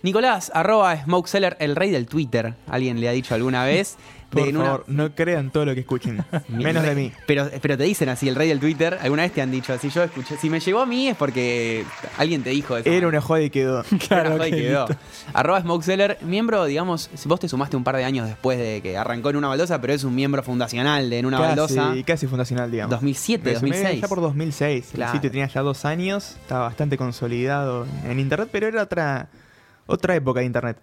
Nicolás, 0.05 0.53
arroba 0.55 1.03
Smokeseller, 1.03 1.57
el 1.61 1.75
rey 1.75 1.91
del 1.91 2.07
Twitter. 2.07 2.55
Alguien 2.69 3.01
le 3.01 3.09
ha 3.09 3.13
dicho 3.13 3.35
alguna 3.35 3.65
vez. 3.65 3.97
Por 4.35 4.43
De- 4.47 4.51
una- 4.51 4.65
favor, 4.65 4.85
no 4.89 5.15
crean 5.15 5.51
todo 5.53 5.65
lo 5.65 5.75
que 5.75 5.81
escuchen. 5.81 6.25
Menos 6.49 6.83
de 6.83 6.95
mí. 6.97 7.13
Pero, 7.25 7.49
pero 7.63 7.79
te 7.79 7.85
dicen 7.85 8.09
así, 8.09 8.29
el 8.29 8.35
rey 8.35 8.49
del 8.49 8.59
Twitter. 8.59 8.99
¿Alguna 9.01 9.23
vez 9.23 9.33
te 9.33 9.41
han 9.41 9.51
dicho 9.53 9.73
así? 9.73 9.91
Yo 9.91 10.03
escuché. 10.03 10.37
Si 10.37 10.51
me 10.51 10.59
llegó 10.59 10.81
a 10.81 10.87
mí 10.87 11.09
es 11.09 11.17
porque 11.17 11.85
alguien 12.19 12.43
te 12.43 12.51
dijo 12.51 12.77
eso. 12.77 12.91
Era 12.91 13.07
una 13.07 13.21
joda 13.21 13.43
y 13.43 13.51
quedó. 13.51 13.83
Claro, 14.09 14.45
y 14.47 14.51
que 14.51 14.57
quedó. 14.57 14.89
listo. 14.89 15.03
Arroba 15.35 15.61
Smokeseller, 15.61 16.19
miembro, 16.23 16.65
digamos, 16.65 17.09
vos 17.27 17.39
te 17.41 17.49
sumaste 17.49 17.77
un 17.77 17.85
par 17.85 17.97
de 17.97 18.05
años 18.05 18.27
después 18.27 18.59
de 18.59 18.81
que 18.83 18.99
arrancó 18.99 19.31
en 19.31 19.37
una 19.37 19.49
baldosa, 19.49 19.81
pero 19.81 19.93
es 19.93 20.03
un 20.05 20.15
miembro 20.17 20.43
fundacional 20.43 21.09
de 21.11 21.21
En 21.21 21.27
una 21.27 21.39
baldosa. 21.39 21.91
Casi, 21.91 22.03
casi 22.05 22.27
fundacional, 22.27 22.71
digamos. 22.73 22.91
2007, 22.91 23.43
Me 23.53 23.57
sumé 23.59 23.71
2006. 23.71 24.01
Ya 24.03 24.09
por 24.09 24.21
2006. 24.21 24.89
Claro. 24.95 25.13
El 25.13 25.17
sitio 25.19 25.31
tenía 25.31 25.47
ya 25.47 25.61
dos 25.63 25.85
años. 25.85 26.37
Estaba 26.43 26.65
bastante 26.65 26.99
consolidado 26.99 27.87
en 28.05 28.19
internet, 28.19 28.49
pero 28.51 28.67
era 28.67 28.83
otra, 28.83 29.29
otra 29.87 30.15
época 30.17 30.41
de 30.41 30.47
internet. 30.47 30.79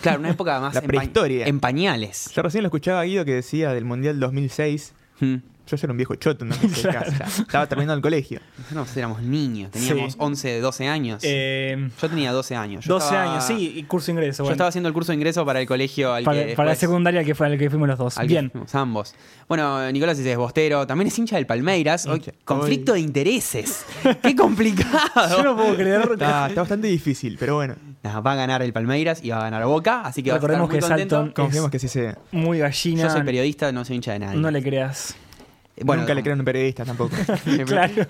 Claro, 0.00 0.20
una 0.20 0.30
época 0.30 0.60
más 0.60 0.74
La 0.74 0.80
en 0.80 0.86
pa- 0.86 0.92
prehistoria. 0.94 1.46
En 1.46 1.60
pañales. 1.60 2.30
Yo 2.34 2.42
recién 2.42 2.62
lo 2.62 2.68
escuchaba 2.68 3.00
a 3.00 3.04
Guido 3.04 3.24
que 3.24 3.34
decía 3.34 3.72
del 3.74 3.84
Mundial 3.84 4.18
2006. 4.20 4.94
Hmm. 5.20 5.36
Yo 5.66 5.78
ya 5.78 5.86
era 5.86 5.92
un 5.92 5.96
viejo 5.96 6.14
choto 6.16 6.44
en 6.44 6.50
2006 6.50 6.86
casi. 6.92 7.40
Estaba 7.42 7.66
terminando 7.66 7.94
el 7.94 8.02
colegio. 8.02 8.38
Nosotros 8.70 8.94
éramos 8.98 9.22
niños, 9.22 9.70
teníamos 9.70 10.12
Sí. 10.12 10.18
11, 10.20 10.60
12 10.60 10.88
años. 10.88 11.22
Eh, 11.24 11.88
Yo 12.02 12.08
tenía 12.10 12.32
12 12.32 12.54
años. 12.54 12.84
Yo 12.84 12.94
12 12.94 13.06
estaba- 13.06 13.32
años, 13.32 13.44
sí, 13.44 13.72
y 13.76 13.82
curso 13.84 14.06
de 14.06 14.12
ingreso. 14.12 14.38
Yo 14.38 14.44
bueno. 14.44 14.52
estaba 14.54 14.68
haciendo 14.68 14.88
el 14.88 14.92
curso 14.94 15.12
de 15.12 15.16
ingreso 15.16 15.44
para 15.46 15.60
el 15.62 15.66
colegio 15.66 16.12
al 16.12 16.24
para, 16.24 16.46
que 16.46 16.54
para 16.54 16.68
la 16.70 16.74
secundaria 16.76 17.24
que 17.24 17.34
fue 17.34 17.46
al 17.46 17.56
que 17.58 17.70
fuimos 17.70 17.88
los 17.88 17.98
dos. 17.98 18.14
Bien. 18.26 18.50
fuimos 18.50 18.74
ambos. 18.74 19.14
Bueno, 19.48 19.90
Nicolás 19.90 20.18
es 20.18 20.36
bostero, 20.36 20.86
también 20.86 21.08
es 21.08 21.18
hincha 21.18 21.36
del 21.36 21.46
Palmeiras. 21.46 22.04
Hoy, 22.06 22.22
conflicto 22.44 22.92
de 22.92 23.00
intereses. 23.00 23.86
Qué 24.22 24.36
complicado. 24.36 25.28
Yo 25.38 25.42
no 25.42 25.56
puedo 25.56 25.74
creer. 25.76 26.02
Está, 26.12 26.48
está 26.48 26.60
bastante 26.60 26.88
difícil, 26.88 27.36
pero 27.40 27.54
bueno. 27.56 27.74
Nah, 28.04 28.20
va 28.20 28.32
a 28.32 28.36
ganar 28.36 28.60
el 28.62 28.72
Palmeiras 28.72 29.20
y 29.24 29.30
va 29.30 29.38
a 29.38 29.42
ganar 29.44 29.64
Boca, 29.64 30.02
así 30.02 30.22
que 30.22 30.30
va 30.30 30.36
a 30.36 30.38
estar 30.38 30.50
Recordemos 30.50 30.68
muy 30.70 30.78
que 30.78 30.86
contento. 30.86 31.16
Salton- 31.16 31.32
Confiemos 31.32 31.68
Es- 31.68 31.72
que 31.72 31.78
sí 31.80 31.88
sea. 31.88 32.18
Muy 32.32 32.58
gallina. 32.58 33.02
Yo 33.04 33.10
soy 33.10 33.22
periodista, 33.22 33.72
no 33.72 33.84
soy 33.84 33.96
hincha 33.96 34.12
de 34.12 34.18
nadie. 34.20 34.38
No 34.38 34.50
le 34.50 34.62
creas. 34.62 35.16
Bueno, 35.82 36.02
Nunca 36.02 36.14
le 36.14 36.22
crean 36.22 36.38
a 36.38 36.42
un 36.42 36.44
periodista 36.44 36.84
tampoco. 36.84 37.16
claro. 37.66 38.06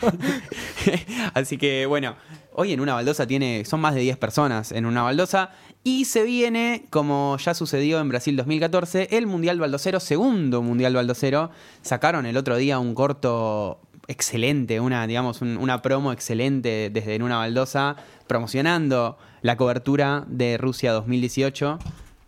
Así 1.35 1.57
que 1.57 1.87
bueno, 1.87 2.17
hoy 2.53 2.73
en 2.73 2.81
una 2.81 2.95
baldosa 2.95 3.27
tiene, 3.27 3.65
son 3.65 3.81
más 3.81 3.95
de 3.95 4.01
10 4.01 4.17
personas 4.19 4.73
en 4.73 4.85
una 4.85 5.03
baldosa 5.03 5.51
y 5.83 6.05
se 6.07 6.25
viene, 6.25 6.85
como 6.91 7.37
ya 7.39 7.55
sucedió 7.55 8.01
en 8.01 8.09
Brasil 8.09 8.37
2014, 8.37 9.09
el 9.17 9.27
Mundial 9.27 9.59
Baldocero, 9.61 10.01
segundo 10.01 10.61
Mundial 10.63 10.95
Baldocero. 10.95 11.51
Sacaron 11.83 12.27
el 12.27 12.37
otro 12.37 12.57
día 12.57 12.79
un 12.79 12.95
corto 12.95 13.81
excelente, 14.09 14.81
una, 14.81 15.07
digamos, 15.07 15.41
un- 15.41 15.57
una 15.57 15.81
promo 15.81 16.13
excelente 16.13 16.91
desde 16.93 17.15
en 17.15 17.23
una 17.23 17.37
baldosa, 17.39 17.97
promocionando 18.27 19.17
la 19.45 19.59
cobertura 19.59 20.25
de 20.27 20.57
Rusia 20.57 20.93
2018. 20.93 21.79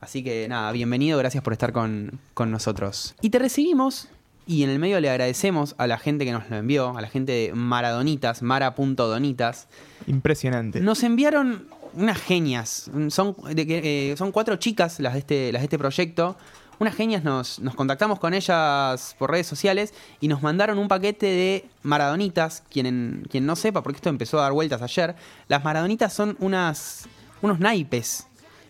Así 0.03 0.23
que 0.23 0.47
nada, 0.49 0.71
bienvenido, 0.71 1.17
gracias 1.17 1.43
por 1.43 1.55
estar 1.55 1.73
con, 1.73 2.21
con 2.35 2.51
nosotros. 2.51 3.15
Y 3.23 3.31
te 3.31 3.39
recibimos 3.39 4.11
y 4.47 4.65
en 4.65 4.69
el 4.69 4.79
medio 4.79 5.01
le 5.01 5.09
agradecemos 5.09 5.75
a 5.79 5.87
la 5.87 5.97
gente 5.99 6.27
que 6.27 6.33
nos 6.33 6.51
lo 6.51 6.57
envió, 6.57 6.95
a 6.95 7.01
la 7.01 7.09
gente 7.09 7.33
de 7.33 7.53
Maradonitas, 7.55 8.43
mara.donitas. 8.43 9.67
Impresionante. 10.07 10.81
Nos 10.81 11.03
enviaron 11.05 11.69
unas 11.95 12.21
genias. 12.21 12.91
Son, 13.09 13.35
de 13.51 13.67
que, 13.67 14.13
eh, 14.13 14.17
son 14.19 14.31
cuatro 14.31 14.57
chicas 14.57 15.01
las 15.01 15.15
de 15.15 15.21
este, 15.21 15.53
las 15.53 15.63
de 15.63 15.65
este 15.65 15.79
proyecto. 15.79 16.37
Unas 16.79 16.95
genias 16.95 17.25
nos, 17.25 17.59
nos 17.59 17.75
contactamos 17.75 18.19
con 18.19 18.35
ellas 18.35 19.17
por 19.19 19.31
redes 19.31 19.47
sociales 19.47 19.95
y 20.21 20.29
nos 20.29 20.43
mandaron 20.43 20.79
un 20.79 20.89
paquete 20.89 21.27
de 21.27 21.69
maradonitas. 21.83 22.63
Quien, 22.71 23.27
quien 23.31 23.47
no 23.47 23.57
sepa, 23.57 23.83
porque 23.83 23.97
esto 23.97 24.11
empezó 24.11 24.39
a 24.39 24.43
dar 24.43 24.53
vueltas 24.53 24.83
ayer. 24.83 25.17
Las 25.49 25.65
maradonitas 25.65 26.13
son 26.13 26.37
unas, 26.39 27.09
unos 27.41 27.59
naipes 27.61 28.27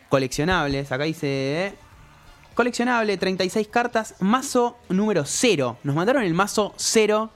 coleccionables. 0.09 0.93
Acá 0.93 1.05
dice... 1.05 1.27
eh, 1.67 1.75
Coleccionable, 2.55 3.19
36 3.19 3.69
cartas, 3.69 4.15
mazo 4.19 4.79
número 4.89 5.25
0. 5.27 5.77
Nos 5.83 5.95
mandaron 5.95 6.23
el 6.23 6.33
mazo 6.33 6.73
0. 6.79 7.31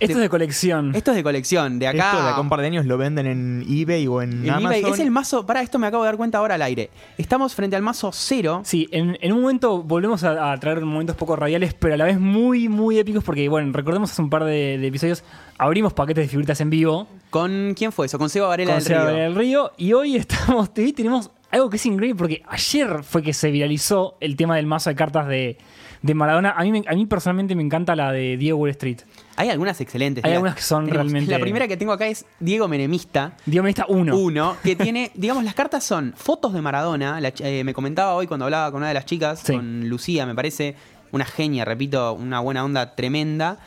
Esto 0.00 0.16
es 0.16 0.20
de 0.22 0.28
colección. 0.28 0.94
Esto 0.94 1.10
es 1.10 1.16
de 1.16 1.22
colección, 1.22 1.78
de 1.78 1.88
acá... 1.88 2.10
Esto 2.12 2.22
de 2.24 2.28
acá 2.30 2.40
un 2.40 2.48
par 2.48 2.60
de 2.60 2.66
años 2.66 2.86
lo 2.86 2.96
venden 2.98 3.26
en 3.26 3.64
eBay 3.68 4.06
o 4.06 4.22
en, 4.22 4.44
En 4.44 4.50
Amazon. 4.50 4.72
eBay. 4.78 4.92
Es 4.92 4.98
el 5.00 5.10
mazo. 5.10 5.44
Para 5.44 5.60
esto 5.62 5.78
me 5.78 5.86
acabo 5.88 6.04
de 6.04 6.08
dar 6.08 6.16
cuenta 6.16 6.38
ahora 6.38 6.54
al 6.54 6.62
aire. 6.62 6.90
Estamos 7.18 7.54
frente 7.54 7.74
al 7.76 7.82
mazo 7.82 8.10
cero. 8.12 8.62
Sí, 8.64 8.88
en, 8.92 9.18
en 9.20 9.32
un 9.32 9.40
momento 9.42 9.82
volvemos 9.82 10.22
a, 10.24 10.52
a 10.52 10.56
traer 10.60 10.80
momentos 10.84 11.16
poco 11.16 11.34
radiales, 11.36 11.74
pero 11.74 11.94
a 11.94 11.96
la 11.96 12.04
vez 12.04 12.20
muy, 12.20 12.68
muy 12.68 12.98
épicos, 12.98 13.24
porque, 13.24 13.48
bueno, 13.48 13.72
recordemos 13.72 14.12
hace 14.12 14.22
un 14.22 14.30
par 14.30 14.44
de, 14.44 14.78
de 14.78 14.86
episodios, 14.86 15.24
abrimos 15.58 15.92
paquetes 15.92 16.24
de 16.24 16.28
figuritas 16.28 16.60
en 16.60 16.70
vivo 16.70 17.08
¿Con 17.30 17.74
quién 17.76 17.92
fue 17.92 18.06
eso? 18.06 18.18
Con 18.18 18.30
Seba 18.30 18.48
Varela 18.48 18.72
con 18.74 18.78
del 18.78 18.86
Seba 18.86 18.98
Río. 19.00 19.06
Varela 19.10 19.24
del 19.28 19.34
Río, 19.34 19.72
y 19.76 19.92
hoy 19.92 20.16
estamos, 20.16 20.70
hoy 20.76 20.92
tenemos 20.92 21.30
algo 21.50 21.68
que 21.70 21.76
es 21.76 21.86
increíble 21.86 22.16
porque 22.16 22.42
ayer 22.48 23.02
fue 23.02 23.22
que 23.22 23.32
se 23.32 23.50
viralizó 23.50 24.16
el 24.20 24.36
tema 24.36 24.56
del 24.56 24.66
mazo 24.66 24.90
de 24.90 24.96
cartas 24.96 25.26
de, 25.28 25.58
de 26.02 26.14
Maradona. 26.14 26.52
A 26.56 26.62
mí, 26.62 26.72
me- 26.72 26.84
a 26.86 26.94
mí 26.94 27.04
personalmente 27.06 27.54
me 27.54 27.62
encanta 27.62 27.94
la 27.96 28.12
de 28.12 28.36
Diego 28.36 28.58
Wall 28.58 28.70
Street. 28.70 28.98
Hay 29.38 29.50
algunas 29.50 29.80
excelentes. 29.80 30.24
Hay 30.24 30.32
algunas 30.32 30.56
que 30.56 30.62
son 30.62 30.88
realmente- 30.88 31.30
La 31.30 31.38
primera 31.38 31.68
que 31.68 31.76
tengo 31.76 31.92
acá 31.92 32.06
es 32.08 32.24
Diego 32.40 32.66
Menemista. 32.68 33.34
Diego 33.46 33.62
Menista 33.62 33.86
1. 33.88 34.16
Uno, 34.16 34.56
que 34.62 34.74
tiene, 34.92 35.12
digamos, 35.14 35.44
las 35.44 35.54
cartas 35.54 35.84
son 35.84 36.12
fotos 36.16 36.52
de 36.52 36.60
Maradona. 36.60 37.20
La 37.20 37.32
eh, 37.38 37.62
me 37.64 37.72
comentaba 37.72 38.14
hoy 38.14 38.26
cuando 38.26 38.44
hablaba 38.46 38.70
con 38.72 38.78
una 38.78 38.88
de 38.88 38.94
las 38.94 39.06
chicas, 39.06 39.40
Sí. 39.44 39.54
con 39.54 39.88
Lucía, 39.88 40.26
me 40.26 40.34
parece 40.34 40.74
una 41.12 41.24
genia, 41.24 41.64
repito, 41.64 42.12
una 42.14 42.40
buena 42.40 42.64
onda 42.64 42.94
tremenda. 42.96 43.58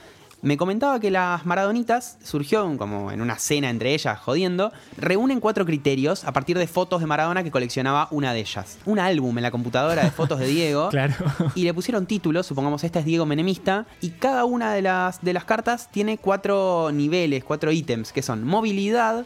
Me 0.42 0.58
comentaba 0.58 1.00
que 1.00 1.12
las 1.12 1.46
maradonitas 1.46 2.18
surgió 2.24 2.76
como 2.78 3.12
en 3.12 3.22
una 3.22 3.38
cena 3.38 3.70
entre 3.70 3.94
ellas, 3.94 4.20
jodiendo. 4.20 4.72
Reúnen 4.98 5.40
cuatro 5.40 5.66
criterios 5.66 6.24
a 6.24 6.34
partir 6.34 6.58
de 6.58 6.66
fotos 6.66 7.00
de 7.00 7.08
Maradona 7.08 7.44
que 7.44 7.52
coleccionaba 7.52 8.08
una 8.10 8.34
de 8.34 8.40
ellas. 8.40 8.80
Un 8.86 8.98
álbum 8.98 9.38
en 9.38 9.44
la 9.44 9.52
computadora 9.52 10.04
de 10.04 10.12
fotos 10.12 10.40
de 10.40 10.48
Diego. 10.48 10.90
Claro. 11.02 11.14
Y 11.56 11.64
le 11.64 11.74
pusieron 11.74 12.06
títulos, 12.06 12.46
supongamos 12.46 12.84
esta 12.84 13.00
es 13.00 13.06
Diego 13.06 13.26
Menemista, 13.26 13.86
y 14.02 14.10
cada 14.10 14.46
una 14.46 14.74
de 14.74 14.82
las, 14.82 15.22
de 15.22 15.32
las 15.32 15.46
cartas 15.46 15.90
tiene 15.90 16.18
cuatro 16.18 16.92
niveles, 16.92 17.44
cuatro 17.44 17.72
ítems, 17.72 18.12
que 18.12 18.22
son 18.22 18.44
movilidad, 18.44 19.26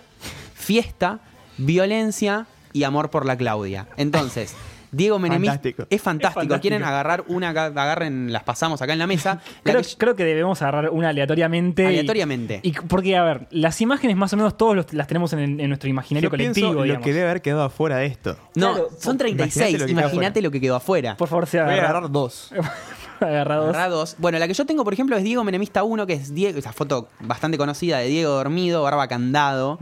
fiesta, 0.53 1.19
violencia 1.57 2.45
y 2.71 2.83
amor 2.83 3.09
por 3.09 3.25
la 3.25 3.35
Claudia. 3.35 3.87
Entonces, 3.97 4.53
Diego 4.95 5.19
Menemista 5.19 5.53
Fantástico. 5.53 5.87
es 5.89 6.01
fantástico. 6.01 6.29
Es 6.29 6.33
fantástico. 6.47 6.61
Quieren 6.61 6.83
agarrar 6.83 7.23
una, 7.27 7.49
agarren, 7.49 8.31
las 8.31 8.43
pasamos 8.43 8.81
acá 8.81 8.93
en 8.93 8.99
la 8.99 9.07
mesa. 9.07 9.41
La 9.63 9.71
Creo, 9.73 9.81
que- 9.81 9.97
creo 9.97 10.15
que 10.15 10.23
debemos 10.23 10.61
agarrar 10.61 10.89
una 10.91 11.09
aleatoriamente. 11.09 11.85
Aleatoriamente. 11.85 12.59
Y, 12.63 12.71
porque, 12.73 13.15
a 13.17 13.23
ver, 13.23 13.47
las 13.51 13.81
imágenes 13.81 14.15
más 14.15 14.31
o 14.33 14.37
menos 14.37 14.57
todos 14.57 14.75
los- 14.75 14.93
las 14.93 15.07
tenemos 15.07 15.33
en, 15.33 15.59
en 15.59 15.67
nuestro 15.67 15.89
imaginario 15.89 16.27
Yo 16.27 16.31
colectivo. 16.31 16.73
lo 16.73 16.83
digamos. 16.83 17.03
que 17.03 17.13
debe 17.13 17.29
haber 17.29 17.41
quedado 17.41 17.63
afuera 17.63 17.97
de 17.97 18.05
esto. 18.07 18.37
no, 18.55 18.73
claro, 18.73 18.89
son 18.99 19.15
imagínate 19.15 19.25
36. 19.51 19.73
lo 19.79 19.85
que 19.85 19.91
queda 19.93 20.01
Imagínate 20.01 20.41
lo 20.41 20.51
que 20.51 20.61
quedó 20.61 20.75
afuera. 20.75 21.17
Por 21.17 21.27
favor, 21.27 21.47
se 21.47 21.57
Voy 21.57 21.69
a 21.69 21.73
agarra, 21.73 21.89
agarrar 21.89 22.11
dos. 22.11 22.51
agarra 23.19 23.55
dos. 23.55 23.69
Agarrá 23.69 23.89
dos. 23.89 24.15
Bueno, 24.19 24.39
la 24.39 24.47
que 24.47 24.53
yo 24.53 24.65
tengo, 24.65 24.83
por 24.83 24.93
ejemplo, 24.93 25.15
es 25.17 25.23
Diego 25.23 25.43
Menemista 25.43 25.83
1, 25.83 26.05
que 26.07 26.13
es 26.13 26.33
Diego, 26.33 26.57
esa 26.59 26.73
foto 26.73 27.07
bastante 27.21 27.57
conocida 27.57 27.99
de 27.99 28.07
Diego 28.07 28.31
dormido, 28.31 28.83
barba 28.83 29.07
candado, 29.07 29.79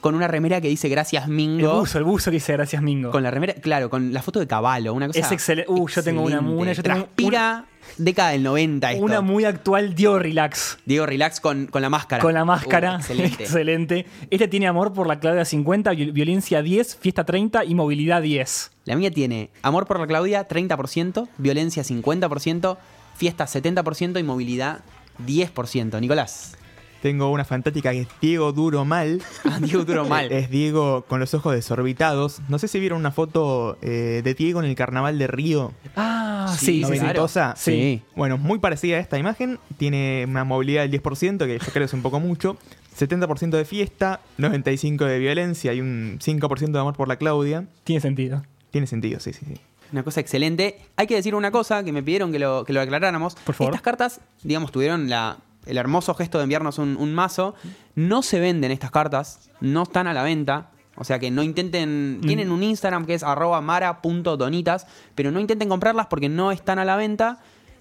con 0.00 0.14
una 0.14 0.28
remera 0.28 0.60
que 0.60 0.68
dice 0.68 0.88
gracias 0.88 1.24
El 1.26 1.32
Mingo. 1.32 1.80
buzo, 1.80 1.98
el 1.98 2.04
buzo 2.04 2.30
que 2.30 2.36
dice 2.36 2.52
gracias 2.52 2.82
Mingo. 2.82 3.10
Con 3.10 3.22
la 3.22 3.30
remera, 3.30 3.54
claro, 3.54 3.90
con 3.90 4.12
la 4.12 4.22
foto 4.22 4.38
de 4.40 4.46
caballo, 4.46 4.92
una 4.94 5.06
cosa. 5.08 5.18
Es 5.20 5.32
excelente. 5.32 5.70
Uh, 5.72 5.88
yo 5.88 6.02
tengo 6.02 6.22
una 6.22 6.40
muy- 6.40 6.62
una- 6.62 6.72
yo 6.72 6.82
tengo 6.82 6.96
Transpira 6.96 7.64
década 7.98 8.30
del 8.30 8.42
90 8.42 8.92
esto. 8.92 9.04
Una 9.04 9.20
muy 9.20 9.44
actual 9.44 9.94
Diego 9.94 10.18
Relax. 10.18 10.78
Diego 10.84 11.06
Relax 11.06 11.40
con, 11.40 11.66
con 11.66 11.82
la 11.82 11.88
máscara. 11.90 12.20
Con 12.22 12.34
la 12.34 12.44
máscara. 12.44 12.94
Uh, 12.94 12.96
excelente. 12.96 13.42
Excelente. 13.44 14.06
Este 14.30 14.48
tiene 14.48 14.66
amor 14.66 14.92
por 14.92 15.06
la 15.06 15.18
Claudia 15.20 15.44
50, 15.44 15.92
viol- 15.92 16.12
violencia 16.12 16.62
10, 16.62 16.96
fiesta 16.96 17.24
30 17.24 17.64
y 17.64 17.74
movilidad 17.74 18.22
10. 18.22 18.70
La 18.84 18.96
mía 18.96 19.10
tiene 19.10 19.50
amor 19.62 19.86
por 19.86 19.98
la 20.00 20.06
Claudia 20.06 20.46
30%, 20.48 21.28
violencia 21.38 21.82
50%, 21.82 22.76
fiesta 23.16 23.44
70% 23.46 24.18
y 24.20 24.22
movilidad 24.22 24.80
10%. 25.26 26.00
Nicolás. 26.00 26.56
Tengo 27.06 27.30
una 27.30 27.44
fantástica 27.44 27.92
que 27.92 28.00
es 28.00 28.08
Diego 28.20 28.50
Duro 28.50 28.84
Mal. 28.84 29.22
Ah, 29.44 29.60
Diego 29.60 29.84
duró 29.84 30.04
mal. 30.04 30.32
Es 30.32 30.50
Diego 30.50 31.04
con 31.06 31.20
los 31.20 31.32
ojos 31.34 31.54
desorbitados. 31.54 32.40
No 32.48 32.58
sé 32.58 32.66
si 32.66 32.80
vieron 32.80 32.98
una 32.98 33.12
foto 33.12 33.78
eh, 33.80 34.22
de 34.24 34.34
Diego 34.34 34.58
en 34.58 34.66
el 34.66 34.74
carnaval 34.74 35.16
de 35.16 35.28
Río. 35.28 35.72
Ah, 35.94 36.52
Sí, 36.58 36.66
sí, 36.66 36.72
sí. 36.72 36.80
sí. 36.80 36.84
claro. 36.84 37.02
noventosa. 37.02 37.54
Sí. 37.56 38.02
Bueno, 38.16 38.38
muy 38.38 38.58
parecida 38.58 38.96
a 38.96 38.98
esta 38.98 39.18
imagen. 39.18 39.60
Tiene 39.78 40.24
una 40.28 40.42
movilidad 40.42 40.82
del 40.82 41.00
10%, 41.00 41.46
que 41.46 41.52
yo 41.52 41.58
creo 41.60 41.72
que 41.74 41.84
es 41.84 41.92
un 41.92 42.02
poco 42.02 42.18
mucho. 42.18 42.56
70% 42.98 43.50
de 43.50 43.64
fiesta, 43.64 44.18
95% 44.38 45.06
de 45.06 45.18
violencia 45.20 45.72
y 45.72 45.80
un 45.80 46.18
5% 46.20 46.72
de 46.72 46.80
amor 46.80 46.96
por 46.96 47.06
la 47.06 47.18
Claudia. 47.18 47.66
Tiene 47.84 48.00
sentido. 48.00 48.42
Tiene 48.72 48.88
sentido, 48.88 49.20
sí, 49.20 49.32
sí, 49.32 49.46
sí. 49.46 49.60
Una 49.92 50.02
cosa 50.02 50.18
excelente. 50.18 50.80
Hay 50.96 51.06
que 51.06 51.14
decir 51.14 51.36
una 51.36 51.52
cosa 51.52 51.84
que 51.84 51.92
me 51.92 52.02
pidieron 52.02 52.32
que 52.32 52.40
lo, 52.40 52.64
que 52.64 52.72
lo 52.72 52.80
aclaráramos. 52.80 53.36
Por 53.36 53.54
favor. 53.54 53.72
Estas 53.72 53.82
cartas, 53.82 54.20
digamos, 54.42 54.72
tuvieron 54.72 55.08
la, 55.08 55.38
el 55.66 55.76
hermoso 55.76 56.14
gesto 56.14 56.38
de 56.38 56.44
enviarnos 56.44 56.78
un, 56.78 56.96
un 56.96 57.14
mazo. 57.14 57.54
No 57.94 58.22
se 58.22 58.40
venden 58.40 58.70
estas 58.70 58.90
cartas, 58.90 59.50
no 59.60 59.82
están 59.82 60.06
a 60.06 60.14
la 60.14 60.22
venta. 60.22 60.70
O 60.96 61.04
sea 61.04 61.18
que 61.18 61.30
no 61.30 61.42
intenten. 61.42 62.18
Mm. 62.18 62.20
Tienen 62.22 62.50
un 62.50 62.62
Instagram 62.62 63.06
que 63.06 63.14
es 63.14 63.22
arroba 63.22 63.60
mara.donitas, 63.60 64.86
pero 65.14 65.30
no 65.30 65.40
intenten 65.40 65.68
comprarlas 65.68 66.06
porque 66.06 66.28
no 66.28 66.52
están 66.52 66.78
a 66.78 66.84
la 66.84 66.96
venta. 66.96 67.38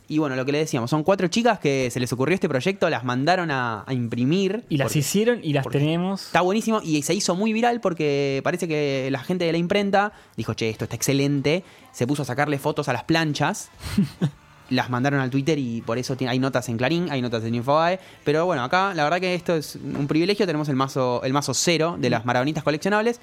Y 0.08 0.20
bueno, 0.20 0.36
lo 0.36 0.46
que 0.46 0.52
le 0.52 0.60
decíamos, 0.60 0.92
son 0.92 1.04
cuatro 1.04 1.28
chicas 1.30 1.58
que 1.58 1.90
se 1.90 2.00
les 2.00 2.14
ocurrió 2.14 2.36
este 2.36 2.48
proyecto, 2.48 2.88
las 2.92 3.04
mandaron 3.04 3.50
a, 3.50 3.84
a 3.88 3.94
imprimir. 3.94 4.64
Y 4.70 4.78
las 4.78 4.86
porque 4.86 5.00
hicieron 5.00 5.40
y 5.42 5.52
las 5.54 5.68
tenemos. 5.68 6.28
Está 6.28 6.42
buenísimo 6.42 6.80
y 6.84 7.02
se 7.02 7.16
hizo 7.16 7.36
muy 7.36 7.54
viral 7.54 7.82
porque 7.82 8.40
parece 8.44 8.68
que 8.68 9.10
la 9.10 9.24
gente 9.24 9.46
de 9.46 9.52
la 9.52 9.58
imprenta 9.58 10.14
dijo, 10.38 10.54
che, 10.54 10.70
esto 10.70 10.84
está 10.84 10.96
excelente. 10.96 11.64
Se 11.92 12.06
puso 12.06 12.22
a 12.22 12.26
sacarle 12.26 12.60
fotos 12.60 12.88
a 12.88 12.94
las 12.94 13.06
planchas. 13.06 13.72
las 14.70 14.90
mandaron 14.90 15.20
al 15.20 15.30
Twitter 15.30 15.58
y 15.60 15.82
por 15.82 15.98
eso 15.98 16.16
hay 16.28 16.40
notas 16.40 16.70
en 16.70 16.78
Clarín, 16.78 17.08
hay 17.12 17.22
notas 17.22 17.44
en 17.44 17.56
Infobae. 17.56 18.00
Pero 18.24 18.46
bueno, 18.46 18.64
acá 18.64 18.94
la 18.94 19.04
verdad 19.04 19.20
que 19.20 19.36
esto 19.36 19.56
es 19.56 19.76
un 19.76 20.08
privilegio. 20.08 20.46
Tenemos 20.46 20.70
el 20.70 20.76
mazo, 20.76 21.22
el 21.24 21.34
mazo 21.34 21.54
cero 21.54 21.98
de 22.00 22.10
las 22.10 22.26
maradonitas 22.26 22.64
coleccionables. 22.64 23.20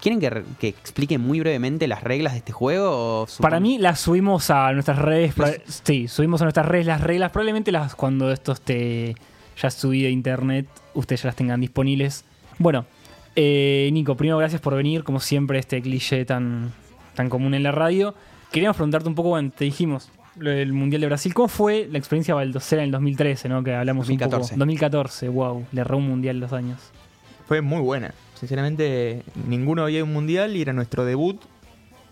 ¿Quieren 0.00 0.20
que, 0.20 0.44
que 0.58 0.68
explique 0.68 1.18
muy 1.18 1.40
brevemente 1.40 1.88
las 1.88 2.02
reglas 2.02 2.34
de 2.34 2.40
este 2.40 2.52
juego? 2.52 3.26
Para 3.40 3.60
mí 3.60 3.78
las 3.78 4.00
subimos 4.00 4.50
a 4.50 4.72
nuestras 4.72 4.98
redes. 4.98 5.34
Sí, 5.84 6.08
subimos 6.08 6.42
a 6.42 6.44
nuestras 6.44 6.66
redes 6.66 6.86
las 6.86 7.00
reglas. 7.00 7.30
Probablemente 7.30 7.72
las 7.72 7.94
cuando 7.94 8.30
esto 8.30 8.52
esté 8.52 9.14
ya 9.60 9.70
subido 9.70 10.08
a 10.08 10.10
internet, 10.10 10.66
ustedes 10.94 11.22
ya 11.22 11.28
las 11.28 11.36
tengan 11.36 11.60
disponibles. 11.60 12.24
Bueno, 12.58 12.86
eh, 13.36 13.88
Nico, 13.92 14.16
primero 14.16 14.38
gracias 14.38 14.60
por 14.60 14.74
venir, 14.74 15.04
como 15.04 15.20
siempre, 15.20 15.58
este 15.58 15.80
cliché 15.80 16.24
tan, 16.24 16.72
tan 17.14 17.28
común 17.28 17.54
en 17.54 17.62
la 17.62 17.72
radio. 17.72 18.14
Queríamos 18.52 18.76
preguntarte 18.76 19.08
un 19.08 19.14
poco, 19.14 19.30
bueno, 19.30 19.50
te 19.56 19.64
dijimos, 19.64 20.10
del 20.36 20.72
Mundial 20.72 21.00
de 21.00 21.06
Brasil, 21.06 21.32
¿cómo 21.34 21.48
fue 21.48 21.88
la 21.90 21.98
experiencia 21.98 22.34
baldocera 22.34 22.82
en 22.82 22.86
el 22.86 22.92
2013, 22.92 23.48
¿no? 23.48 23.62
Que 23.62 23.74
hablamos 23.74 24.06
2014. 24.06 24.36
un 24.36 24.48
poco. 24.48 24.58
2014, 24.58 25.28
wow, 25.28 25.66
le 25.72 25.80
erró 25.80 25.98
un 25.98 26.08
Mundial 26.08 26.40
los 26.40 26.52
años. 26.52 26.80
Fue 27.46 27.60
muy 27.60 27.80
buena. 27.80 28.14
Sinceramente, 28.34 29.22
ninguno 29.48 29.82
había 29.84 30.02
un 30.02 30.12
mundial 30.12 30.56
y 30.56 30.62
era 30.62 30.72
nuestro 30.72 31.04
debut 31.04 31.40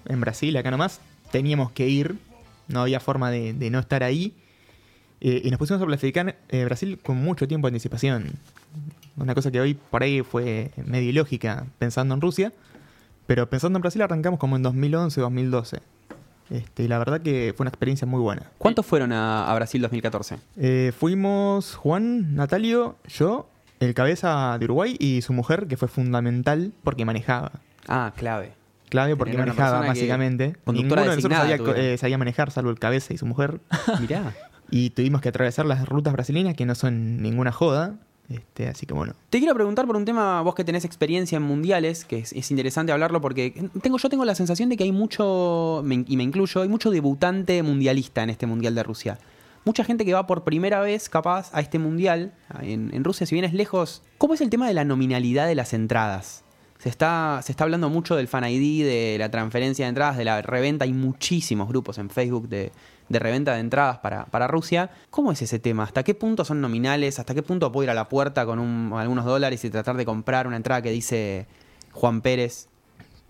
en 0.06 0.20
Brasil, 0.20 0.56
acá 0.56 0.70
nomás. 0.70 1.00
Teníamos 1.30 1.72
que 1.72 1.88
ir, 1.88 2.16
no 2.68 2.82
había 2.82 3.00
forma 3.00 3.30
de, 3.30 3.54
de 3.54 3.70
no 3.70 3.78
estar 3.78 4.02
ahí. 4.02 4.34
Eh, 5.20 5.42
y 5.44 5.50
nos 5.50 5.58
pusimos 5.58 5.80
a 5.80 5.86
planificar 5.86 6.36
eh, 6.48 6.64
Brasil 6.64 6.98
con 7.02 7.16
mucho 7.16 7.46
tiempo 7.46 7.68
de 7.68 7.70
anticipación. 7.70 8.32
Una 9.16 9.34
cosa 9.34 9.50
que 9.50 9.60
hoy 9.60 9.74
por 9.74 10.02
ahí 10.02 10.22
fue 10.22 10.70
medio 10.84 11.10
ilógica 11.10 11.66
pensando 11.78 12.14
en 12.14 12.20
Rusia. 12.20 12.52
Pero 13.26 13.48
pensando 13.48 13.78
en 13.78 13.82
Brasil 13.82 14.02
arrancamos 14.02 14.40
como 14.40 14.56
en 14.56 14.62
2011, 14.62 15.20
2012. 15.20 15.78
Este, 16.50 16.82
y 16.82 16.88
la 16.88 16.98
verdad 16.98 17.20
que 17.20 17.54
fue 17.56 17.64
una 17.64 17.70
experiencia 17.70 18.06
muy 18.06 18.20
buena. 18.20 18.50
¿Cuántos 18.58 18.84
fueron 18.84 19.12
a, 19.12 19.50
a 19.50 19.54
Brasil 19.54 19.80
2014? 19.80 20.36
Eh, 20.56 20.92
fuimos 20.98 21.74
Juan, 21.74 22.34
Natalio, 22.34 22.96
yo, 23.08 23.48
el 23.80 23.94
cabeza 23.94 24.56
de 24.58 24.64
Uruguay 24.64 24.96
y 24.98 25.22
su 25.22 25.32
mujer, 25.32 25.66
que 25.66 25.76
fue 25.76 25.88
fundamental 25.88 26.72
porque 26.84 27.04
manejaba. 27.04 27.52
Ah, 27.88 28.12
clave. 28.16 28.52
Clave 28.88 29.16
porque 29.16 29.32
Tener 29.32 29.46
manejaba, 29.46 29.80
básicamente. 29.86 30.56
Ninguno 30.66 31.00
de 31.02 31.16
nosotros 31.16 31.32
sabía, 31.38 31.56
eh, 31.76 31.96
sabía 31.96 32.18
manejar, 32.18 32.50
salvo 32.50 32.70
el 32.70 32.78
cabeza 32.78 33.14
y 33.14 33.18
su 33.18 33.24
mujer. 33.26 33.60
Mirá. 34.00 34.34
y 34.70 34.90
tuvimos 34.90 35.20
que 35.20 35.30
atravesar 35.30 35.64
las 35.66 35.88
rutas 35.88 36.12
brasileñas, 36.12 36.54
que 36.54 36.66
no 36.66 36.74
son 36.74 37.22
ninguna 37.22 37.52
joda. 37.52 37.94
Este, 38.28 38.68
así 38.68 38.86
que 38.86 38.94
bueno. 38.94 39.14
Te 39.30 39.38
quiero 39.38 39.54
preguntar 39.54 39.86
por 39.86 39.96
un 39.96 40.04
tema, 40.04 40.40
vos 40.42 40.54
que 40.54 40.64
tenés 40.64 40.84
experiencia 40.84 41.36
en 41.36 41.42
mundiales, 41.42 42.04
que 42.04 42.18
es, 42.18 42.32
es 42.32 42.50
interesante 42.50 42.92
hablarlo 42.92 43.20
porque 43.20 43.68
tengo, 43.82 43.98
yo 43.98 44.08
tengo 44.08 44.24
la 44.24 44.34
sensación 44.34 44.68
de 44.68 44.76
que 44.76 44.84
hay 44.84 44.92
mucho, 44.92 45.82
y 45.84 46.16
me 46.16 46.22
incluyo, 46.22 46.62
hay 46.62 46.68
mucho 46.68 46.90
debutante 46.90 47.62
mundialista 47.62 48.22
en 48.22 48.30
este 48.30 48.46
mundial 48.46 48.74
de 48.74 48.82
Rusia. 48.82 49.18
Mucha 49.64 49.84
gente 49.84 50.04
que 50.04 50.12
va 50.12 50.26
por 50.26 50.42
primera 50.42 50.80
vez, 50.80 51.08
capaz, 51.08 51.50
a 51.54 51.60
este 51.60 51.78
mundial 51.78 52.32
en, 52.60 52.90
en 52.92 53.04
Rusia, 53.04 53.26
si 53.26 53.34
bien 53.34 53.44
es 53.44 53.54
lejos. 53.54 54.02
¿Cómo 54.18 54.34
es 54.34 54.40
el 54.40 54.50
tema 54.50 54.66
de 54.66 54.74
la 54.74 54.84
nominalidad 54.84 55.46
de 55.46 55.54
las 55.54 55.72
entradas? 55.72 56.42
Se 56.82 56.88
está, 56.88 57.38
se 57.44 57.52
está 57.52 57.62
hablando 57.62 57.88
mucho 57.88 58.16
del 58.16 58.26
Fan 58.26 58.44
ID, 58.44 58.84
de 58.84 59.16
la 59.16 59.30
transferencia 59.30 59.84
de 59.84 59.90
entradas, 59.90 60.16
de 60.16 60.24
la 60.24 60.42
reventa. 60.42 60.84
Hay 60.84 60.92
muchísimos 60.92 61.68
grupos 61.68 61.96
en 61.98 62.10
Facebook 62.10 62.48
de, 62.48 62.72
de 63.12 63.18
reventa 63.18 63.54
de 63.54 63.60
entradas 63.60 63.98
para, 63.98 64.24
para 64.26 64.48
Rusia. 64.48 64.90
¿Cómo 65.10 65.30
es 65.30 65.40
ese 65.42 65.58
tema? 65.58 65.84
¿Hasta 65.84 66.02
qué 66.02 66.14
punto 66.14 66.44
son 66.44 66.60
nominales? 66.60 67.18
¿Hasta 67.18 67.34
qué 67.34 67.42
punto 67.42 67.70
puedo 67.70 67.84
ir 67.84 67.90
a 67.90 67.94
la 67.94 68.08
puerta 68.08 68.44
con 68.46 68.58
un- 68.58 68.92
algunos 68.94 69.24
dólares 69.24 69.64
y 69.64 69.70
tratar 69.70 69.96
de 69.96 70.04
comprar 70.04 70.46
una 70.46 70.56
entrada 70.56 70.82
que 70.82 70.90
dice 70.90 71.46
Juan 71.92 72.20
Pérez? 72.22 72.68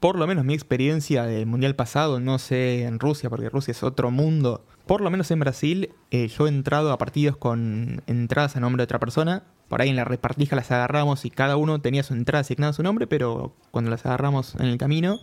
Por 0.01 0.19
lo 0.19 0.27
menos 0.27 0.45
mi 0.45 0.55
experiencia 0.55 1.25
del 1.25 1.47
mundial 1.47 1.77
pasado, 1.77 2.19
no 2.19 2.39
sé 2.39 2.85
en 2.85 2.99
Rusia, 2.99 3.31
porque 3.31 3.49
Rusia 3.51 3.71
es 3.73 3.83
otro 3.85 4.11
mundo. 4.11 4.65
Por 4.87 5.01
lo 5.01 5.11
menos 5.11 5.31
en 5.31 5.39
Brasil, 5.39 5.91
eh, 6.11 6.27
yo 6.27 6.47
he 6.47 6.49
entrado 6.49 6.91
a 6.91 6.99
partidos 6.99 7.37
con 7.37 8.03
entradas 8.09 8.57
a 8.57 8.61
nombre 8.61 8.81
de 8.81 8.85
otra 8.85 8.99
persona. 8.99 9.45
Por 9.69 9.81
ahí 9.81 9.89
en 9.91 9.97
la 9.97 10.05
repartija 10.05 10.57
las 10.57 10.73
agarramos 10.73 11.25
y 11.25 11.31
cada 11.31 11.57
uno 11.57 11.81
tenía 11.81 12.03
su 12.03 12.15
entrada 12.15 12.41
asignada 12.41 12.71
a 12.71 12.75
su 12.75 12.83
nombre, 12.83 13.07
pero 13.07 13.55
cuando 13.71 13.91
las 13.93 14.05
agarramos 14.05 14.57
en 14.57 14.67
el 14.67 14.77
camino, 14.77 15.21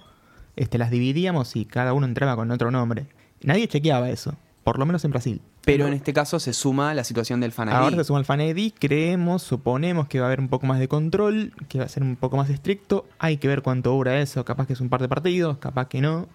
este, 0.56 0.78
las 0.78 0.92
dividíamos 0.92 1.58
y 1.58 1.66
cada 1.66 1.92
uno 1.94 2.06
entraba 2.08 2.38
con 2.38 2.50
otro 2.50 2.72
nombre. 2.72 3.08
Nadie 3.42 3.68
chequeaba 3.68 4.10
eso. 4.10 4.36
Por 4.64 4.78
lo 4.80 4.86
menos 4.86 5.04
en 5.06 5.12
Brasil. 5.12 5.42
Pero 5.66 5.88
en 5.88 5.94
este 5.94 6.14
caso 6.14 6.40
se 6.40 6.54
suma 6.54 6.94
la 6.94 7.04
situación 7.04 7.40
del 7.40 7.52
fan 7.52 7.70
ID. 7.70 7.74
Ahora 7.74 7.96
se 7.98 8.04
suma 8.04 8.20
el 8.20 8.26
Fan 8.26 8.42
ID, 8.42 8.74
creemos, 8.80 9.42
suponemos 9.44 10.08
que 10.08 10.20
va 10.20 10.26
a 10.26 10.30
haber 10.30 10.40
un 10.40 10.48
poco 10.50 10.66
más 10.66 10.80
de 10.80 10.88
control, 10.88 11.54
que 11.68 11.80
va 11.80 11.86
a 11.86 11.90
ser 11.90 12.04
un 12.04 12.16
poco 12.16 12.38
más 12.38 12.50
estricto. 12.50 13.06
Hay 13.20 13.38
que 13.38 13.48
ver 13.48 13.62
cuánto 13.62 13.92
dura 13.92 14.20
eso, 14.20 14.44
capaz 14.46 14.68
que 14.68 14.74
es 14.74 14.82
un 14.82 14.90
par 14.90 15.02
de 15.02 15.08
partidos, 15.10 15.58
capaz 15.58 15.88
que 15.88 16.02
no. 16.02 16.28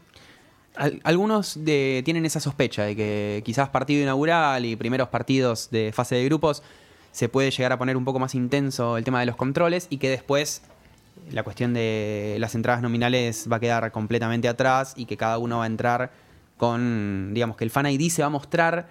Al- 0.76 1.00
algunos 1.04 1.64
de- 1.64 2.02
tienen 2.04 2.26
esa 2.26 2.40
sospecha 2.40 2.82
de 2.82 2.96
que 2.96 3.42
quizás 3.44 3.68
partido 3.68 4.02
inaugural 4.02 4.64
y 4.64 4.74
primeros 4.76 5.08
partidos 5.08 5.70
de 5.70 5.92
fase 5.92 6.16
de 6.16 6.24
grupos 6.24 6.62
se 7.12 7.28
puede 7.28 7.50
llegar 7.52 7.70
a 7.72 7.78
poner 7.78 7.96
un 7.96 8.04
poco 8.04 8.18
más 8.18 8.34
intenso 8.34 8.96
el 8.96 9.04
tema 9.04 9.20
de 9.20 9.26
los 9.26 9.36
controles 9.36 9.86
y 9.88 9.98
que 9.98 10.08
después 10.10 10.62
la 11.30 11.44
cuestión 11.44 11.72
de 11.74 12.36
las 12.40 12.56
entradas 12.56 12.82
nominales 12.82 13.46
va 13.50 13.56
a 13.56 13.60
quedar 13.60 13.92
completamente 13.92 14.48
atrás 14.48 14.94
y 14.96 15.06
que 15.06 15.16
cada 15.16 15.38
uno 15.38 15.58
va 15.58 15.64
a 15.64 15.66
entrar 15.68 16.10
con, 16.56 17.30
digamos, 17.34 17.56
que 17.56 17.64
el 17.64 17.70
Fan 17.70 17.86
ID 17.86 18.10
se 18.10 18.22
va 18.22 18.26
a 18.26 18.30
mostrar 18.30 18.88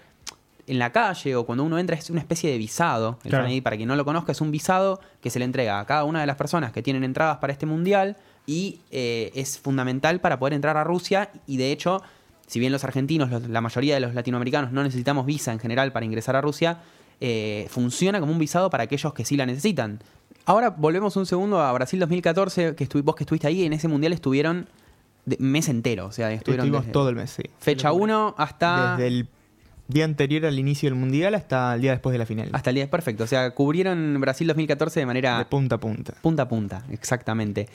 en 0.65 0.80
la 0.80 0.91
calle 0.91 1.36
o 1.36 1.45
cuando 1.45 1.63
uno 1.63 1.78
entra 1.78 1.95
es 1.97 2.10
una 2.10 2.21
especie 2.21 2.49
de 2.49 2.58
visado. 2.58 3.19
El 3.23 3.30
Claro. 3.32 3.45
Fan 3.45 3.54
ID, 3.54 3.63
para 3.63 3.76
quien 3.76 3.88
no 3.89 3.95
lo 3.95 4.06
conozca, 4.06 4.32
es 4.32 4.41
un 4.41 4.52
visado 4.52 4.99
que 5.21 5.30
se 5.30 5.39
le 5.39 5.45
entrega 5.45 5.80
a 5.80 5.86
cada 5.86 6.04
una 6.06 6.21
de 6.21 6.28
las 6.28 6.36
personas 6.38 6.71
que 6.71 6.82
tienen 6.82 7.04
entradas 7.04 7.38
para 7.38 7.52
este 7.52 7.65
mundial 7.65 8.15
y 8.45 8.80
eh, 8.91 9.32
es 9.36 9.60
fundamental 9.60 10.19
para 10.21 10.39
poder 10.39 10.54
entrar 10.54 10.78
a 10.78 10.84
Rusia 10.84 11.30
y 11.47 11.58
de 11.58 11.71
hecho, 11.71 12.02
si 12.47 12.60
bien 12.60 12.71
los 12.71 12.84
argentinos, 12.84 13.30
los- 13.30 13.47
la 13.49 13.62
mayoría 13.62 13.93
de 13.95 13.99
los 14.02 14.13
latinoamericanos 14.13 14.71
no 14.71 14.84
necesitamos 14.84 15.26
visa 15.26 15.52
en 15.52 15.60
general 15.60 15.91
para 15.91 16.06
ingresar 16.06 16.36
a 16.36 16.41
Rusia, 16.41 16.80
eh, 17.21 17.67
funciona 17.69 18.19
como 18.19 18.32
un 18.34 18.39
visado 18.39 18.69
para 18.69 18.84
aquellos 18.84 19.13
que 19.13 19.23
sí 19.26 19.36
la 19.38 19.45
necesitan. 19.45 19.99
Ahora 20.45 20.69
volvemos 20.71 21.15
un 21.15 21.26
segundo 21.26 21.62
a 21.62 21.71
Brasil 21.71 21.99
2014, 21.99 22.76
que 22.76 22.88
vos 23.02 23.15
que 23.15 23.23
estuviste 23.23 23.47
ahí, 23.47 23.63
en 23.63 23.71
ese 23.71 23.88
mundial 23.88 24.12
estuvieron 24.12 24.67
de 25.25 25.38
mes 25.39 25.69
entero, 25.69 26.07
o 26.07 26.12
sea, 26.12 26.31
estuvieron 26.31 26.65
Estuvimos 26.65 26.81
desde 26.86 26.93
todo 26.93 27.09
el 27.09 27.15
mes, 27.15 27.31
sí. 27.31 27.43
fecha 27.59 27.91
1 27.93 28.36
hasta 28.38 28.97
Desde 28.97 29.07
el 29.07 29.27
día 29.88 30.05
anterior 30.05 30.45
al 30.45 30.57
inicio 30.59 30.89
del 30.89 30.97
mundial 30.99 31.36
hasta 31.36 31.75
el 31.75 31.81
día 31.81 31.91
después 31.91 32.12
de 32.13 32.17
la 32.19 32.25
final. 32.25 32.49
hasta 32.53 32.69
el 32.71 32.75
día 32.77 32.89
perfecto, 32.89 33.23
o 33.23 33.27
sea, 33.27 33.51
cubrieron 33.51 34.17
Brasil 34.19 34.47
2014 34.47 34.99
de 34.99 35.05
manera 35.05 35.38
de 35.39 35.45
punta 35.45 35.75
a 35.75 35.79
punta. 35.79 36.13
punta 36.21 36.43
a 36.43 36.47
punta, 36.47 36.83
exactamente. 36.91 37.67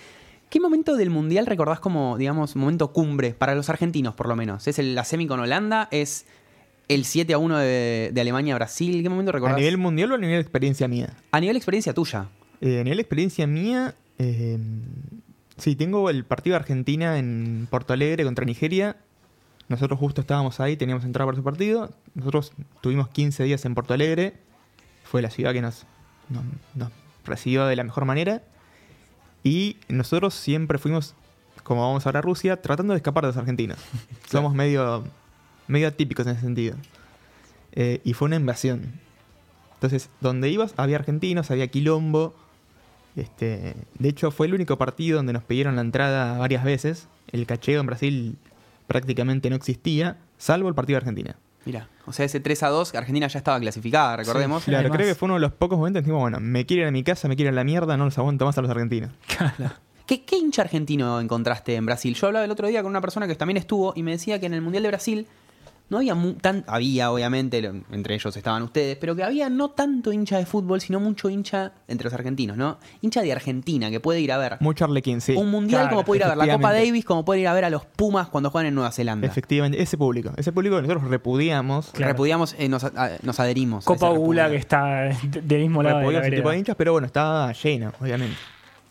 ¿Qué 0.50 0.60
momento 0.60 0.96
del 0.96 1.10
mundial 1.10 1.44
recordás 1.46 1.78
como, 1.80 2.16
digamos, 2.16 2.56
momento 2.56 2.92
cumbre 2.92 3.34
para 3.34 3.54
los 3.54 3.68
argentinos, 3.68 4.14
por 4.14 4.28
lo 4.28 4.36
menos? 4.36 4.66
¿Es 4.66 4.78
el- 4.78 4.94
la 4.94 5.04
semi 5.04 5.26
con 5.26 5.38
Holanda? 5.40 5.88
¿Es 5.90 6.24
el 6.88 7.04
7 7.04 7.34
a 7.34 7.38
1 7.38 7.58
de, 7.58 8.10
de 8.14 8.20
Alemania 8.22 8.54
a 8.54 8.56
Brasil? 8.56 9.02
¿Qué 9.02 9.08
momento 9.10 9.28
¿A 9.30 9.34
recordás? 9.34 9.58
nivel 9.58 9.76
mundial 9.76 10.10
o 10.12 10.14
a 10.14 10.18
nivel 10.18 10.40
experiencia 10.40 10.88
mía? 10.88 11.12
A 11.32 11.40
nivel 11.40 11.54
experiencia 11.56 11.92
tuya. 11.92 12.28
Eh, 12.62 12.80
a 12.80 12.84
nivel 12.84 12.98
experiencia 12.98 13.46
mía, 13.46 13.94
eh, 14.18 14.56
sí, 15.58 15.76
tengo 15.76 16.10
el 16.10 16.24
partido 16.24 16.54
de 16.54 16.60
Argentina 16.60 17.18
en 17.18 17.68
Porto 17.70 17.92
Alegre 17.92 18.24
contra 18.24 18.44
Nigeria. 18.44 18.96
Nosotros 19.68 19.98
justo 19.98 20.20
estábamos 20.20 20.60
ahí, 20.60 20.76
teníamos 20.76 21.04
entrada 21.04 21.26
para 21.26 21.36
su 21.36 21.44
partido. 21.44 21.90
Nosotros 22.14 22.52
tuvimos 22.80 23.08
15 23.08 23.44
días 23.44 23.64
en 23.64 23.74
Porto 23.74 23.94
Alegre. 23.94 24.34
Fue 25.04 25.22
la 25.22 25.30
ciudad 25.30 25.52
que 25.52 25.60
nos, 25.60 25.84
nos, 26.28 26.44
nos 26.74 26.90
recibió 27.24 27.66
de 27.66 27.76
la 27.76 27.84
mejor 27.84 28.04
manera. 28.04 28.42
Y 29.44 29.76
nosotros 29.88 30.34
siempre 30.34 30.78
fuimos, 30.78 31.14
como 31.62 31.82
vamos 31.82 32.06
ahora 32.06 32.20
a 32.20 32.22
Rusia, 32.22 32.60
tratando 32.60 32.94
de 32.94 32.98
escapar 32.98 33.24
de 33.24 33.28
los 33.28 33.36
argentinos. 33.36 33.78
Somos 34.30 34.54
medio, 34.54 35.04
medio 35.66 35.88
atípicos 35.88 36.26
en 36.26 36.32
ese 36.32 36.42
sentido. 36.42 36.76
Eh, 37.72 38.00
y 38.04 38.14
fue 38.14 38.26
una 38.26 38.36
invasión. 38.36 38.92
Entonces, 39.74 40.10
donde 40.20 40.48
ibas 40.48 40.74
había 40.76 40.96
argentinos, 40.96 41.50
había 41.50 41.68
quilombo. 41.68 42.34
Este, 43.20 43.74
de 43.98 44.08
hecho, 44.08 44.30
fue 44.30 44.46
el 44.46 44.54
único 44.54 44.76
partido 44.78 45.16
donde 45.16 45.32
nos 45.32 45.42
pidieron 45.44 45.74
la 45.76 45.82
entrada 45.82 46.38
varias 46.38 46.64
veces. 46.64 47.08
El 47.32 47.46
cacheo 47.46 47.80
en 47.80 47.86
Brasil 47.86 48.36
prácticamente 48.86 49.50
no 49.50 49.56
existía, 49.56 50.16
salvo 50.38 50.68
el 50.68 50.74
partido 50.74 50.94
de 50.96 50.98
Argentina. 50.98 51.36
Mira, 51.64 51.88
o 52.06 52.12
sea, 52.12 52.24
ese 52.24 52.40
3 52.40 52.62
a 52.62 52.68
2, 52.68 52.94
Argentina 52.94 53.26
ya 53.26 53.38
estaba 53.38 53.60
clasificada, 53.60 54.16
recordemos. 54.16 54.62
Sí, 54.62 54.70
Claro, 54.70 54.80
además- 54.86 54.96
creo 54.96 55.08
que 55.08 55.14
fue 55.14 55.26
uno 55.26 55.34
de 55.34 55.40
los 55.40 55.52
pocos 55.52 55.78
momentos 55.78 56.00
en 56.00 56.04
que 56.04 56.06
dijimos, 56.10 56.22
bueno, 56.22 56.40
me 56.40 56.64
quiero 56.64 56.82
ir 56.82 56.88
a 56.88 56.90
mi 56.90 57.02
casa, 57.02 57.28
me 57.28 57.36
quiero 57.36 57.50
ir 57.50 57.54
a 57.54 57.56
la 57.56 57.64
mierda, 57.64 57.96
no 57.98 58.06
los 58.06 58.16
aguanto 58.16 58.46
más 58.46 58.56
a 58.56 58.62
los 58.62 58.70
argentinos. 58.70 59.10
¿Qué, 60.06 60.24
qué 60.24 60.38
hincha 60.38 60.62
argentino 60.62 61.20
encontraste 61.20 61.74
en 61.74 61.84
Brasil? 61.84 62.14
Yo 62.14 62.28
hablaba 62.28 62.44
el 62.46 62.50
otro 62.50 62.66
día 62.68 62.80
con 62.82 62.88
una 62.90 63.02
persona 63.02 63.26
que 63.26 63.34
también 63.34 63.58
estuvo 63.58 63.92
y 63.94 64.02
me 64.02 64.12
decía 64.12 64.40
que 64.40 64.46
en 64.46 64.54
el 64.54 64.62
Mundial 64.62 64.84
de 64.84 64.88
Brasil 64.88 65.26
no 65.90 65.98
había 65.98 66.14
mu- 66.14 66.34
tan 66.34 66.64
había 66.66 67.10
obviamente 67.10 67.58
entre 67.92 68.14
ellos 68.14 68.36
estaban 68.36 68.62
ustedes 68.62 68.96
pero 68.96 69.16
que 69.16 69.22
había 69.24 69.48
no 69.48 69.70
tanto 69.70 70.12
hincha 70.12 70.38
de 70.38 70.46
fútbol 70.46 70.80
sino 70.80 71.00
mucho 71.00 71.30
hincha 71.30 71.72
entre 71.88 72.04
los 72.04 72.12
argentinos 72.14 72.56
no 72.56 72.78
hincha 73.00 73.22
de 73.22 73.32
Argentina 73.32 73.90
que 73.90 73.98
puede 74.00 74.20
ir 74.20 74.32
a 74.32 74.38
ver 74.38 74.56
Mucho 74.60 74.84
Arlequín, 74.84 75.20
sí. 75.20 75.34
un 75.34 75.50
mundial 75.50 75.82
claro, 75.82 75.96
como 75.96 76.04
puede 76.04 76.18
ir 76.20 76.24
a 76.24 76.28
ver 76.28 76.36
la 76.38 76.46
Copa. 76.56 76.72
Davis 76.72 77.04
como 77.04 77.24
puede 77.24 77.40
ir 77.40 77.48
a 77.48 77.54
ver 77.54 77.64
a 77.64 77.70
los 77.70 77.84
Pumas 77.86 78.28
cuando 78.28 78.50
juegan 78.50 78.66
en 78.68 78.74
Nueva 78.74 78.92
Zelanda 78.92 79.26
Efectivamente, 79.26 79.80
ese 79.82 79.96
público. 79.96 80.30
Ese 80.36 80.52
público 80.52 80.76
que 80.76 80.82
nosotros 80.82 81.10
repudiamos. 81.10 81.90
Claro. 81.92 82.12
repudiamos 82.12 82.54
eh, 82.58 82.68
nos, 82.68 82.84
a- 82.84 83.18
nos 83.22 83.40
adherimos 83.40 83.84
Copa 83.84 84.10
repudio. 84.10 84.48
que 84.50 84.56
está 84.56 84.84
de- 85.02 85.40
del 85.42 85.60
mismo 85.62 85.82
lado 85.82 85.96
de 85.98 86.02
la 86.02 86.08
repudiamos 86.10 86.26
ese 86.28 86.36
tipo 86.36 86.50
de 86.50 86.58
hinchas, 86.58 86.76
pero 86.76 86.92
bueno, 86.92 87.06
estaba 87.06 87.52
lleno, 87.52 87.92
obviamente. 88.00 88.36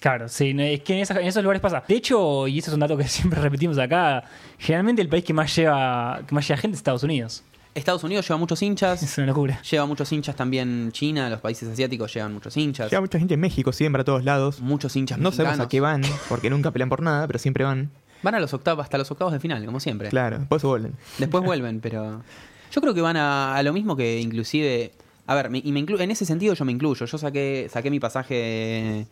Claro, 0.10 0.30
sí, 0.30 0.56
es 0.58 0.82
que 0.82 0.94
en, 0.94 1.00
esas- 1.00 1.18
en 1.18 1.28
esos 1.28 1.44
lugares 1.44 1.62
pasa. 1.62 1.84
De 1.88 1.96
hecho, 1.96 2.48
y 2.48 2.60
eso 2.60 2.70
es 2.72 2.74
un 2.76 2.80
dato 2.80 2.96
que 2.98 3.04
siempre 3.08 3.40
repetimos 3.42 3.78
acá, 3.78 4.24
generalmente 4.58 5.02
el 5.02 5.10
país 5.10 5.24
que 5.24 5.34
más 5.34 5.56
lleva, 5.56 6.22
que 6.28 6.34
más 6.36 6.48
lleva 6.48 6.58
gente 6.60 6.76
es 6.76 6.80
Estados 6.80 7.04
Unidos. 7.04 7.44
Estados 7.76 8.04
Unidos 8.04 8.28
lleva 8.28 8.38
muchos 8.40 8.62
hinchas 8.64 9.04
Es 9.04 9.18
una 9.18 9.28
locura. 9.28 9.62
lleva 9.70 9.86
muchos 9.86 10.12
hinchas 10.12 10.36
también 10.36 10.92
China 10.94 11.30
los 11.30 11.42
países 11.42 11.70
asiáticos 11.70 12.12
llevan 12.12 12.34
muchos 12.34 12.58
hinchas 12.58 12.90
Llega 12.90 13.02
mucha 13.02 13.20
gente 13.20 13.36
en 13.36 13.40
México 13.40 13.72
siempre 13.72 14.02
a 14.02 14.06
todos 14.06 14.24
lados. 14.24 14.62
muchos 14.62 14.96
hinchas 14.96 15.20
No 15.20 15.32
sabemos 15.32 15.60
a 15.60 15.64
mexicanos. 15.66 15.70
qué 15.70 15.80
van, 16.10 16.20
porque 16.30 16.50
nunca 16.50 16.72
pelean 16.72 16.90
por 16.90 17.02
nada, 17.04 17.28
pero 17.28 17.38
siempre 17.38 17.64
van. 17.66 17.92
van 18.24 18.34
a 18.34 18.40
los 18.40 18.52
octavos 18.54 18.84
hasta 18.84 18.98
los 18.98 19.12
octavos 19.12 19.32
de 19.34 19.40
final 19.40 19.64
como 19.66 19.80
siempre 19.80 20.10
Claro, 20.10 20.40
después 20.40 20.64
vuelven. 20.64 20.94
Después 21.20 21.44
vuelven, 21.46 21.80
pero. 21.82 22.24
Yo 22.72 22.82
creo 22.82 22.94
que 22.96 23.02
van 23.02 23.16
a, 23.18 23.56
a 23.56 23.62
lo 23.64 23.74
mismo 23.74 23.96
que 23.96 24.20
inclusive. 24.22 24.92
A 25.28 25.36
ver, 25.36 25.50
me- 25.52 25.62
y 25.64 25.72
me 25.72 25.80
inclu- 25.86 26.00
en 26.02 26.10
ese 26.10 26.26
sentido 26.26 26.54
yo 26.56 26.66
me 26.66 26.72
incluyo. 26.72 27.06
Yo 27.06 27.18
saqué, 27.20 27.68
saqué 27.72 27.92
mi 27.92 28.00
pasaje. 28.00 29.06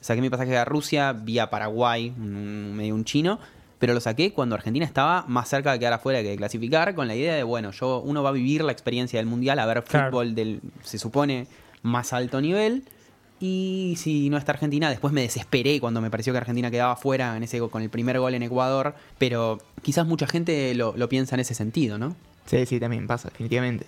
Saqué 0.00 0.20
mi 0.20 0.30
pasaje 0.30 0.56
a 0.56 0.64
Rusia 0.64 1.12
vía 1.12 1.50
Paraguay, 1.50 2.12
un, 2.16 2.74
medio 2.74 2.94
un 2.94 3.04
chino. 3.04 3.38
Pero 3.78 3.94
lo 3.94 4.00
saqué 4.00 4.32
cuando 4.34 4.54
Argentina 4.54 4.84
estaba 4.84 5.24
más 5.26 5.48
cerca 5.48 5.72
de 5.72 5.78
quedar 5.78 5.94
afuera 5.94 6.20
que 6.20 6.28
de 6.28 6.36
clasificar, 6.36 6.94
con 6.94 7.08
la 7.08 7.16
idea 7.16 7.34
de, 7.34 7.42
bueno, 7.44 7.70
yo 7.70 8.00
uno 8.00 8.22
va 8.22 8.28
a 8.28 8.32
vivir 8.32 8.62
la 8.62 8.72
experiencia 8.72 9.18
del 9.18 9.26
mundial, 9.26 9.58
a 9.58 9.64
ver 9.64 9.82
Claro. 9.84 10.10
fútbol 10.10 10.34
del, 10.34 10.60
se 10.82 10.98
supone, 10.98 11.46
más 11.82 12.12
alto 12.12 12.42
nivel. 12.42 12.84
Y 13.42 13.94
si 13.96 14.28
no 14.28 14.36
está 14.36 14.52
Argentina, 14.52 14.90
después 14.90 15.14
me 15.14 15.22
desesperé 15.22 15.80
cuando 15.80 16.02
me 16.02 16.10
pareció 16.10 16.34
que 16.34 16.38
Argentina 16.38 16.70
quedaba 16.70 16.94
fuera 16.96 17.34
en 17.38 17.42
ese, 17.42 17.58
con 17.58 17.80
el 17.80 17.88
primer 17.88 18.18
gol 18.18 18.34
en 18.34 18.42
Ecuador. 18.42 18.94
Pero 19.16 19.58
quizás 19.80 20.06
mucha 20.06 20.26
gente 20.26 20.74
lo, 20.74 20.94
lo 20.94 21.08
piensa 21.08 21.36
en 21.36 21.40
ese 21.40 21.54
sentido, 21.54 21.96
¿no? 21.96 22.14
Sí, 22.44 22.66
sí, 22.66 22.78
también 22.78 23.06
pasa, 23.06 23.30
definitivamente. 23.30 23.86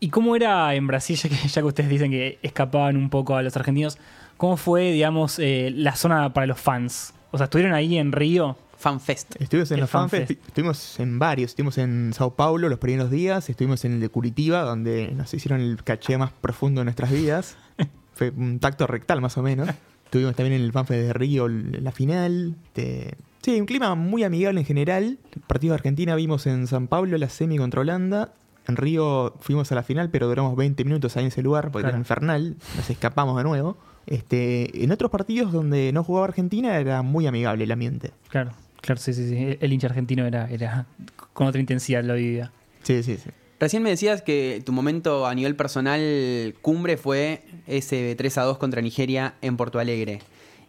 ¿Y 0.00 0.08
cómo 0.08 0.36
era 0.36 0.74
en 0.74 0.86
Brasil, 0.86 1.16
ya 1.22 1.28
que, 1.28 1.36
ya 1.36 1.60
que 1.60 1.66
ustedes 1.66 1.90
dicen 1.90 2.10
que 2.10 2.38
escapaban 2.42 2.96
un 2.96 3.10
poco 3.10 3.36
a 3.36 3.42
los 3.42 3.54
argentinos? 3.58 3.98
¿Cómo 4.36 4.56
fue, 4.56 4.92
digamos, 4.92 5.38
eh, 5.38 5.70
la 5.74 5.94
zona 5.96 6.32
para 6.32 6.46
los 6.46 6.60
fans? 6.60 7.14
O 7.30 7.38
sea, 7.38 7.44
¿estuvieron 7.44 7.74
ahí 7.74 7.98
en 7.98 8.12
Río? 8.12 8.56
FanFest. 8.78 9.40
Estuvimos 9.40 9.70
en 9.70 9.76
El 9.76 9.80
los 9.82 9.90
FanFest, 9.90 10.26
FanFest. 10.28 10.48
estuvimos 10.48 11.00
en 11.00 11.18
varios, 11.18 11.52
estuvimos 11.52 11.78
en 11.78 12.12
Sao 12.12 12.34
Paulo 12.34 12.68
los 12.68 12.78
primeros 12.78 13.10
días, 13.10 13.48
estuvimos 13.48 13.82
en 13.86 13.92
el 13.94 14.00
de 14.00 14.08
Curitiba, 14.10 14.60
donde 14.62 15.10
nos 15.16 15.32
hicieron 15.32 15.60
el 15.62 15.82
caché 15.82 16.18
más 16.18 16.32
profundo 16.32 16.80
de 16.82 16.84
nuestras 16.84 17.10
vidas. 17.10 17.56
Fue 18.14 18.30
un 18.36 18.58
tacto 18.58 18.86
rectal 18.86 19.22
más 19.22 19.38
o 19.38 19.42
menos. 19.42 19.68
Estuvimos 20.04 20.36
también 20.36 20.60
en 20.60 20.66
el 20.66 20.72
FanFest 20.72 21.00
de 21.06 21.12
Río, 21.14 21.48
la 21.48 21.92
final. 21.92 22.56
de- 22.74 23.14
Sí, 23.42 23.58
un 23.58 23.66
clima 23.66 23.94
muy 23.94 24.22
amigable 24.22 24.60
en 24.60 24.66
general. 24.66 25.18
El 25.34 25.40
partido 25.42 25.72
de 25.72 25.76
Argentina 25.76 26.14
vimos 26.14 26.46
en 26.46 26.66
San 26.66 26.86
Pablo 26.88 27.16
la 27.18 27.28
semi 27.30 27.56
contra 27.56 27.80
Holanda. 27.80 28.32
En 28.68 28.76
Río 28.76 29.34
fuimos 29.40 29.70
a 29.72 29.74
la 29.76 29.82
final, 29.82 30.10
pero 30.10 30.26
duramos 30.28 30.56
20 30.56 30.84
minutos 30.84 31.16
ahí 31.16 31.22
en 31.24 31.28
ese 31.28 31.42
lugar 31.42 31.64
porque 31.70 31.84
Claro. 31.84 31.96
era 31.96 31.98
infernal. 31.98 32.56
Nos 32.76 32.88
escapamos 32.90 33.36
de 33.38 33.44
nuevo. 33.44 33.76
Este, 34.06 34.84
en 34.84 34.92
otros 34.92 35.10
partidos 35.10 35.52
donde 35.52 35.92
no 35.92 36.04
jugaba 36.04 36.26
Argentina 36.26 36.78
era 36.78 37.02
muy 37.02 37.26
amigable 37.26 37.64
el 37.64 37.72
ambiente. 37.72 38.10
Claro, 38.28 38.52
claro, 38.80 39.00
sí, 39.00 39.12
sí, 39.14 39.28
sí. 39.28 39.56
El 39.60 39.72
hincha 39.72 39.86
argentino 39.86 40.26
era, 40.26 40.48
era 40.50 40.86
con 41.32 41.46
otra 41.46 41.60
intensidad 41.60 42.04
lo 42.04 42.14
vivía. 42.14 42.52
Sí, 42.82 43.02
sí, 43.02 43.16
sí. 43.16 43.30
Recién 43.60 43.82
me 43.82 43.90
decías 43.90 44.20
que 44.20 44.62
tu 44.66 44.72
momento 44.72 45.26
a 45.26 45.34
nivel 45.34 45.56
personal 45.56 46.54
cumbre 46.60 46.96
fue 46.96 47.42
ese 47.66 48.14
3 48.16 48.38
a 48.38 48.42
2 48.42 48.58
contra 48.58 48.82
Nigeria 48.82 49.34
en 49.42 49.56
Porto 49.56 49.78
Alegre. 49.78 50.20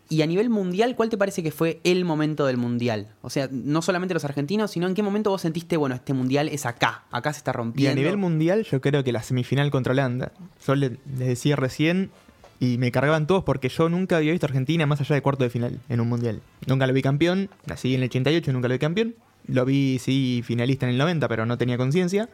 Y 0.07 0.21
a 0.21 0.27
nivel 0.27 0.51
mundial, 0.51 0.95
¿cuál 0.95 1.09
te 1.09 1.17
parece 1.17 1.41
que 1.41 1.49
fue 1.49 1.81
el 1.83 2.05
momento 2.05 2.45
del 2.45 2.57
mundial? 2.57 3.07
O 3.23 3.31
sea, 3.31 3.49
no 3.51 3.81
solamente 3.81 4.13
los 4.13 4.23
argentinos, 4.23 4.69
sino 4.69 4.87
en 4.87 4.93
qué 4.93 5.01
momento 5.01 5.31
vos 5.31 5.41
sentiste, 5.41 5.77
bueno, 5.77 5.95
este 5.95 6.13
mundial 6.13 6.47
es 6.47 6.67
acá, 6.67 7.05
acá 7.09 7.33
se 7.33 7.39
está 7.39 7.49
Y 7.51 7.53
rompiendo. 7.55 7.93
a 7.93 7.95
nivel 8.03 8.17
mundial, 8.17 8.63
yo 8.65 8.79
creo 8.81 9.03
que 9.03 9.11
la 9.11 9.23
semifinal 9.23 9.71
contra 9.71 9.93
Holanda. 9.93 10.31
Yo 10.65 10.75
le- 10.75 10.99
les 11.17 11.27
decía 11.27 11.55
recién 11.55 12.11
y 12.59 12.77
me 12.77 12.91
cargaban 12.91 13.27
todos 13.27 13.43
porque 13.43 13.69
yo 13.69 13.89
nunca 13.89 14.17
había 14.17 14.31
visto 14.31 14.45
a 14.45 14.49
Argentina 14.49 14.85
más 14.85 15.01
allá 15.01 15.15
de 15.15 15.21
cuarto 15.21 15.43
de 15.43 15.49
final 15.49 15.79
en 15.89 15.99
un 15.99 16.07
mundial. 16.09 16.41
Nunca 16.67 16.87
lo 16.87 16.93
vi 16.93 17.01
campeón, 17.01 17.49
nací 17.65 17.93
en 17.95 18.01
el 18.01 18.09
88, 18.09 18.53
nunca 18.53 18.67
lo 18.67 18.73
vi 18.73 18.79
campeón. 18.79 19.15
Lo 19.47 19.63
vi, 19.65 19.99
sí, 19.99 20.41
finalista 20.43 20.85
en 20.87 20.93
el 20.93 20.97
90, 20.97 21.27
pero 21.27 21.45
no 21.45 21.57
tenía 21.57 21.77
conciencia. 21.77 22.29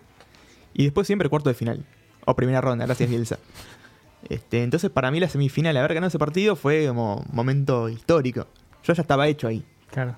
Y 0.73 0.83
después 0.83 1.07
siempre 1.07 1.27
cuarto 1.27 1.49
de 1.49 1.55
final. 1.55 1.83
O 2.25 2.35
primera 2.35 2.61
ronda, 2.61 2.85
gracias 2.85 3.09
Bielsa. 3.09 3.37
Este, 4.29 4.63
entonces, 4.63 4.89
para 4.91 5.11
mí 5.11 5.19
la 5.19 5.27
semifinal, 5.27 5.75
haber 5.77 5.93
ganado 5.95 6.07
ese 6.09 6.19
partido 6.19 6.55
fue 6.55 6.85
como 6.87 7.25
momento 7.33 7.89
histórico. 7.89 8.47
Yo 8.83 8.93
ya 8.93 9.01
estaba 9.01 9.27
hecho 9.27 9.47
ahí. 9.47 9.63
Claro. 9.91 10.15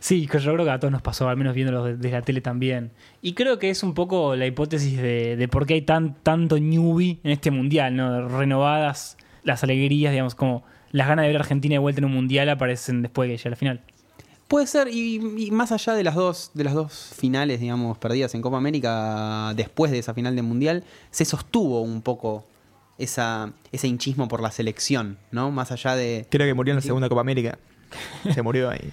Sí, 0.00 0.26
yo 0.26 0.52
creo 0.54 0.64
que 0.64 0.70
a 0.70 0.78
todos 0.78 0.92
nos 0.92 1.02
pasó, 1.02 1.28
al 1.28 1.36
menos 1.36 1.54
viéndolo 1.54 1.82
de- 1.84 1.96
desde 1.96 2.12
la 2.12 2.22
tele 2.22 2.40
también. 2.40 2.92
Y 3.20 3.32
creo 3.32 3.58
que 3.58 3.70
es 3.70 3.82
un 3.82 3.94
poco 3.94 4.36
la 4.36 4.46
hipótesis 4.46 4.96
de, 4.96 5.34
de 5.36 5.48
por 5.48 5.66
qué 5.66 5.74
hay 5.74 5.82
tan, 5.82 6.14
tanto 6.22 6.56
newbie 6.60 7.18
en 7.24 7.32
este 7.32 7.50
mundial, 7.50 7.96
¿no? 7.96 8.28
Renovadas 8.28 9.16
las 9.48 9.64
alegrías, 9.64 10.12
digamos, 10.12 10.34
como 10.34 10.62
las 10.92 11.08
ganas 11.08 11.24
de 11.24 11.28
ver 11.28 11.36
a 11.36 11.40
Argentina 11.40 11.74
de 11.74 11.78
vuelta 11.78 12.00
en 12.00 12.04
un 12.04 12.12
mundial 12.12 12.48
aparecen 12.48 13.02
después 13.02 13.28
de 13.28 13.34
que 13.34 13.38
llegue 13.38 13.48
a 13.48 13.50
la 13.50 13.56
final. 13.56 13.80
Puede 14.46 14.66
ser, 14.66 14.88
y, 14.88 15.16
y 15.16 15.50
más 15.50 15.72
allá 15.72 15.92
de 15.94 16.04
las 16.04 16.14
dos, 16.14 16.52
de 16.54 16.64
las 16.64 16.72
dos 16.72 17.12
finales, 17.14 17.60
digamos, 17.60 17.98
perdidas 17.98 18.34
en 18.34 18.40
Copa 18.40 18.56
América, 18.56 19.52
después 19.54 19.90
de 19.90 19.98
esa 19.98 20.14
final 20.14 20.34
del 20.34 20.44
Mundial, 20.44 20.84
se 21.10 21.26
sostuvo 21.26 21.82
un 21.82 22.00
poco 22.00 22.44
esa, 22.98 23.52
ese 23.72 23.88
hinchismo 23.88 24.28
por 24.28 24.42
la 24.42 24.50
selección, 24.50 25.18
¿no? 25.30 25.50
Más 25.50 25.70
allá 25.70 25.96
de. 25.96 26.26
Creo 26.30 26.46
que 26.46 26.54
murió 26.54 26.72
en 26.72 26.76
la 26.76 26.82
segunda 26.82 27.08
Copa 27.08 27.20
América. 27.20 27.58
Se 28.34 28.42
murió 28.42 28.68
ahí. 28.68 28.92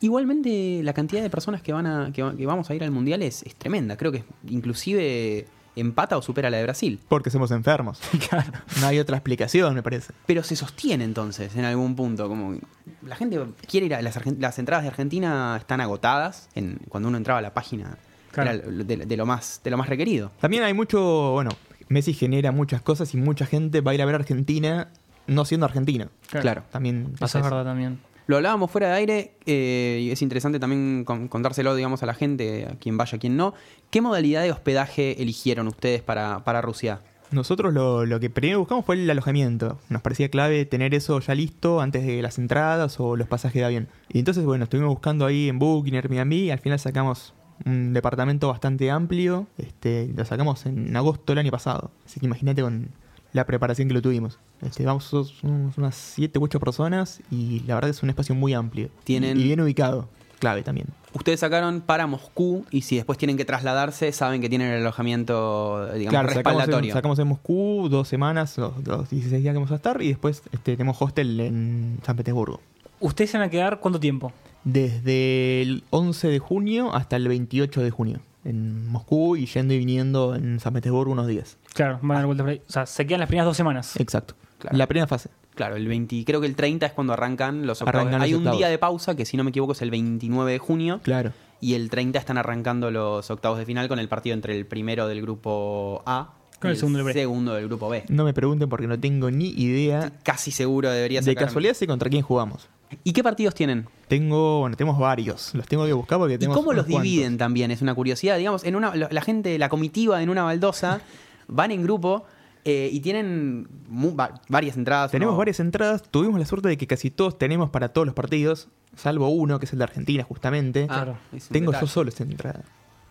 Igualmente, 0.00 0.80
la 0.82 0.92
cantidad 0.92 1.22
de 1.22 1.30
personas 1.30 1.62
que 1.62 1.72
van 1.72 1.86
a, 1.86 2.12
que 2.12 2.46
vamos 2.46 2.70
a 2.70 2.74
ir 2.74 2.82
al 2.84 2.90
Mundial 2.90 3.22
es, 3.22 3.42
es 3.42 3.54
tremenda. 3.54 3.96
Creo 3.96 4.12
que 4.12 4.24
inclusive 4.48 5.46
empata 5.76 6.16
o 6.16 6.22
supera 6.22 6.50
la 6.50 6.56
de 6.58 6.62
Brasil. 6.64 7.00
Porque 7.08 7.30
somos 7.30 7.50
enfermos. 7.50 8.00
Claro. 8.28 8.52
No 8.80 8.86
hay 8.86 8.98
otra 8.98 9.16
explicación, 9.16 9.74
me 9.74 9.82
parece. 9.82 10.12
Pero 10.26 10.42
se 10.42 10.56
sostiene 10.56 11.04
entonces 11.04 11.54
en 11.56 11.64
algún 11.64 11.94
punto. 11.96 12.28
Como 12.28 12.58
la 13.02 13.16
gente 13.16 13.38
quiere 13.68 13.86
ir 13.86 13.94
a 13.94 14.02
las, 14.02 14.18
las 14.38 14.58
entradas 14.58 14.84
de 14.84 14.88
Argentina 14.90 15.56
están 15.58 15.80
agotadas. 15.80 16.48
En, 16.54 16.78
cuando 16.88 17.08
uno 17.08 17.18
entraba 17.18 17.38
a 17.38 17.42
la 17.42 17.54
página 17.54 17.96
Claro. 18.32 18.50
era 18.50 18.62
de, 18.62 18.96
de 18.96 19.16
lo 19.16 19.26
más, 19.26 19.60
de 19.62 19.70
lo 19.70 19.76
más 19.76 19.88
requerido. 19.88 20.32
También 20.40 20.64
hay 20.64 20.74
mucho, 20.74 21.30
bueno, 21.32 21.50
Messi 21.88 22.14
genera 22.14 22.50
muchas 22.50 22.82
cosas 22.82 23.14
y 23.14 23.16
mucha 23.16 23.46
gente 23.46 23.80
va 23.80 23.92
a 23.92 23.94
ir 23.94 24.02
a 24.02 24.06
ver 24.06 24.16
a 24.16 24.18
Argentina 24.18 24.88
no 25.26 25.44
siendo 25.44 25.66
argentino. 25.66 26.08
Claro. 26.30 26.64
También 26.72 27.10
Eso 27.10 27.18
pasa 27.20 27.38
es 27.38 27.44
verdad 27.44 27.64
también. 27.64 28.00
Lo 28.26 28.36
hablábamos 28.36 28.70
fuera 28.70 28.88
de 28.88 28.94
aire 28.94 29.32
eh, 29.46 30.00
y 30.02 30.10
es 30.10 30.22
interesante 30.22 30.58
también 30.58 31.04
con- 31.04 31.28
contárselo, 31.28 31.74
digamos, 31.74 32.02
a 32.02 32.06
la 32.06 32.14
gente, 32.14 32.66
a 32.70 32.76
quien 32.78 32.96
vaya, 32.96 33.16
a 33.16 33.18
quien 33.18 33.36
no. 33.36 33.54
¿Qué 33.90 34.00
modalidad 34.00 34.42
de 34.42 34.50
hospedaje 34.50 35.20
eligieron 35.22 35.68
ustedes 35.68 36.00
para, 36.02 36.42
para 36.44 36.62
Rusia? 36.62 37.00
Nosotros 37.30 37.74
lo, 37.74 38.06
lo 38.06 38.20
que 38.20 38.30
primero 38.30 38.60
buscamos 38.60 38.84
fue 38.84 38.94
el 38.94 39.10
alojamiento. 39.10 39.78
Nos 39.88 40.02
parecía 40.02 40.28
clave 40.28 40.64
tener 40.66 40.94
eso 40.94 41.18
ya 41.20 41.34
listo 41.34 41.80
antes 41.80 42.06
de 42.06 42.22
las 42.22 42.38
entradas 42.38 43.00
o 43.00 43.16
los 43.16 43.26
pasajes 43.28 43.60
de 43.60 43.64
avión. 43.66 43.88
Y 44.08 44.20
entonces, 44.20 44.44
bueno, 44.44 44.64
estuvimos 44.64 44.90
buscando 44.90 45.26
ahí 45.26 45.48
en 45.48 45.58
Booking, 45.58 45.94
Airbnb, 45.96 46.32
y 46.32 46.50
al 46.50 46.60
final 46.60 46.78
sacamos 46.78 47.34
un 47.66 47.92
departamento 47.92 48.48
bastante 48.48 48.90
amplio. 48.90 49.48
Este, 49.58 50.12
lo 50.14 50.24
sacamos 50.24 50.64
en 50.66 50.96
agosto 50.96 51.32
del 51.32 51.38
año 51.40 51.50
pasado. 51.50 51.90
Así 52.06 52.20
que 52.20 52.26
imagínate 52.26 52.62
con 52.62 52.90
la 53.34 53.44
preparación 53.44 53.88
que 53.88 53.94
lo 53.94 54.00
tuvimos. 54.00 54.38
Este, 54.62 54.84
vamos, 54.86 55.04
somos 55.04 55.76
unas 55.76 55.94
7 55.94 56.38
u 56.38 56.44
8 56.44 56.58
personas 56.60 57.20
y 57.30 57.60
la 57.66 57.74
verdad 57.74 57.88
que 57.88 57.96
es 57.96 58.02
un 58.02 58.08
espacio 58.08 58.34
muy 58.34 58.54
amplio. 58.54 58.88
Tienen- 59.04 59.38
Y 59.38 59.42
bien 59.44 59.60
ubicado. 59.60 60.08
Clave 60.38 60.62
también. 60.62 60.86
Ustedes 61.14 61.40
sacaron 61.40 61.80
para 61.80 62.06
Moscú 62.06 62.64
y 62.70 62.82
si 62.82 62.96
después 62.96 63.18
tienen 63.18 63.36
que 63.36 63.44
trasladarse, 63.44 64.12
saben 64.12 64.40
que 64.40 64.48
tienen 64.48 64.68
el 64.72 64.80
alojamiento, 64.82 65.86
digamos, 65.94 66.10
Claro, 66.10 66.28
sacamos 66.28 66.32
en, 66.32 66.34
respaldatorio. 66.36 66.92
sacamos 66.92 67.18
en 67.18 67.28
Moscú 67.28 67.88
dos 67.90 68.08
semanas, 68.08 68.56
los, 68.58 68.72
los 68.86 69.10
16 69.10 69.42
días 69.42 69.52
que 69.52 69.58
vamos 69.58 69.70
a 69.72 69.76
estar, 69.76 70.02
y 70.02 70.08
después 70.08 70.42
este, 70.52 70.76
tenemos 70.76 71.00
hostel 71.00 71.40
en 71.40 71.98
San 72.04 72.16
Petersburgo. 72.16 72.60
¿Ustedes 73.00 73.30
se 73.30 73.38
van 73.38 73.46
a 73.46 73.50
quedar 73.50 73.80
cuánto 73.80 73.98
tiempo? 74.00 74.32
Desde 74.64 75.62
el 75.62 75.84
11 75.90 76.28
de 76.28 76.38
junio 76.38 76.94
hasta 76.94 77.16
el 77.16 77.28
28 77.28 77.80
de 77.82 77.90
junio 77.90 78.20
en 78.44 78.86
Moscú 78.88 79.36
y 79.36 79.46
yendo 79.46 79.74
y 79.74 79.78
viniendo 79.78 80.34
en 80.34 80.60
San 80.60 80.72
Petersburgo 80.74 81.12
unos 81.12 81.26
días. 81.26 81.56
Claro, 81.74 81.98
van 82.02 82.12
a 82.12 82.14
dar 82.20 82.26
vuelta 82.26 82.44
por 82.44 82.50
ahí. 82.50 82.62
O 82.68 82.72
sea, 82.72 82.86
se 82.86 83.06
quedan 83.06 83.20
las 83.20 83.28
primeras 83.28 83.46
dos 83.46 83.56
semanas. 83.56 83.98
Exacto. 83.98 84.34
Claro. 84.58 84.76
La 84.76 84.86
primera 84.86 85.06
fase. 85.06 85.30
Claro, 85.54 85.76
el 85.76 85.86
20, 85.86 86.24
creo 86.24 86.40
que 86.40 86.46
el 86.48 86.56
30 86.56 86.86
es 86.86 86.92
cuando 86.92 87.12
arrancan 87.12 87.66
los 87.66 87.80
octavos. 87.80 88.00
Arrancan 88.00 88.20
los 88.20 88.26
Hay 88.26 88.34
un 88.34 88.40
octavos. 88.40 88.58
día 88.58 88.68
de 88.68 88.78
pausa 88.78 89.14
que 89.14 89.24
si 89.24 89.36
no 89.36 89.44
me 89.44 89.50
equivoco 89.50 89.72
es 89.72 89.82
el 89.82 89.90
29 89.90 90.50
de 90.52 90.58
junio. 90.58 91.00
Claro. 91.02 91.32
Y 91.60 91.74
el 91.74 91.90
30 91.90 92.18
están 92.18 92.38
arrancando 92.38 92.90
los 92.90 93.30
octavos 93.30 93.58
de 93.58 93.64
final 93.64 93.86
con 93.88 93.98
el 93.98 94.08
partido 94.08 94.34
entre 94.34 94.56
el 94.56 94.66
primero 94.66 95.06
del 95.06 95.22
grupo 95.22 96.02
A 96.06 96.34
Con 96.60 96.70
y 96.70 96.72
el 96.72 96.76
segundo 96.76 97.04
del 97.04 97.14
segundo 97.14 97.54
del 97.54 97.66
grupo 97.68 97.88
B. 97.88 98.04
No 98.08 98.24
me 98.24 98.34
pregunten 98.34 98.68
porque 98.68 98.86
no 98.88 98.98
tengo 98.98 99.30
ni 99.30 99.48
idea. 99.50 100.12
Casi 100.24 100.50
seguro 100.50 100.90
debería 100.90 101.20
De 101.20 101.32
sacar- 101.32 101.44
casualidad 101.46 101.74
sé 101.74 101.86
contra 101.86 102.10
quién 102.10 102.22
jugamos. 102.22 102.68
¿Y 103.02 103.12
qué 103.12 103.22
partidos 103.24 103.54
tienen? 103.54 103.86
Tengo, 104.08 104.60
bueno, 104.60 104.76
tenemos 104.76 104.98
varios. 104.98 105.54
Los 105.54 105.66
tengo 105.66 105.84
que 105.86 105.92
buscar 105.92 106.18
porque 106.18 106.34
¿Y 106.34 106.38
tenemos 106.38 106.56
cómo 106.56 106.72
los 106.72 106.84
cuantos. 106.86 107.02
dividen 107.02 107.38
también? 107.38 107.70
Es 107.70 107.82
una 107.82 107.94
curiosidad. 107.94 108.36
Digamos, 108.38 108.64
en 108.64 108.76
una, 108.76 108.94
la 108.94 109.20
gente, 109.22 109.58
la 109.58 109.68
comitiva 109.68 110.22
en 110.22 110.28
una 110.28 110.42
baldosa, 110.44 111.00
van 111.48 111.70
en 111.70 111.82
grupo 111.82 112.24
eh, 112.64 112.88
y 112.92 113.00
tienen 113.00 113.66
mu- 113.88 114.14
va- 114.14 114.40
varias 114.48 114.76
entradas. 114.76 115.10
Tenemos 115.10 115.34
¿no? 115.34 115.38
varias 115.38 115.58
entradas. 115.60 116.02
Tuvimos 116.10 116.38
la 116.38 116.46
suerte 116.46 116.68
de 116.68 116.76
que 116.76 116.86
casi 116.86 117.10
todos 117.10 117.36
tenemos 117.38 117.70
para 117.70 117.88
todos 117.90 118.06
los 118.06 118.14
partidos, 118.14 118.68
salvo 118.96 119.28
uno, 119.28 119.58
que 119.58 119.66
es 119.66 119.72
el 119.72 119.78
de 119.78 119.84
Argentina, 119.84 120.22
justamente. 120.24 120.86
Ah, 120.88 120.94
Claro. 121.04 121.18
Tengo 121.50 121.72
detalle. 121.72 121.86
yo 121.86 121.92
solo 121.92 122.08
esa 122.10 122.22
entrada. 122.24 122.62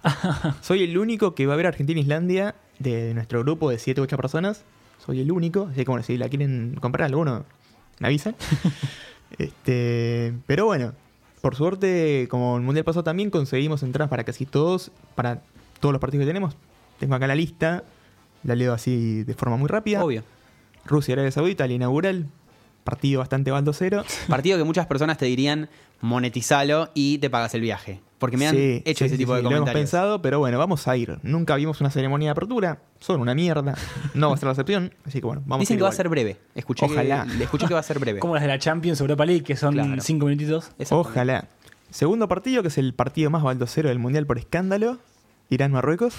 Soy 0.61 0.83
el 0.83 0.97
único 0.97 1.33
que 1.35 1.45
va 1.47 1.53
a 1.53 1.57
ver 1.57 1.67
Argentina-Islandia 1.67 2.55
de 2.79 3.13
nuestro 3.13 3.41
grupo 3.43 3.69
de 3.69 3.79
7 3.79 4.01
u 4.01 4.03
8 4.05 4.17
personas. 4.17 4.63
Soy 5.05 5.21
el 5.21 5.31
único. 5.31 5.67
Así 5.71 5.83
que 5.83 5.89
bueno, 5.89 6.03
si 6.03 6.17
la 6.17 6.29
quieren 6.29 6.75
comprar 6.81 7.05
alguno, 7.07 7.45
me 7.99 8.07
avisan. 8.07 8.35
este, 9.37 10.33
pero 10.45 10.65
bueno, 10.65 10.93
por 11.41 11.55
suerte, 11.55 12.27
como 12.29 12.57
el 12.57 12.63
Mundial 12.63 12.85
pasó 12.85 13.03
también, 13.03 13.29
conseguimos 13.29 13.83
entradas 13.83 14.09
para 14.09 14.23
casi 14.23 14.45
todos, 14.45 14.91
para 15.15 15.41
todos 15.79 15.91
los 15.91 15.99
partidos 15.99 16.23
que 16.23 16.27
tenemos. 16.27 16.55
Tengo 16.99 17.15
acá 17.15 17.27
la 17.27 17.35
lista, 17.35 17.83
la 18.43 18.55
leo 18.55 18.73
así 18.73 19.23
de 19.23 19.33
forma 19.33 19.57
muy 19.57 19.67
rápida. 19.67 20.03
Obvio. 20.03 20.23
Rusia, 20.85 21.13
Arabia 21.13 21.31
Saudita, 21.31 21.67
la 21.67 21.73
inaugural. 21.73 22.27
Partido 22.83 23.19
bastante 23.19 23.51
baldocero. 23.51 24.03
Partido 24.27 24.57
que 24.57 24.63
muchas 24.63 24.87
personas 24.87 25.17
te 25.17 25.25
dirían 25.25 25.69
monetizalo 26.03 26.89
y 26.93 27.17
te 27.17 27.29
pagas 27.29 27.53
el 27.55 27.61
viaje. 27.61 28.01
Porque 28.19 28.37
me 28.37 28.47
han 28.47 28.55
Sí, 28.55 28.81
hecho 28.85 28.99
sí, 28.99 29.05
ese 29.05 29.15
sí, 29.15 29.17
tipo 29.17 29.31
sí, 29.33 29.37
de 29.37 29.41
Lo 29.43 29.49
hemos 29.49 29.59
comentarios. 29.61 29.81
pensado, 29.81 30.21
pero 30.21 30.39
bueno, 30.39 30.57
vamos 30.57 30.87
a 30.87 30.95
ir. 30.95 31.17
Nunca 31.23 31.55
vimos 31.55 31.81
una 31.81 31.89
ceremonia 31.89 32.27
de 32.27 32.31
apertura. 32.31 32.79
Son 32.99 33.19
una 33.19 33.33
mierda. 33.33 33.75
No 34.13 34.29
va 34.29 34.35
a 34.35 34.37
ser 34.37 34.45
la 34.47 34.51
excepción. 34.51 34.93
Así 35.05 35.19
que 35.19 35.25
bueno, 35.25 35.41
vamos 35.45 35.61
Dicen 35.61 35.73
a 35.73 35.75
ir 35.75 35.79
que 35.79 35.83
va 35.83 35.87
a 35.87 35.91
igual. 35.91 35.97
ser 35.97 36.09
breve. 36.09 36.37
Escuché 36.55 36.85
Ojalá. 36.85 37.25
Que, 37.37 37.43
escuché 37.43 37.67
que 37.67 37.73
va 37.73 37.79
a 37.79 37.83
ser 37.83 37.99
breve. 37.99 38.19
Como 38.21 38.33
las 38.35 38.43
de 38.43 38.47
la 38.49 38.59
Champions 38.59 38.99
Europa 39.01 39.25
League, 39.25 39.43
que 39.43 39.55
son 39.55 39.73
Claro. 39.73 40.01
cinco 40.01 40.25
minutitos. 40.27 40.71
Ojalá. 40.91 41.47
Segundo 41.89 42.27
partido, 42.27 42.61
que 42.61 42.67
es 42.69 42.77
el 42.77 42.93
partido 42.93 43.29
más 43.29 43.43
baldocero 43.43 43.89
del 43.89 43.99
mundial 43.99 44.25
por 44.25 44.37
escándalo. 44.37 44.99
Irán-Marruecos, 45.49 46.15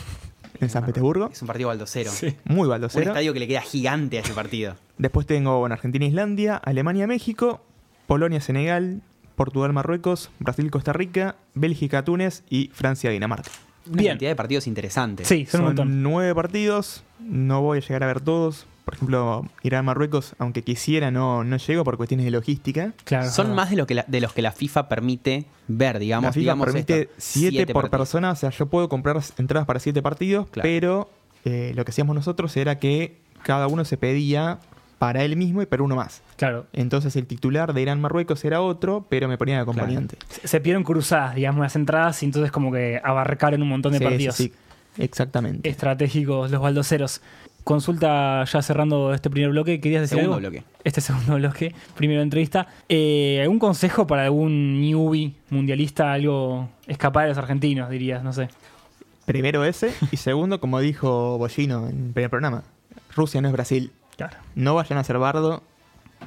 en 0.61 0.69
San 0.71 0.85
Petersburgo. 0.85 1.31
Es 1.33 1.41
un 1.43 1.49
partido 1.49 1.69
baldocero. 1.69 2.11
Muy 2.45 2.63
Un 2.65 2.69
baldocero. 2.69 3.11
estadio 3.11 3.33
que 3.33 3.41
le 3.41 3.49
queda 3.49 3.63
gigante 3.63 4.19
a 4.19 4.21
ese 4.21 4.33
partido. 4.35 4.77
Después 4.99 5.27
tengo 5.27 5.59
bueno, 5.59 5.73
Argentina-Islandia, 5.75 6.57
Alemania-México, 6.57 7.65
Polonia-Senegal, 8.07 9.01
Portugal-Marruecos, 9.37 10.31
Brasil-Costa 10.41 10.93
Rica, 10.93 11.37
Bélgica-Túnez 11.55 12.43
y 12.51 12.71
Francia-Dinamarca. 12.73 13.51
Una 13.87 13.97
Bien. 13.97 14.13
cantidad 14.13 14.31
de 14.31 14.37
partidos 14.37 14.67
interesantes. 14.67 15.29
Sí, 15.29 15.47
son, 15.47 15.61
un 15.61 15.67
Son 15.67 15.75
montón. 15.77 16.03
nueve 16.03 16.35
partidos, 16.35 17.05
no 17.21 17.61
voy 17.63 17.79
a 17.79 17.81
llegar 17.81 18.03
a 18.03 18.07
ver 18.07 18.21
todos. 18.21 18.67
Por 18.85 18.95
ejemplo, 18.95 19.49
Irán-Marruecos, 19.63 20.35
aunque 20.39 20.63
quisiera, 20.63 21.11
no, 21.11 21.43
no 21.43 21.57
llego 21.57 21.85
por 21.85 21.97
cuestiones 21.97 22.25
de 22.25 22.31
logística. 22.31 22.93
Claro. 23.05 23.31
Son 23.31 23.55
más 23.55 23.71
de, 23.71 23.77
lo 23.77 23.87
que 23.87 23.95
la- 23.95 24.05
de 24.07 24.21
los 24.21 24.33
que 24.35 24.43
la 24.43 24.53
FIFA 24.53 24.89
permite 24.89 25.47
ver, 25.69 25.99
digamos. 25.99 26.25
la 26.29 26.33
FIFA 26.33 26.41
digamos 26.41 26.67
permite 26.67 27.01
esto, 27.03 27.15
siete, 27.19 27.67
por 27.73 27.85
partidos. 27.85 27.91
persona, 28.01 28.31
o 28.33 28.37
sea, 28.37 28.51
yo 28.51 28.67
puedo 28.67 28.89
comprar 28.91 29.21
entradas 29.39 29.67
para 29.67 29.81
siete 29.81 30.03
partidos, 30.03 30.49
Claro. 30.51 30.67
pero 30.67 31.11
eh, 31.47 31.73
lo 31.75 31.85
que 31.85 31.91
hacíamos 31.93 32.15
nosotros 32.15 32.55
era 32.59 32.79
que 32.79 33.19
cada 33.43 33.67
uno 33.69 33.85
se 33.87 33.97
pedía 33.97 34.59
para 34.99 35.23
él 35.25 35.37
mismo 35.37 35.61
y 35.63 35.67
para 35.67 35.83
uno 35.83 35.97
más. 35.97 36.23
Claro. 36.37 36.67
Entonces 36.73 37.15
el 37.17 37.27
titular 37.27 37.73
de 37.75 37.83
Irán-Marruecos 37.83 38.45
era 38.45 38.61
otro, 38.61 39.07
pero 39.09 39.29
me 39.29 39.37
ponía 39.39 39.57
de 39.57 39.63
acompañante. 39.63 40.17
Se- 40.29 40.49
Se 40.49 40.61
pidieron 40.61 40.83
cruzadas, 40.85 41.35
digamos, 41.35 41.63
las 41.63 41.77
entradas 41.77 42.23
y 42.23 42.27
entonces 42.27 42.51
como 42.53 42.73
que 42.73 43.01
abarcaron 43.03 43.61
un 43.63 43.69
montón 43.69 43.93
de 43.93 43.99
Sí, 43.99 44.05
partidos 44.05 44.37
sí, 44.37 44.53
sí, 44.97 45.03
exactamente. 45.03 45.69
estratégicos 45.69 46.51
los 46.51 46.61
baldoceros. 46.61 47.21
Consulta 47.65 48.45
ya 48.45 48.61
cerrando 48.61 49.15
este 49.15 49.31
primer 49.31 49.51
bloque, 49.51 49.81
¿querías 49.81 50.03
decir 50.03 50.19
Segundo 50.19 50.37
algo? 50.37 50.51
bloque. 50.51 50.65
Este 50.85 51.01
segundo 51.01 51.37
bloque, 51.37 51.75
primero 51.97 52.21
entrevista. 52.21 52.67
Eh, 52.91 53.39
¿Algún 53.43 53.59
consejo 53.59 54.07
para 54.07 54.25
algún 54.25 54.81
newbie 54.83 55.33
mundialista, 55.49 56.13
algo 56.13 56.69
escapar 56.87 57.23
de 57.25 57.31
los 57.31 57.39
argentinos, 57.39 57.89
dirías? 57.89 58.23
No 58.23 58.35
sé. 58.35 58.49
Primero 59.25 59.65
ese, 59.65 59.95
y 60.13 60.19
segundo, 60.19 60.61
como 60.61 60.79
dijo 60.81 61.39
Bollino 61.39 61.89
en 61.89 62.09
el 62.09 62.13
primer 62.13 62.29
programa, 62.29 62.65
Rusia 63.17 63.41
no 63.41 63.49
es 63.49 63.53
Brasil. 63.55 63.93
Claro. 64.17 64.37
No 64.55 64.75
vayan 64.75 64.99
a 64.99 65.05
ser 65.05 65.19
bardo, 65.19 65.63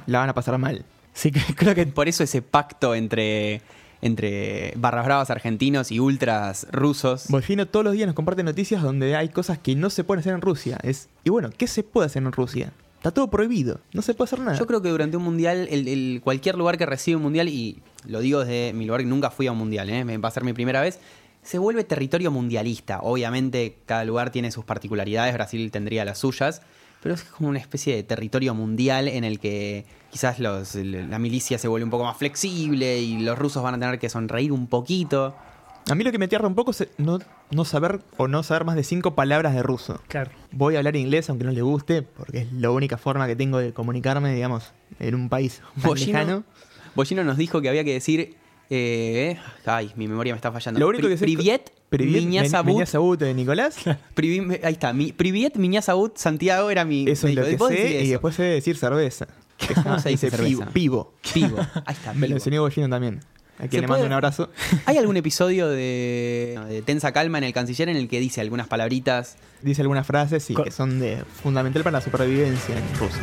la 0.06 0.18
van 0.20 0.28
a 0.28 0.34
pasar 0.34 0.58
mal. 0.58 0.84
Sí, 1.14 1.30
que- 1.32 1.40
creo 1.56 1.74
que 1.74 1.86
Por 1.86 2.08
eso 2.08 2.22
ese 2.22 2.42
pacto 2.42 2.94
entre, 2.94 3.62
entre 4.02 4.72
barras 4.76 5.04
bravas 5.06 5.30
argentinos 5.30 5.90
y 5.90 6.00
ultras 6.00 6.66
rusos. 6.70 7.26
Bollino 7.28 7.66
todos 7.66 7.84
los 7.84 7.94
días 7.94 8.06
nos 8.06 8.14
comparte 8.14 8.42
noticias 8.42 8.82
donde 8.82 9.16
hay 9.16 9.28
cosas 9.30 9.58
que 9.58 9.74
no 9.74 9.90
se 9.90 10.04
pueden 10.04 10.20
hacer 10.20 10.34
en 10.34 10.40
Rusia. 10.40 10.78
Es, 10.82 11.08
y 11.24 11.30
bueno, 11.30 11.50
¿qué 11.56 11.66
se 11.66 11.82
puede 11.82 12.06
hacer 12.06 12.22
en 12.22 12.32
Rusia? 12.32 12.72
Está 12.96 13.12
todo 13.12 13.28
prohibido, 13.30 13.80
no 13.92 14.02
se 14.02 14.12
puede 14.14 14.26
hacer 14.28 14.40
nada. 14.40 14.58
Yo 14.58 14.66
creo 14.66 14.82
que 14.82 14.88
durante 14.88 15.16
un 15.16 15.22
mundial, 15.22 15.68
el, 15.70 15.86
el- 15.86 16.20
cualquier 16.22 16.56
lugar 16.56 16.76
que 16.78 16.84
recibe 16.84 17.16
un 17.16 17.22
mundial, 17.22 17.48
y 17.48 17.80
lo 18.06 18.18
digo 18.20 18.40
desde 18.44 18.72
mi 18.72 18.86
lugar 18.86 19.02
que 19.02 19.06
nunca 19.06 19.30
fui 19.30 19.46
a 19.46 19.52
un 19.52 19.58
mundial, 19.58 19.88
¿eh? 19.88 20.18
va 20.18 20.28
a 20.28 20.32
ser 20.32 20.42
mi 20.42 20.52
primera 20.52 20.80
vez, 20.80 20.98
se 21.44 21.58
vuelve 21.58 21.84
territorio 21.84 22.32
mundialista. 22.32 22.98
Obviamente 23.02 23.78
cada 23.86 24.04
lugar 24.04 24.30
tiene 24.30 24.50
sus 24.50 24.64
particularidades, 24.64 25.32
Brasil 25.32 25.70
tendría 25.70 26.04
las 26.04 26.18
suyas, 26.18 26.60
pero 27.02 27.14
es 27.14 27.22
como 27.24 27.48
una 27.48 27.58
especie 27.58 27.94
de 27.94 28.02
territorio 28.02 28.54
mundial 28.54 29.08
en 29.08 29.24
el 29.24 29.38
que 29.38 29.84
quizás 30.10 30.38
los, 30.38 30.74
la 30.74 31.18
milicia 31.18 31.58
se 31.58 31.68
vuelve 31.68 31.84
un 31.84 31.90
poco 31.90 32.04
más 32.04 32.16
flexible 32.16 32.98
y 32.98 33.20
los 33.20 33.38
rusos 33.38 33.62
van 33.62 33.74
a 33.74 33.78
tener 33.78 33.98
que 33.98 34.08
sonreír 34.08 34.52
un 34.52 34.66
poquito. 34.66 35.34
A 35.90 35.94
mí 35.94 36.04
lo 36.04 36.12
que 36.12 36.18
me 36.18 36.28
tierra 36.28 36.46
un 36.46 36.54
poco 36.54 36.72
es 36.72 36.86
no, 36.98 37.18
no 37.50 37.64
saber 37.64 38.00
o 38.18 38.28
no 38.28 38.42
saber 38.42 38.64
más 38.64 38.76
de 38.76 38.84
cinco 38.84 39.14
palabras 39.14 39.54
de 39.54 39.62
ruso. 39.62 40.00
Claro. 40.08 40.30
Voy 40.52 40.74
a 40.74 40.78
hablar 40.78 40.96
inglés 40.96 41.30
aunque 41.30 41.44
no 41.44 41.52
le 41.52 41.62
guste, 41.62 42.02
porque 42.02 42.40
es 42.40 42.52
la 42.52 42.70
única 42.70 42.98
forma 42.98 43.26
que 43.26 43.36
tengo 43.36 43.58
de 43.58 43.72
comunicarme, 43.72 44.34
digamos, 44.34 44.72
en 44.98 45.14
un 45.14 45.28
país 45.28 45.62
tan 45.82 45.94
lejano. 45.94 46.44
Bollino 46.94 47.24
nos 47.24 47.36
dijo 47.36 47.62
que 47.62 47.68
había 47.68 47.84
que 47.84 47.94
decir. 47.94 48.36
Eh, 48.70 49.36
ay, 49.66 49.92
mi 49.96 50.08
memoria 50.08 50.32
me 50.34 50.36
está 50.38 50.52
fallando. 50.52 50.78
Lo 50.80 50.88
único 50.88 51.06
Pri- 51.06 51.14
que 51.16 51.20
Priviet, 51.20 51.72
Priviet, 51.88 52.86
Sabut 52.86 53.18
de 53.18 53.32
Nicolás. 53.34 53.76
Privi- 54.14 54.60
ahí 54.62 54.72
está. 54.74 54.92
Mi, 54.92 55.12
Priviet, 55.12 55.54
Sabut, 55.82 56.16
Santiago 56.18 56.70
era 56.70 56.84
mi. 56.84 57.08
Eso 57.08 57.28
es 57.28 57.34
lo 57.34 57.44
que 57.44 57.56
"Vos 57.56 57.68
sé. 57.68 57.90
Y 57.90 57.96
eso". 58.02 58.10
después 58.12 58.34
sé 58.34 58.42
decir 58.44 58.76
cerveza. 58.76 59.26
¿Cómo 59.82 59.98
se 59.98 60.10
dice 60.10 60.30
cerveza? 60.30 60.66
Pivo. 60.72 61.14
pivo. 61.34 61.58
Ahí 61.86 61.94
está. 61.94 62.12
Me 62.14 62.28
lo 62.28 62.34
enseñó 62.36 62.62
Bollino 62.62 62.88
también. 62.88 63.20
A 63.58 63.62
¿Se 63.62 63.68
quien 63.70 63.80
le 63.82 63.88
puede- 63.88 64.00
mando 64.02 64.06
un 64.06 64.12
abrazo. 64.12 64.50
¿Hay 64.86 64.98
algún 64.98 65.16
episodio 65.16 65.68
de, 65.68 66.60
de 66.68 66.80
Tensa 66.82 67.10
Calma 67.10 67.38
en 67.38 67.44
el 67.44 67.52
Canciller 67.52 67.88
en 67.88 67.96
el 67.96 68.06
que 68.06 68.20
dice 68.20 68.40
algunas 68.40 68.68
palabritas? 68.68 69.36
Dice 69.62 69.82
algunas 69.82 70.06
frases 70.06 70.44
sí, 70.44 70.54
Co- 70.54 70.62
que 70.62 70.70
son 70.70 71.00
de 71.00 71.24
fundamental 71.42 71.82
para 71.82 71.98
la 71.98 72.00
supervivencia 72.04 72.76
en 72.78 72.84
Rusia. 73.00 73.18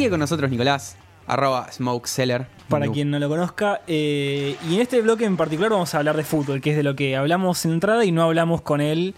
Sigue 0.00 0.08
con 0.08 0.20
nosotros 0.20 0.50
Nicolás, 0.50 0.96
arroba 1.26 1.70
Smokeseller. 1.70 2.46
Para 2.70 2.88
quien 2.88 3.10
no 3.10 3.18
lo 3.18 3.28
conozca. 3.28 3.82
eh, 3.86 4.56
y 4.66 4.76
en 4.76 4.80
este 4.80 5.02
bloque 5.02 5.26
en 5.26 5.36
particular 5.36 5.70
vamos 5.72 5.94
a 5.94 5.98
hablar 5.98 6.16
de 6.16 6.24
fútbol, 6.24 6.62
que 6.62 6.70
es 6.70 6.76
de 6.78 6.82
lo 6.82 6.96
que 6.96 7.16
hablamos 7.16 7.62
en 7.66 7.72
entrada 7.72 8.02
y 8.06 8.10
no 8.10 8.22
hablamos 8.22 8.62
con 8.62 8.80
él 8.80 9.14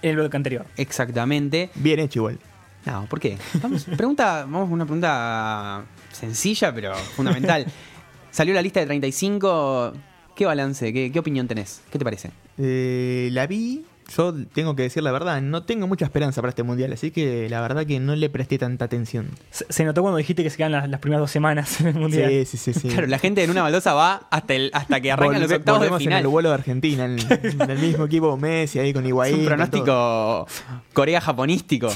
en 0.00 0.10
el 0.10 0.16
bloque 0.18 0.36
anterior. 0.36 0.64
Exactamente. 0.76 1.70
Bien 1.74 1.98
hecho 1.98 2.20
igual. 2.20 2.38
No, 2.86 3.04
¿por 3.06 3.18
qué? 3.18 3.36
Vamos, 3.60 3.84
pregunta, 3.96 4.42
vamos 4.48 4.70
a 4.70 4.72
una 4.72 4.84
pregunta 4.84 5.82
sencilla, 6.12 6.72
pero 6.72 6.94
fundamental. 6.94 7.66
Salió 8.30 8.54
la 8.54 8.62
lista 8.62 8.78
de 8.78 8.86
35. 8.86 9.92
¿Qué 10.36 10.46
balance? 10.46 10.92
¿Qué, 10.92 11.10
qué 11.10 11.18
opinión 11.18 11.48
tenés? 11.48 11.82
¿Qué 11.90 11.98
te 11.98 12.04
parece? 12.04 12.30
Eh, 12.58 13.28
la 13.32 13.48
vi. 13.48 13.84
Yo 14.16 14.34
tengo 14.52 14.76
que 14.76 14.82
decir 14.82 15.02
la 15.02 15.12
verdad, 15.12 15.40
no 15.40 15.62
tengo 15.62 15.86
mucha 15.86 16.04
esperanza 16.04 16.40
para 16.40 16.50
este 16.50 16.62
mundial, 16.62 16.92
así 16.92 17.10
que 17.10 17.48
la 17.48 17.60
verdad 17.60 17.86
que 17.86 17.98
no 18.00 18.14
le 18.16 18.28
presté 18.30 18.58
tanta 18.58 18.84
atención. 18.84 19.28
Se, 19.50 19.64
se 19.68 19.84
notó 19.84 20.02
cuando 20.02 20.18
dijiste 20.18 20.42
que 20.42 20.50
se 20.50 20.56
quedan 20.56 20.72
las, 20.72 20.88
las 20.88 21.00
primeras 21.00 21.20
dos 21.22 21.30
semanas 21.30 21.80
en 21.80 21.86
el 21.88 21.94
mundial. 21.94 22.28
Sí, 22.30 22.44
sí, 22.44 22.56
sí. 22.72 22.72
sí. 22.80 22.88
Claro, 22.88 23.06
la 23.06 23.18
gente 23.18 23.42
en 23.42 23.50
una 23.50 23.62
baldosa 23.62 23.94
va 23.94 24.26
hasta, 24.30 24.54
el, 24.54 24.70
hasta 24.74 25.00
que 25.00 25.12
arrancan 25.12 25.40
los 25.40 25.50
Volve- 25.50 25.56
octavos 25.56 25.80
de 25.80 25.88
volvemos 25.88 26.00
en 26.00 26.04
final. 26.06 26.20
el 26.20 26.26
vuelo 26.28 26.48
de 26.50 26.54
Argentina, 26.54 27.04
en, 27.04 27.16
en 27.60 27.70
el 27.70 27.78
mismo 27.78 28.04
equipo 28.04 28.36
Messi 28.36 28.78
ahí 28.78 28.92
con 28.92 29.04
Es 29.04 29.08
Higuaín. 29.08 29.40
un 29.40 29.46
pronóstico 29.46 30.46
Corea-japonístico. 30.92 31.88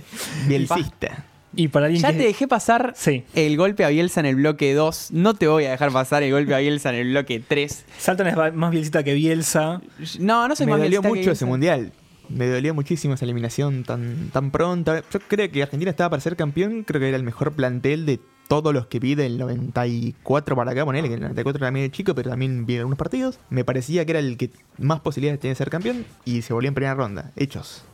Bielcista. 0.46 1.24
Y 1.56 1.68
para 1.68 1.86
alguien 1.86 2.02
Ya 2.02 2.12
que. 2.12 2.18
te 2.18 2.24
dejé 2.24 2.48
pasar 2.48 2.92
Sí. 2.96 3.24
el 3.34 3.56
golpe 3.56 3.84
a 3.84 3.88
Bielsa 3.88 4.20
en 4.20 4.26
el 4.26 4.36
bloque 4.36 4.74
2. 4.74 5.10
No 5.12 5.34
te 5.34 5.46
voy 5.48 5.64
a 5.66 5.70
dejar 5.72 5.92
pasar 5.92 6.22
el 6.22 6.32
golpe 6.32 6.54
a 6.54 6.58
Bielsa 6.58 6.90
en 6.90 6.96
el 6.96 7.10
bloque 7.10 7.40
3. 7.46 7.84
Saltan 7.98 8.26
es 8.26 8.54
más 8.54 8.70
bielcita 8.70 9.02
que 9.04 9.14
Bielsa. 9.14 9.80
No, 10.18 10.48
no 10.48 10.56
soy 10.56 10.66
Me 10.66 10.72
más 10.72 10.80
dolió 10.82 11.02
que 11.02 11.08
mucho 11.08 11.30
ese 11.30 11.44
mundial. 11.46 11.92
Me 12.28 12.46
dolió 12.48 12.72
muchísimo 12.74 13.14
esa 13.14 13.24
eliminación 13.26 13.84
tan, 13.84 14.30
tan 14.32 14.50
pronta. 14.50 15.02
Yo 15.12 15.20
creo 15.20 15.50
que 15.50 15.62
Argentina 15.62 15.90
estaba 15.90 16.10
para 16.10 16.20
ser 16.20 16.36
campeón. 16.36 16.82
Creo 16.84 17.00
que 17.00 17.08
era 17.08 17.16
el 17.18 17.22
mejor 17.22 17.52
plantel 17.52 18.06
de 18.06 18.18
todos 18.48 18.72
los 18.74 18.86
que 18.86 18.98
vi 18.98 19.14
del 19.14 19.36
94 19.38 20.56
para 20.56 20.72
acá. 20.72 20.84
Ponele 20.86 21.08
que 21.08 21.14
el 21.14 21.20
94 21.20 21.64
era 21.64 21.70
medio 21.70 21.88
chico, 21.88 22.14
pero 22.14 22.30
también 22.30 22.64
vi 22.66 22.78
algunos 22.78 22.98
partidos. 22.98 23.38
Me 23.50 23.64
parecía 23.64 24.04
que 24.06 24.12
era 24.12 24.20
el 24.20 24.36
que 24.38 24.50
más 24.78 25.00
posibilidades 25.00 25.40
tenía 25.40 25.52
de 25.52 25.56
ser 25.58 25.70
campeón. 25.70 26.04
Y 26.24 26.42
se 26.42 26.52
volvió 26.54 26.68
en 26.68 26.74
primera 26.74 26.94
ronda. 26.94 27.30
Hechos. 27.36 27.84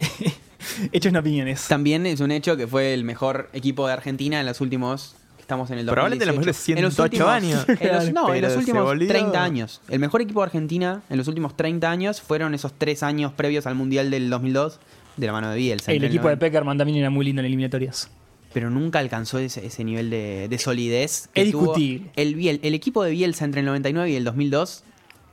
Hechos 0.92 1.12
no 1.12 1.20
opiniones. 1.20 1.66
También 1.68 2.06
es 2.06 2.20
un 2.20 2.30
hecho 2.30 2.56
que 2.56 2.66
fue 2.66 2.94
el 2.94 3.04
mejor 3.04 3.50
equipo 3.52 3.86
de 3.86 3.92
Argentina 3.92 4.40
en 4.40 4.46
los 4.46 4.60
últimos. 4.60 5.14
Estamos 5.38 5.70
en 5.70 5.78
el 5.78 5.84
2018. 5.86 5.94
Probablemente 5.94 6.26
los 6.26 6.36
mejores 6.36 6.68
En 6.68 6.82
los 6.82 6.94
108 6.94 7.02
últimos- 7.02 7.28
años. 7.28 7.66
en 7.80 7.92
los- 7.92 8.12
no, 8.14 8.34
en 8.34 8.42
los 8.42 8.56
últimos 8.56 8.84
volvió- 8.84 9.08
30 9.08 9.42
años. 9.44 9.80
El 9.88 9.98
mejor 10.00 10.22
equipo 10.22 10.40
de 10.40 10.44
Argentina 10.46 11.02
en 11.10 11.18
los 11.18 11.28
últimos 11.28 11.56
30 11.56 11.90
años 11.90 12.20
fueron 12.22 12.54
esos 12.54 12.72
tres 12.78 13.02
años 13.02 13.32
previos 13.32 13.66
al 13.66 13.74
Mundial 13.74 14.10
del 14.10 14.30
2002 14.30 14.80
de 15.18 15.26
la 15.26 15.32
mano 15.32 15.50
de 15.50 15.56
Bielsa. 15.58 15.92
El 15.92 16.02
equipo 16.04 16.28
de 16.28 16.36
90. 16.36 16.40
Peckerman 16.40 16.78
también 16.78 16.98
era 16.98 17.10
muy 17.10 17.24
lindo 17.26 17.40
en 17.40 17.46
eliminatorias. 17.46 18.10
pero 18.54 18.70
nunca 18.70 19.00
alcanzó 19.00 19.38
ese, 19.38 19.66
ese 19.66 19.84
nivel 19.84 20.08
de, 20.10 20.46
de 20.48 20.58
solidez. 20.58 21.28
que 21.34 21.42
Es 21.42 21.50
tuvo 21.50 21.74
discutible. 21.74 22.10
El, 22.16 22.36
Biel- 22.36 22.60
el 22.62 22.72
equipo 22.74 23.02
de 23.04 23.10
Bielsa 23.10 23.44
entre 23.44 23.60
el 23.60 23.66
99 23.66 24.10
y 24.10 24.16
el 24.16 24.24
2002 24.24 24.82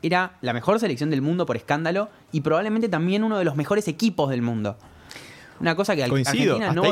era 0.03 0.37
la 0.41 0.51
mejor 0.53 0.79
selección 0.79 1.09
del 1.11 1.21
mundo 1.21 1.45
por 1.45 1.55
escándalo 1.55 2.09
y 2.31 2.41
probablemente 2.41 2.89
también 2.89 3.23
uno 3.23 3.37
de 3.37 3.45
los 3.45 3.55
mejores 3.55 3.87
equipos 3.87 4.29
del 4.31 4.41
mundo. 4.41 4.75
Una 5.61 5.75
cosa 5.75 5.95
que 5.95 6.03
al- 6.03 6.09
Coincido. 6.09 6.55
Argentina 6.55 6.73
no, 6.73 6.83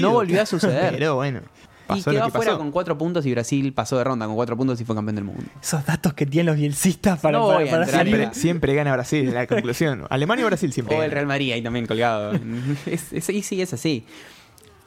no- 0.00 0.10
volvió 0.12 0.42
a 0.42 0.46
suceder. 0.46 0.92
Pero 0.92 1.14
bueno. 1.16 1.40
y 1.40 1.88
Pasó 1.88 2.10
quedó 2.10 2.24
afuera 2.24 2.56
con 2.58 2.70
cuatro 2.70 2.98
puntos 2.98 3.24
y 3.24 3.30
Brasil 3.32 3.72
pasó 3.72 3.96
de 3.96 4.04
ronda 4.04 4.26
con 4.26 4.34
cuatro 4.34 4.56
puntos 4.56 4.78
y 4.80 4.84
fue 4.84 4.94
campeón 4.94 5.14
del 5.16 5.24
mundo. 5.24 5.42
Esos 5.62 5.84
datos 5.86 6.12
que 6.12 6.26
tienen 6.26 6.46
los 6.46 6.56
bielcistas 6.56 7.18
para, 7.20 7.38
No 7.38 7.48
para. 7.48 7.86
Siempre, 7.86 8.28
siempre 8.34 8.74
gana 8.74 8.92
Brasil, 8.92 9.28
en 9.28 9.34
la 9.34 9.46
conclusión. 9.46 10.04
Alemania 10.10 10.44
o 10.44 10.48
Brasil 10.48 10.72
siempre. 10.72 10.96
O 10.96 11.02
el. 11.02 11.10
Real 11.10 11.26
Madrid 11.26 11.52
ahí 11.52 11.62
también 11.62 11.86
colgado. 11.86 12.32
es, 12.86 13.12
es- 13.12 13.30
y 13.30 13.42
sí, 13.42 13.60
es 13.62 13.72
así. 13.72 14.04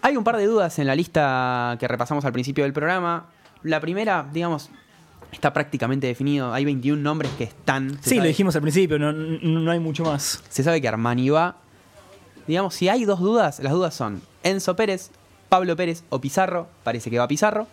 Hay 0.04 0.15
un 0.17 0.23
par 0.23 0.38
de 0.38 0.45
dudas 0.45 0.77
en 0.80 0.88
la 0.88 0.95
lista 0.95 1.75
que 1.80 1.88
repasamos 1.88 2.23
al 2.25 2.34
principio 2.34 2.63
del 2.63 2.73
programa. 2.73 3.27
La 3.63 3.80
primera, 3.80 4.27
digamos, 4.34 4.69
está 5.32 5.54
prácticamente 5.54 6.08
definido. 6.08 6.54
Hay 6.54 6.65
21 6.65 7.01
nombres 7.01 7.32
que 7.38 7.43
están. 7.45 7.97
Sí, 8.01 8.17
lo 8.17 8.23
dijimos 8.25 8.56
al 8.56 8.62
principio, 8.63 8.97
no, 8.99 9.12
no, 9.12 9.60
no 9.60 9.71
hay 9.71 9.80
mucho 9.80 10.04
más. 10.04 10.43
Se 10.49 10.63
sabe 10.63 10.82
que 10.82 10.88
Armani 10.88 11.30
va. 11.30 11.58
Digamos, 12.47 12.75
si 12.75 12.89
hay 12.89 13.06
dos 13.06 13.19
dudas, 13.19 13.60
las 13.60 13.73
dudas 13.73 13.93
son 13.93 14.21
Enzo 14.43 14.75
Pérez, 14.75 15.12
Pablo 15.49 15.75
Pérez 15.75 16.04
o 16.10 16.19
Pizarro. 16.19 16.67
Parece 16.84 17.10
que 17.10 17.19
va 17.19 17.27
Pizarro. 17.27 17.67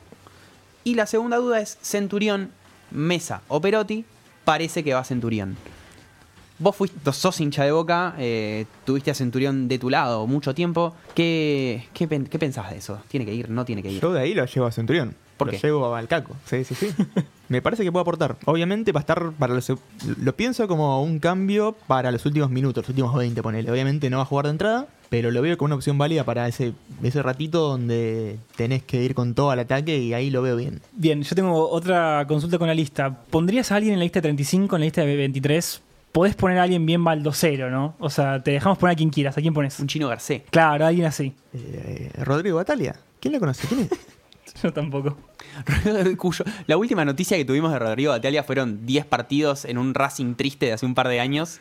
Y 0.84 0.94
la 0.94 1.06
segunda 1.06 1.36
duda 1.36 1.60
es 1.60 1.78
Centurión, 1.82 2.50
Mesa 2.90 3.42
o 3.48 3.60
Perotti. 3.60 4.04
Parece 4.44 4.82
que 4.82 4.94
va 4.94 5.04
Centurión. 5.04 5.56
Vos 6.58 6.74
fuiste, 6.74 7.12
sos 7.12 7.40
hincha 7.40 7.62
de 7.62 7.70
boca, 7.70 8.14
eh, 8.18 8.66
tuviste 8.84 9.12
a 9.12 9.14
Centurión 9.14 9.68
de 9.68 9.78
tu 9.78 9.90
lado 9.90 10.26
mucho 10.26 10.54
tiempo. 10.54 10.94
¿Qué, 11.14 11.86
qué, 11.94 12.08
qué 12.08 12.38
pensás 12.38 12.70
de 12.70 12.78
eso? 12.78 13.00
¿Tiene 13.08 13.24
que 13.24 13.32
ir? 13.32 13.48
¿No 13.48 13.64
tiene 13.64 13.82
que 13.82 13.92
ir? 13.92 14.00
Yo 14.00 14.12
de 14.12 14.20
ahí 14.20 14.34
lo 14.34 14.44
llevo 14.44 14.66
a 14.66 14.72
Centurión. 14.72 15.14
¿Por 15.38 15.50
qué? 15.50 15.58
llevo 15.58 15.94
al 15.94 16.08
caco. 16.08 16.36
Sí, 16.44 16.64
sí, 16.64 16.74
sí. 16.74 16.88
Me 17.48 17.62
parece 17.62 17.82
que 17.82 17.90
puede 17.90 18.02
aportar. 18.02 18.36
Obviamente 18.44 18.92
va 18.92 19.00
a 19.00 19.02
estar 19.02 19.32
para 19.32 19.54
los. 19.54 19.72
Lo 20.20 20.36
pienso 20.36 20.68
como 20.68 21.02
un 21.02 21.18
cambio 21.18 21.74
para 21.86 22.12
los 22.12 22.26
últimos 22.26 22.50
minutos, 22.50 22.84
los 22.84 22.90
últimos 22.90 23.14
20, 23.14 23.42
ponele. 23.42 23.70
Obviamente 23.70 24.10
no 24.10 24.18
va 24.18 24.24
a 24.24 24.26
jugar 24.26 24.44
de 24.46 24.50
entrada, 24.50 24.86
pero 25.08 25.30
lo 25.30 25.40
veo 25.40 25.56
como 25.56 25.66
una 25.66 25.76
opción 25.76 25.96
válida 25.96 26.24
para 26.24 26.46
ese, 26.46 26.74
ese 27.02 27.22
ratito 27.22 27.60
donde 27.60 28.38
tenés 28.56 28.82
que 28.82 29.02
ir 29.02 29.14
con 29.14 29.34
todo 29.34 29.50
al 29.50 29.60
ataque 29.60 29.96
y 29.96 30.12
ahí 30.12 30.28
lo 30.28 30.42
veo 30.42 30.56
bien. 30.56 30.82
Bien, 30.92 31.22
yo 31.22 31.34
tengo 31.34 31.70
otra 31.70 32.26
consulta 32.28 32.58
con 32.58 32.68
la 32.68 32.74
lista. 32.74 33.22
¿Pondrías 33.30 33.72
a 33.72 33.76
alguien 33.76 33.94
en 33.94 34.00
la 34.00 34.04
lista 34.04 34.18
de 34.18 34.24
35, 34.24 34.76
en 34.76 34.80
la 34.80 34.84
lista 34.84 35.00
de 35.02 35.16
23? 35.16 35.82
Podés 36.12 36.34
poner 36.34 36.58
a 36.58 36.64
alguien 36.64 36.84
bien 36.84 37.02
baldocero, 37.02 37.70
¿no? 37.70 37.94
O 37.98 38.10
sea, 38.10 38.42
te 38.42 38.50
dejamos 38.50 38.76
poner 38.76 38.92
a 38.92 38.96
quien 38.96 39.08
quieras. 39.10 39.38
¿A 39.38 39.40
quién 39.40 39.54
pones? 39.54 39.78
Un 39.80 39.86
chino 39.86 40.08
Garcés. 40.08 40.42
Claro, 40.50 40.84
alguien 40.84 41.06
así. 41.06 41.32
Eh, 41.54 42.10
Rodrigo 42.24 42.56
Batalia. 42.56 42.94
¿Quién 43.20 43.32
lo 43.32 43.40
conoce? 43.40 43.66
¿Quién 43.66 43.80
es? 43.80 43.90
Yo 44.62 44.72
tampoco. 44.72 45.16
Cuyo, 46.16 46.44
la 46.66 46.76
última 46.76 47.04
noticia 47.04 47.36
que 47.36 47.44
tuvimos 47.44 47.72
de 47.72 47.78
Rodrigo 47.78 48.12
Batalia 48.12 48.42
fueron 48.42 48.86
10 48.86 49.06
partidos 49.06 49.64
en 49.64 49.78
un 49.78 49.94
Racing 49.94 50.34
triste 50.34 50.66
de 50.66 50.72
hace 50.72 50.86
un 50.86 50.94
par 50.94 51.08
de 51.08 51.20
años. 51.20 51.58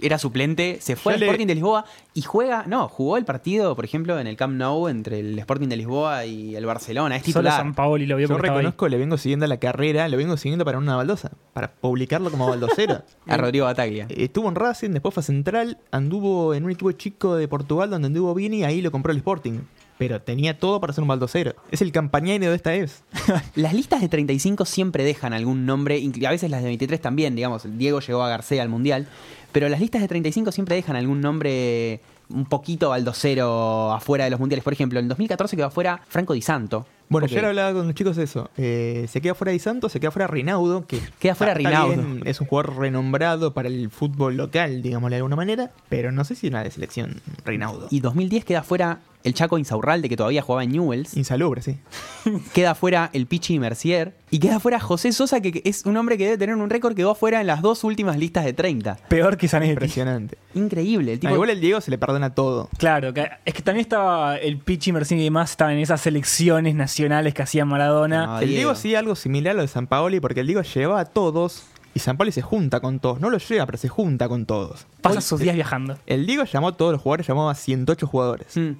Era 0.00 0.16
suplente, 0.18 0.78
se 0.80 0.96
fue 0.96 1.12
Yo 1.12 1.14
al 1.16 1.20
le- 1.20 1.26
Sporting 1.26 1.46
de 1.48 1.54
Lisboa 1.54 1.84
y 2.14 2.22
juega, 2.22 2.64
no, 2.66 2.88
jugó 2.88 3.18
el 3.18 3.26
partido, 3.26 3.76
por 3.76 3.84
ejemplo, 3.84 4.18
en 4.18 4.26
el 4.26 4.34
Camp 4.34 4.54
Nou 4.54 4.88
entre 4.88 5.20
el 5.20 5.38
Sporting 5.38 5.68
de 5.68 5.76
Lisboa 5.76 6.24
y 6.24 6.56
el 6.56 6.64
Barcelona. 6.64 7.16
Es 7.16 7.24
Solo 7.24 7.32
titular. 7.42 7.58
San 7.58 7.74
Paoli 7.74 8.06
lo 8.06 8.16
vio 8.16 8.26
Yo 8.26 8.36
estaba 8.36 8.54
ahí. 8.54 8.58
reconozco, 8.60 8.88
le 8.88 8.96
vengo 8.96 9.18
siguiendo 9.18 9.46
la 9.46 9.58
carrera, 9.58 10.08
lo 10.08 10.16
vengo 10.16 10.38
siguiendo 10.38 10.64
para 10.64 10.78
una 10.78 10.96
baldosa, 10.96 11.30
para 11.52 11.72
publicarlo 11.72 12.30
como 12.30 12.48
baldocero. 12.48 13.02
A 13.26 13.36
Rodrigo 13.36 13.66
Bataglia. 13.66 14.06
Eh, 14.08 14.24
Estuvo 14.24 14.48
en 14.48 14.54
Racing, 14.54 14.92
después 14.92 15.12
fue 15.12 15.20
a 15.20 15.24
Central, 15.24 15.76
anduvo 15.90 16.54
en 16.54 16.64
un 16.64 16.70
equipo 16.70 16.90
chico 16.92 17.36
de 17.36 17.46
Portugal 17.46 17.90
donde 17.90 18.06
anduvo 18.06 18.32
bien 18.32 18.54
y 18.54 18.64
ahí 18.64 18.80
lo 18.80 18.90
compró 18.90 19.12
el 19.12 19.18
Sporting. 19.18 19.58
Pero 19.98 20.20
tenía 20.20 20.58
todo 20.58 20.80
para 20.80 20.92
ser 20.92 21.02
un 21.02 21.08
baldocero. 21.08 21.54
Es 21.70 21.80
el 21.82 21.90
campañero 21.92 22.50
de 22.50 22.56
esta 22.56 22.70
vez. 22.70 23.02
Las 23.54 23.72
listas 23.74 24.00
de 24.00 24.08
35 24.08 24.64
siempre 24.66 25.04
dejan 25.04 25.32
algún 25.32 25.64
nombre, 25.66 26.00
a 26.26 26.30
veces 26.30 26.50
las 26.50 26.60
de 26.62 26.66
23 26.68 27.00
también, 27.00 27.34
digamos, 27.34 27.62
Diego 27.78 28.00
llegó 28.00 28.22
a 28.22 28.28
García 28.28 28.62
al 28.62 28.68
Mundial, 28.68 29.06
pero 29.52 29.68
las 29.68 29.80
listas 29.80 30.02
de 30.02 30.08
35 30.08 30.52
siempre 30.52 30.74
dejan 30.76 30.96
algún 30.96 31.20
nombre 31.20 32.00
un 32.28 32.44
poquito 32.44 32.88
baldocero 32.90 33.92
afuera 33.92 34.24
de 34.24 34.30
los 34.30 34.40
mundiales. 34.40 34.64
Por 34.64 34.72
ejemplo, 34.72 34.98
en 34.98 35.08
2014 35.08 35.56
quedó 35.56 35.66
afuera 35.66 36.00
Franco 36.08 36.32
Di 36.34 36.42
Santo. 36.42 36.84
Bueno, 37.08 37.26
Ok. 37.26 37.32
ayer 37.32 37.44
hablaba 37.44 37.72
con 37.72 37.86
los 37.86 37.94
chicos 37.94 38.16
de 38.16 38.24
eso. 38.24 38.50
Eh, 38.56 39.06
se 39.08 39.20
queda 39.20 39.34
fuera 39.36 39.52
Di 39.52 39.60
Santo, 39.60 39.88
se 39.88 40.00
queda 40.00 40.10
fuera 40.10 40.26
Rinaudo, 40.26 40.84
que 40.86 40.98
Queda 41.20 41.36
fuera 41.36 41.54
Rinaudo. 41.54 42.02
es 42.24 42.40
un 42.40 42.48
jugador 42.48 42.76
renombrado 42.78 43.54
para 43.54 43.68
el 43.68 43.90
fútbol 43.90 44.36
local, 44.36 44.82
digámosle 44.82 45.14
de 45.14 45.18
alguna 45.18 45.36
manera, 45.36 45.70
pero 45.88 46.10
no 46.10 46.24
sé 46.24 46.34
si 46.34 46.48
una 46.48 46.64
de 46.64 46.70
selección 46.72 47.20
Rinaudo. 47.44 47.86
Y 47.90 48.00
2010 48.00 48.44
queda 48.44 48.64
fuera 48.64 48.98
el 49.24 49.34
Chaco 49.34 49.58
Insaurralde, 49.58 50.08
que 50.08 50.16
todavía 50.16 50.42
jugaba 50.42 50.62
en 50.64 50.72
Newells. 50.72 51.16
Insalubre, 51.16 51.62
sí. 51.62 51.78
Queda 52.54 52.74
fuera 52.74 53.10
el 53.12 53.26
Pichi 53.26 53.58
Mercier. 53.58 54.14
Y 54.30 54.40
queda 54.40 54.58
fuera 54.58 54.80
José 54.80 55.12
Sosa, 55.12 55.40
que 55.40 55.62
es 55.64 55.86
un 55.86 55.96
hombre 55.96 56.18
que 56.18 56.24
debe 56.24 56.36
tener 56.36 56.56
un 56.56 56.68
récord. 56.68 56.94
Quedó 56.96 57.14
fuera 57.14 57.40
en 57.40 57.46
las 57.46 57.62
dos 57.62 57.84
últimas 57.84 58.18
listas 58.18 58.44
de 58.44 58.52
30. 58.52 58.96
Peor 59.08 59.36
que 59.36 59.46
Zanetti. 59.46 59.72
Impresionante. 59.72 60.36
Increíble. 60.54 61.12
El 61.12 61.20
tipo, 61.20 61.30
Ah, 61.32 61.34
igual 61.34 61.50
el 61.50 61.60
Diego 61.60 61.80
se 61.80 61.90
le 61.92 61.98
perdona 61.98 62.34
todo. 62.34 62.68
Claro, 62.76 63.14
que- 63.14 63.30
es 63.44 63.54
que 63.54 63.62
también 63.62 63.82
estaba 63.82 64.36
el 64.36 64.58
Pichi, 64.58 64.90
Mercini 64.92 65.20
y 65.20 65.24
demás, 65.24 65.52
estaban 65.52 65.74
en 65.74 65.80
esas 65.80 66.00
selecciones 66.00 66.74
nacionales 66.74 67.34
que 67.34 67.42
hacía 67.42 67.64
Maradona. 67.64 68.38
El 68.40 68.48
Diego. 68.48 68.56
Diego 68.58 68.74
sí 68.74 68.94
algo 68.96 69.14
similar 69.14 69.52
a 69.52 69.56
lo 69.58 69.62
de 69.62 69.68
San 69.68 69.86
Paoli, 69.86 70.18
porque 70.18 70.40
el 70.40 70.46
Diego 70.48 70.62
lleva 70.62 70.98
a 70.98 71.04
todos 71.04 71.62
y 71.94 72.00
San 72.00 72.16
Paoli 72.16 72.32
se 72.32 72.42
junta 72.42 72.80
con 72.80 72.98
todos. 72.98 73.20
No 73.20 73.30
lo 73.30 73.38
lleva, 73.38 73.64
pero 73.64 73.78
se 73.78 73.88
junta 73.88 74.28
con 74.28 74.44
todos. 74.44 74.86
Pasa 75.02 75.16
Hoy- 75.18 75.22
sus 75.22 75.40
días 75.40 75.54
viajando. 75.54 75.96
El 76.06 76.26
Diego 76.26 76.42
llamó 76.44 76.68
a 76.68 76.76
todos 76.76 76.92
los 76.92 77.00
jugadores, 77.00 77.28
llamó 77.28 77.48
a 77.48 77.54
108 77.54 78.06
jugadores. 78.08 78.56
Mm. 78.56 78.72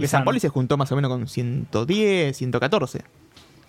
Y 0.00 0.06
San. 0.08 0.24
Paoli 0.24 0.40
se 0.40 0.48
juntó 0.48 0.76
más 0.76 0.90
o 0.92 0.96
menos 0.96 1.10
con 1.10 1.26
110, 1.28 2.36
114. 2.36 3.02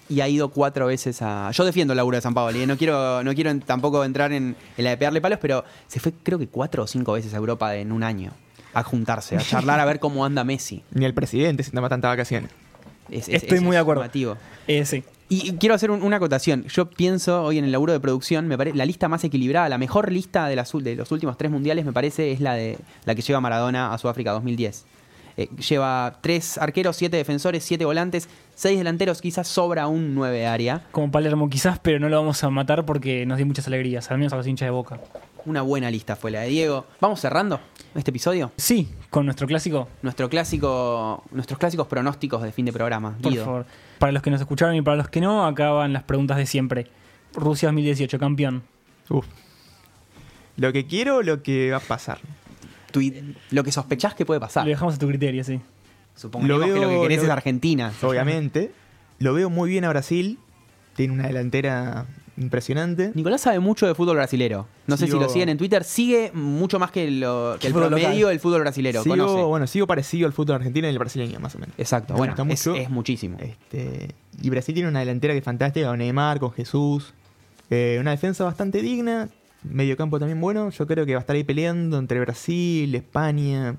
y 0.09 0.19
ha 0.21 0.27
ido 0.27 0.49
cuatro 0.49 0.87
veces 0.87 1.21
a. 1.21 1.49
Yo 1.51 1.65
defiendo 1.65 1.93
el 1.93 1.97
laburo 1.97 2.17
de 2.17 2.21
San 2.21 2.33
Paolo 2.33 2.61
y 2.61 2.65
no 2.65 2.77
quiero, 2.77 3.23
no 3.23 3.33
quiero 3.33 3.57
tampoco 3.59 4.03
entrar 4.03 4.31
en, 4.33 4.55
en 4.77 4.83
la 4.83 4.91
de 4.91 4.97
pegarle 4.97 5.21
palos, 5.21 5.39
pero 5.41 5.63
se 5.87 5.99
fue 5.99 6.13
creo 6.23 6.37
que 6.39 6.47
cuatro 6.47 6.83
o 6.83 6.87
cinco 6.87 7.13
veces 7.13 7.33
a 7.33 7.37
Europa 7.37 7.75
en 7.75 7.91
un 7.91 8.03
año 8.03 8.31
a 8.73 8.83
juntarse, 8.83 9.35
a 9.37 9.39
charlar 9.41 9.79
a 9.79 9.85
ver 9.85 9.99
cómo 9.99 10.25
anda 10.25 10.43
Messi. 10.43 10.83
Ni 10.91 11.05
el 11.05 11.13
presidente 11.13 11.63
se 11.63 11.71
toma 11.71 11.89
tantas 11.89 12.09
vacaciones. 12.09 12.51
Es- 13.09 13.27
es- 13.29 13.43
Estoy 13.43 13.57
es 13.57 13.63
muy 13.63 13.75
de 13.75 13.79
acuerdo. 13.81 14.03
Eh, 14.67 14.85
sí. 14.85 15.03
Y 15.29 15.49
y 15.49 15.53
quiero 15.57 15.73
hacer 15.73 15.89
un- 15.89 16.03
una 16.03 16.17
acotación. 16.17 16.65
Yo 16.67 16.89
pienso 16.89 17.41
hoy 17.43 17.57
en 17.57 17.65
el 17.65 17.71
laburo 17.71 17.93
de 17.93 17.99
producción, 17.99 18.47
me 18.47 18.57
parece 18.57 18.77
la 18.77 18.85
lista 18.85 19.07
más 19.07 19.23
equilibrada, 19.23 19.69
la 19.69 19.77
mejor 19.77 20.11
lista 20.11 20.47
de, 20.47 20.55
las, 20.57 20.71
de 20.73 20.95
los 20.95 21.11
últimos 21.11 21.37
tres 21.37 21.49
mundiales, 21.51 21.85
me 21.85 21.93
parece, 21.93 22.31
es 22.33 22.39
la 22.41 22.53
de 22.55 22.77
la 23.05 23.15
que 23.15 23.21
lleva 23.21 23.39
Maradona 23.41 23.93
a 23.93 23.97
Sudáfrica 23.97 24.31
2010. 24.31 24.85
Eh, 25.37 25.49
lleva 25.67 26.19
tres 26.21 26.57
arqueros, 26.57 26.95
siete 26.95 27.17
defensores, 27.17 27.63
siete 27.63 27.85
volantes, 27.85 28.29
seis 28.55 28.77
delanteros, 28.77 29.21
quizás 29.21 29.47
sobra 29.47 29.87
un 29.87 30.13
nueve 30.13 30.37
de 30.39 30.45
área. 30.47 30.85
Como 30.91 31.11
Palermo 31.11 31.49
quizás, 31.49 31.79
pero 31.79 31.99
no 31.99 32.07
lo 32.09 32.17
vamos 32.17 32.43
a 32.43 32.49
matar 32.49 32.85
porque 32.85 33.25
nos 33.25 33.37
dio 33.37 33.45
muchas 33.45 33.65
alegrías, 33.67 34.11
al 34.11 34.17
menos 34.19 34.33
a 34.33 34.35
los 34.37 34.45
hinchas 34.47 34.67
de 34.67 34.71
Boca. 34.71 34.99
Una 35.45 35.61
buena 35.61 35.91
lista 35.91 36.15
fue 36.15 36.31
la 36.31 36.41
de 36.41 36.47
Diego. 36.47 36.85
Vamos 37.01 37.19
cerrando 37.19 37.59
este 37.95 38.11
episodio. 38.11 38.51
Sí, 38.57 38.87
con 39.09 39.25
nuestro 39.25 39.45
clásico, 39.45 39.89
Nuestro 40.01 40.29
clásico, 40.29 41.23
nuestros 41.31 41.59
clásicos 41.59 41.87
pronósticos 41.87 42.41
de 42.43 42.51
fin 42.51 42.65
de 42.65 42.71
programa. 42.71 43.17
por 43.21 43.31
Guido. 43.31 43.43
favor. 43.45 43.65
Para 43.99 44.11
los 44.13 44.21
que 44.21 44.29
nos 44.31 44.39
escucharon 44.39 44.75
y 44.75 44.81
para 44.81 44.95
los 44.97 45.09
que 45.09 45.19
no, 45.19 45.45
acá 45.45 45.71
van 45.71 45.91
las 45.93 46.03
preguntas 46.03 46.37
de 46.37 46.45
siempre. 46.45 46.87
Rusia 47.33 47.67
2018, 47.69 48.19
campeón. 48.19 48.63
Uf. 49.09 49.25
Lo 50.55 50.71
que 50.71 50.85
quiero, 50.85 51.23
lo 51.23 51.41
que 51.43 51.71
va 51.71 51.77
a 51.77 51.81
pasar. 51.81 52.19
Tu 52.93 53.01
lo 53.51 53.63
que 53.65 53.71
sospechás 53.73 54.13
que 54.15 54.25
puede 54.25 54.39
pasar. 54.39 54.63
Lo 54.63 54.69
dejamos 54.69 54.95
a 54.95 54.97
tu 54.99 55.07
criterio, 55.07 55.43
sí. 55.43 55.59
Supongamos 56.15 56.47
Lo 56.59 56.63
que 56.63 56.79
lo 56.79 56.87
que 56.89 57.01
querés 57.01 57.17
lo- 57.17 57.23
es 57.25 57.29
Argentina. 57.29 57.91
Obviamente. 58.03 58.71
Lo 59.19 59.33
veo 59.33 59.49
muy 59.49 59.69
bien 59.69 59.83
a 59.83 59.89
Brasil. 59.89 60.37
Tiene 60.95 61.13
una 61.13 61.27
delantera 61.27 62.05
impresionante. 62.37 63.11
Nicolás 63.15 63.41
sabe 63.41 63.59
mucho 63.59 63.87
de 63.87 63.95
fútbol 63.95 64.17
brasilero. 64.17 64.67
No 64.87 64.95
sé 64.97 65.05
si 65.07 65.11
lo 65.13 65.27
siguen 65.29 65.49
en 65.49 65.57
Twitter. 65.57 65.83
Sigue 65.83 66.31
mucho 66.33 66.77
más 66.79 66.91
que, 66.91 67.09
lo, 67.09 67.57
que 67.59 67.67
el 67.67 67.73
Fútbol 67.73 67.87
promedio 67.89 68.09
local. 68.09 68.29
del 68.29 68.39
fútbol 68.39 68.59
brasilero. 68.61 69.01
Sigo, 69.03 69.15
Conoce. 69.15 69.43
bueno, 69.43 69.67
sigo 69.67 69.87
parecido 69.87 70.27
al 70.27 70.33
fútbol 70.33 70.55
argentino 70.57 70.87
y 70.87 70.91
el 70.91 70.99
brasileño, 70.99 71.39
más 71.39 71.55
o 71.55 71.59
menos. 71.59 71.73
Exacto. 71.77 72.13
Me 72.13 72.17
Bueno, 72.19 72.33
gusta 72.35 72.53
es, 72.53 72.67
mucho. 72.67 72.79
es 72.79 72.89
muchísimo. 72.89 73.37
Este, 73.39 74.09
y 74.41 74.49
Brasil 74.49 74.73
tiene 74.75 74.89
una 74.89 74.99
delantera 74.99 75.33
que 75.33 75.39
es 75.39 75.43
fantástica, 75.43 75.87
con 75.87 75.97
Neymar, 75.99 76.39
con 76.39 76.51
Jesús. 76.51 77.13
Eh, 77.69 77.97
una 77.99 78.11
defensa 78.11 78.43
bastante 78.43 78.81
digna. 78.81 79.29
Medio 79.63 79.95
campo 79.97 80.19
también 80.19 80.39
bueno. 80.41 80.69
Yo 80.69 80.85
creo 80.87 81.05
que 81.05 81.13
va 81.13 81.19
a 81.19 81.21
estar 81.21 81.35
ahí 81.35 81.43
peleando 81.43 81.97
entre 81.97 82.19
Brasil, 82.19 82.93
España, 82.95 83.75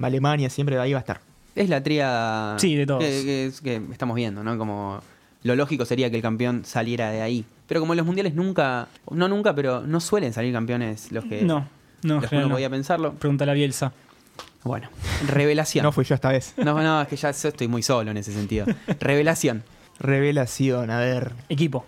Alemania. 0.00 0.48
Siempre 0.50 0.78
ahí 0.78 0.92
va 0.92 0.98
a 0.98 1.00
estar. 1.00 1.20
Es 1.54 1.68
la 1.68 1.82
tríada 1.82 2.58
Sí, 2.58 2.74
de 2.76 2.86
todos. 2.86 3.02
Que, 3.04 3.10
que 3.24 3.46
es- 3.46 3.60
que 3.60 3.80
estamos 3.92 4.16
viendo, 4.16 4.42
¿no? 4.42 4.56
Como 4.56 5.00
lo 5.42 5.54
lógico 5.56 5.84
sería 5.84 6.08
que 6.10 6.16
el 6.16 6.22
campeón 6.22 6.64
saliera 6.64 7.10
de 7.10 7.20
ahí. 7.20 7.44
Pero 7.68 7.80
como 7.80 7.92
en 7.92 7.98
los 7.98 8.06
mundiales 8.06 8.34
nunca, 8.34 8.88
no 9.10 9.28
nunca, 9.28 9.54
pero 9.54 9.82
no 9.82 10.00
suelen 10.00 10.32
salir 10.32 10.52
campeones 10.52 11.10
los 11.12 11.24
que, 11.24 11.42
No, 11.42 11.66
no, 12.02 12.20
los 12.20 12.30
que 12.30 12.36
no. 12.36 12.48
podía 12.50 12.70
pensarlo. 12.70 13.12
Pregúntale 13.14 13.50
a 13.50 13.54
Bielsa. 13.54 13.92
Bueno, 14.64 14.88
revelación. 15.28 15.82
No 15.84 15.92
fui 15.92 16.04
yo 16.04 16.14
esta 16.14 16.30
vez. 16.30 16.54
No, 16.56 16.80
no, 16.82 17.02
es 17.02 17.08
que 17.08 17.16
ya 17.16 17.30
estoy 17.30 17.68
muy 17.68 17.82
solo 17.82 18.10
en 18.12 18.16
ese 18.16 18.32
sentido. 18.32 18.66
Revelación. 19.00 19.62
Revelación, 19.98 20.90
a 20.90 20.98
ver. 21.00 21.32
Equipo, 21.48 21.84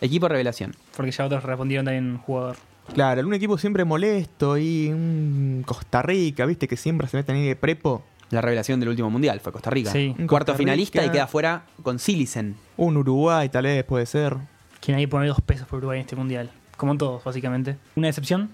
Equipo 0.00 0.28
revelación. 0.28 0.74
Porque 0.96 1.10
ya 1.10 1.26
otros 1.26 1.42
respondieron 1.42 1.84
también 1.84 2.18
jugador. 2.18 2.56
Claro, 2.94 3.20
algún 3.20 3.34
equipo 3.34 3.56
siempre 3.58 3.84
molesto 3.84 4.58
y 4.58 4.88
un 4.88 5.62
Costa 5.66 6.02
Rica, 6.02 6.46
viste, 6.46 6.68
que 6.68 6.76
siempre 6.76 7.08
se 7.08 7.16
meten 7.16 7.36
ahí 7.36 7.46
de 7.46 7.56
prepo. 7.56 8.02
La 8.30 8.40
revelación 8.40 8.80
del 8.80 8.88
último 8.88 9.10
mundial 9.10 9.40
fue 9.40 9.52
Costa 9.52 9.70
Rica. 9.70 9.90
Sí. 9.90 10.14
Un 10.18 10.26
cuarto 10.26 10.52
Costa 10.52 10.58
finalista 10.58 11.04
y 11.04 11.10
queda 11.10 11.26
fuera 11.26 11.64
con 11.82 11.98
Silicen. 11.98 12.56
Un 12.76 12.96
Uruguay, 12.96 13.48
tal 13.48 13.64
vez 13.64 13.84
puede 13.84 14.06
ser. 14.06 14.36
Quien 14.80 14.96
ahí 14.96 15.06
pone 15.06 15.28
dos 15.28 15.40
pesos 15.40 15.66
por 15.68 15.78
Uruguay 15.78 15.98
en 15.98 16.02
este 16.02 16.16
mundial. 16.16 16.50
Como 16.76 16.92
en 16.92 16.98
todos, 16.98 17.22
básicamente. 17.22 17.76
Una 17.94 18.08
decepción. 18.08 18.50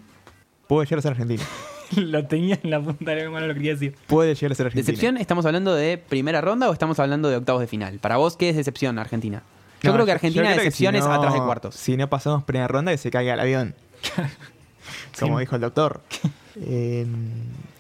Puede 0.67 0.87
llegar 0.87 0.99
a 0.99 1.03
ser 1.03 1.13
Argentina. 1.13 1.45
lo 1.97 2.27
tenía 2.27 2.59
en 2.63 2.71
la 2.71 2.83
punta 2.83 3.13
de 3.13 3.17
la 3.17 3.23
lengua, 3.23 3.41
no 3.41 3.47
lo 3.47 3.55
quería 3.55 3.73
decir. 3.73 3.95
Puede 4.07 4.35
llegar 4.35 4.53
a 4.53 4.55
ser 4.55 4.67
Argentina. 4.67 4.87
¿Decepción? 4.87 5.17
¿Estamos 5.17 5.47
hablando 5.47 5.75
de 5.75 5.97
primera 5.97 6.41
ronda 6.41 6.69
o 6.69 6.73
estamos 6.73 6.99
hablando 6.99 7.31
de 7.31 7.37
octavos 7.37 7.61
de 7.61 7.67
final? 7.67 7.99
Para 7.99 8.17
vos, 8.17 8.37
¿qué 8.37 8.51
es 8.51 8.57
decepción, 8.57 8.99
Argentina? 8.99 9.43
Yo 9.83 9.91
No, 9.91 9.95
creo 9.95 10.07
que 10.07 10.13
Argentina 10.13 10.43
yo 10.43 10.47
creo 10.49 10.59
que 10.59 10.65
decepción 10.65 10.95
si 10.95 11.01
no- 11.01 11.13
atrás 11.13 11.35
de 11.35 11.41
cuartos. 11.41 11.75
Si 11.75 11.97
no 11.97 12.09
pasamos 12.11 12.43
primera 12.45 12.67
ronda, 12.69 12.91
que 12.93 12.99
se 12.99 13.11
caiga 13.11 13.35
el 13.35 13.41
avión. 13.41 13.75
Como 15.21 15.39
Sí. 15.39 15.41
dijo 15.41 15.55
el 15.57 15.61
doctor. 15.63 16.01
Eh, 16.61 17.07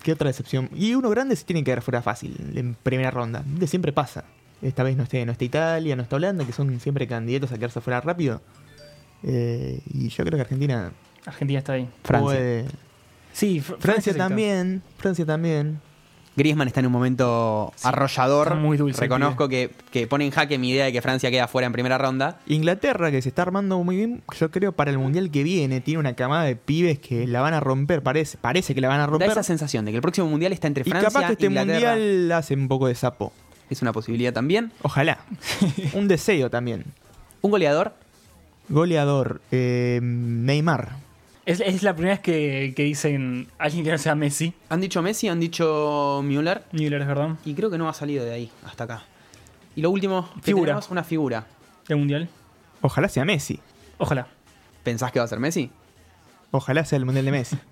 ¿Qué 0.04 0.12
otra 0.12 0.28
decepción? 0.28 0.70
Y 0.72 0.94
uno 0.94 1.10
grande 1.10 1.34
se 1.34 1.42
tiene 1.44 1.62
que 1.62 1.64
quedar 1.64 1.82
fuera 1.82 2.00
fácil 2.00 2.36
en 2.54 2.74
primera 2.76 3.10
ronda. 3.10 3.42
De 3.44 3.66
siempre 3.66 3.92
pasa. 3.92 4.22
Esta 4.62 4.84
vez 4.84 4.96
no 4.96 5.02
está, 5.02 5.18
no 5.24 5.32
está 5.32 5.44
Italia, 5.44 5.96
no 5.96 6.02
está 6.04 6.14
Holanda, 6.14 6.44
que 6.44 6.52
son 6.52 6.78
siempre 6.78 7.08
candidatos 7.08 7.50
a 7.50 7.56
quedarse 7.56 7.80
fuera 7.80 8.00
rápido. 8.00 8.40
Eh, 9.24 9.80
y 9.92 10.08
yo 10.10 10.24
creo 10.24 10.36
que 10.36 10.42
Argentina 10.42 10.92
Argentina 11.26 11.58
está 11.58 11.72
ahí. 11.72 11.88
Francia. 12.04 12.24
puede. 12.24 12.64
Sí, 13.32 13.60
Fr- 13.60 13.78
Francia 13.80 14.16
también. 14.16 14.80
Francia 14.96 15.26
también. 15.26 15.80
Griezmann 16.38 16.68
está 16.68 16.80
en 16.80 16.86
un 16.86 16.92
momento 16.92 17.72
arrollador. 17.82 18.54
muy 18.54 18.78
dulce 18.78 19.00
Reconozco 19.02 19.48
que, 19.48 19.70
que 19.90 20.06
pone 20.06 20.24
en 20.24 20.30
jaque 20.30 20.56
mi 20.56 20.70
idea 20.70 20.86
de 20.86 20.92
que 20.92 21.02
Francia 21.02 21.30
queda 21.30 21.48
fuera 21.48 21.66
en 21.66 21.72
primera 21.72 21.98
ronda. 21.98 22.38
Inglaterra, 22.46 23.10
que 23.10 23.20
se 23.20 23.28
está 23.28 23.42
armando 23.42 23.82
muy 23.84 23.96
bien, 23.96 24.22
yo 24.38 24.50
creo 24.50 24.72
para 24.72 24.90
el 24.90 24.98
mundial 24.98 25.30
que 25.30 25.42
viene, 25.42 25.80
tiene 25.82 26.00
una 26.00 26.14
camada 26.14 26.44
de 26.44 26.56
pibes 26.56 26.98
que 26.98 27.26
la 27.26 27.40
van 27.42 27.52
a 27.52 27.60
romper, 27.60 28.02
parece, 28.02 28.38
parece 28.38 28.74
que 28.74 28.80
la 28.80 28.88
van 28.88 29.00
a 29.00 29.02
Da 29.02 29.06
romper. 29.08 29.30
esa 29.30 29.42
sensación 29.42 29.84
de 29.84 29.90
que 29.90 29.96
el 29.96 30.02
próximo 30.02 30.28
mundial 30.28 30.52
está 30.52 30.66
entre 30.68 30.82
Y 30.86 30.90
Francia 30.90 31.10
capaz 31.10 31.26
que 31.26 31.32
este 31.34 31.46
Inglaterra. 31.46 31.90
mundial 31.96 32.32
hace 32.32 32.54
un 32.54 32.68
poco 32.68 32.86
de 32.86 32.94
sapo. 32.94 33.32
Es 33.68 33.82
una 33.82 33.92
posibilidad 33.92 34.32
también. 34.32 34.72
Ojalá. 34.82 35.18
un 35.92 36.08
deseo 36.08 36.48
también. 36.48 36.84
Un 37.42 37.50
goleador. 37.50 37.92
Goleador, 38.68 39.40
eh, 39.50 39.98
Neymar. 40.02 41.07
Es, 41.48 41.60
es 41.60 41.82
la 41.82 41.94
primera 41.94 42.12
vez 42.16 42.20
que, 42.20 42.74
que 42.76 42.82
dicen 42.82 43.48
alguien 43.56 43.82
que 43.82 43.90
no 43.90 43.96
sea 43.96 44.14
Messi. 44.14 44.52
Han 44.68 44.82
dicho 44.82 45.00
Messi, 45.00 45.28
han 45.28 45.40
dicho 45.40 46.20
Müller. 46.22 46.62
Müller, 46.72 47.00
es 47.00 47.06
verdad. 47.06 47.36
Y 47.46 47.54
creo 47.54 47.70
que 47.70 47.78
no 47.78 47.88
ha 47.88 47.94
salido 47.94 48.22
de 48.22 48.34
ahí 48.34 48.50
hasta 48.66 48.84
acá. 48.84 49.02
Y 49.74 49.80
lo 49.80 49.90
último, 49.90 50.28
Figura. 50.42 50.72
tenemos 50.72 50.90
una 50.90 51.04
figura. 51.04 51.46
Del 51.88 51.96
mundial. 51.96 52.28
Ojalá 52.82 53.08
sea 53.08 53.24
Messi. 53.24 53.60
Ojalá. 53.96 54.26
¿Pensás 54.84 55.10
que 55.10 55.20
va 55.20 55.24
a 55.24 55.28
ser 55.28 55.40
Messi? 55.40 55.70
Ojalá 56.50 56.84
sea 56.84 56.98
el 56.98 57.06
mundial 57.06 57.24
de 57.24 57.32
Messi. 57.32 57.56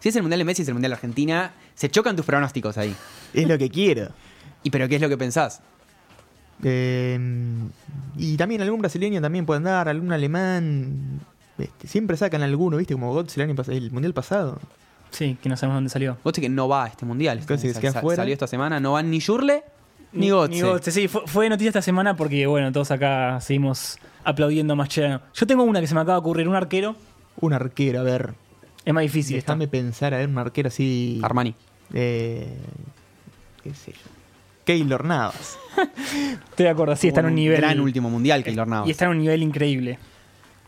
Si 0.00 0.08
es 0.08 0.16
el 0.16 0.22
mundial 0.22 0.38
de 0.38 0.44
Messi, 0.46 0.62
es 0.62 0.68
el 0.68 0.74
mundial 0.74 0.92
de 0.92 0.94
Argentina. 0.94 1.52
Se 1.74 1.90
chocan 1.90 2.16
tus 2.16 2.24
pronósticos 2.24 2.78
ahí. 2.78 2.94
es 3.34 3.46
lo 3.46 3.58
que 3.58 3.68
quiero. 3.68 4.08
¿Y 4.62 4.70
pero 4.70 4.88
qué 4.88 4.94
es 4.94 5.02
lo 5.02 5.08
que 5.10 5.18
pensás? 5.18 5.60
Eh, 6.62 7.18
y 8.16 8.36
también 8.38 8.62
algún 8.62 8.80
brasileño 8.80 9.20
también 9.20 9.44
puede 9.44 9.58
andar, 9.58 9.88
algún 9.88 10.12
alemán. 10.12 11.20
Este, 11.58 11.88
siempre 11.88 12.16
sacan 12.16 12.42
alguno, 12.42 12.76
¿viste? 12.76 12.94
Como 12.94 13.12
Götze 13.14 13.40
el, 13.42 13.50
año 13.50 13.56
pas- 13.56 13.72
el 13.72 13.90
mundial 13.90 14.14
pasado. 14.14 14.58
Sí, 15.10 15.36
que 15.42 15.48
no 15.48 15.56
sabemos 15.56 15.76
dónde 15.78 15.90
salió. 15.90 16.16
Vos 16.22 16.32
que 16.32 16.48
no 16.48 16.68
va 16.68 16.84
a 16.84 16.88
este 16.88 17.04
mundial. 17.06 17.40
Fuera. 18.00 18.22
Salió 18.22 18.32
esta 18.32 18.46
semana. 18.46 18.78
No 18.78 18.92
van 18.92 19.10
ni 19.10 19.20
Jurle 19.20 19.64
ni 20.12 20.30
Gotze. 20.30 20.52
Ni 20.54 20.60
Götze, 20.60 20.90
sí, 20.92 21.08
fue, 21.08 21.22
fue 21.26 21.48
noticia 21.48 21.68
esta 21.68 21.82
semana 21.82 22.16
porque, 22.16 22.46
bueno, 22.46 22.70
todos 22.72 22.90
acá 22.90 23.40
seguimos 23.40 23.98
aplaudiendo 24.24 24.74
a 24.74 24.76
Mascherano. 24.76 25.20
Yo 25.34 25.46
tengo 25.46 25.62
una 25.64 25.80
que 25.80 25.86
se 25.86 25.94
me 25.94 26.00
acaba 26.00 26.14
de 26.14 26.20
ocurrir, 26.20 26.48
un 26.48 26.54
arquero. 26.54 26.94
Un 27.40 27.52
arquero, 27.52 28.00
a 28.00 28.02
ver. 28.02 28.34
Es 28.84 28.94
más 28.94 29.02
difícil 29.02 29.36
esta. 29.36 29.52
Déjame 29.52 29.68
pensar, 29.68 30.14
a 30.14 30.18
ver, 30.18 30.28
un 30.28 30.38
arquero 30.38 30.68
así. 30.68 31.20
Armani. 31.22 31.54
Eh, 31.94 32.56
¿Qué 33.62 33.74
sé 33.74 33.92
yo? 33.92 33.98
Keylor 34.64 35.04
Navas. 35.04 35.58
Estoy 36.50 36.64
de 36.64 36.68
acuerdo, 36.68 36.94
sí, 36.96 37.08
está 37.08 37.20
en 37.20 37.26
un 37.26 37.34
nivel. 37.34 37.58
Gran 37.60 37.80
último 37.80 38.10
mundial, 38.10 38.44
Keylor 38.44 38.68
Navas. 38.68 38.88
Y 38.88 38.90
está 38.90 39.06
en 39.06 39.12
un 39.12 39.18
nivel 39.20 39.42
increíble. 39.42 39.98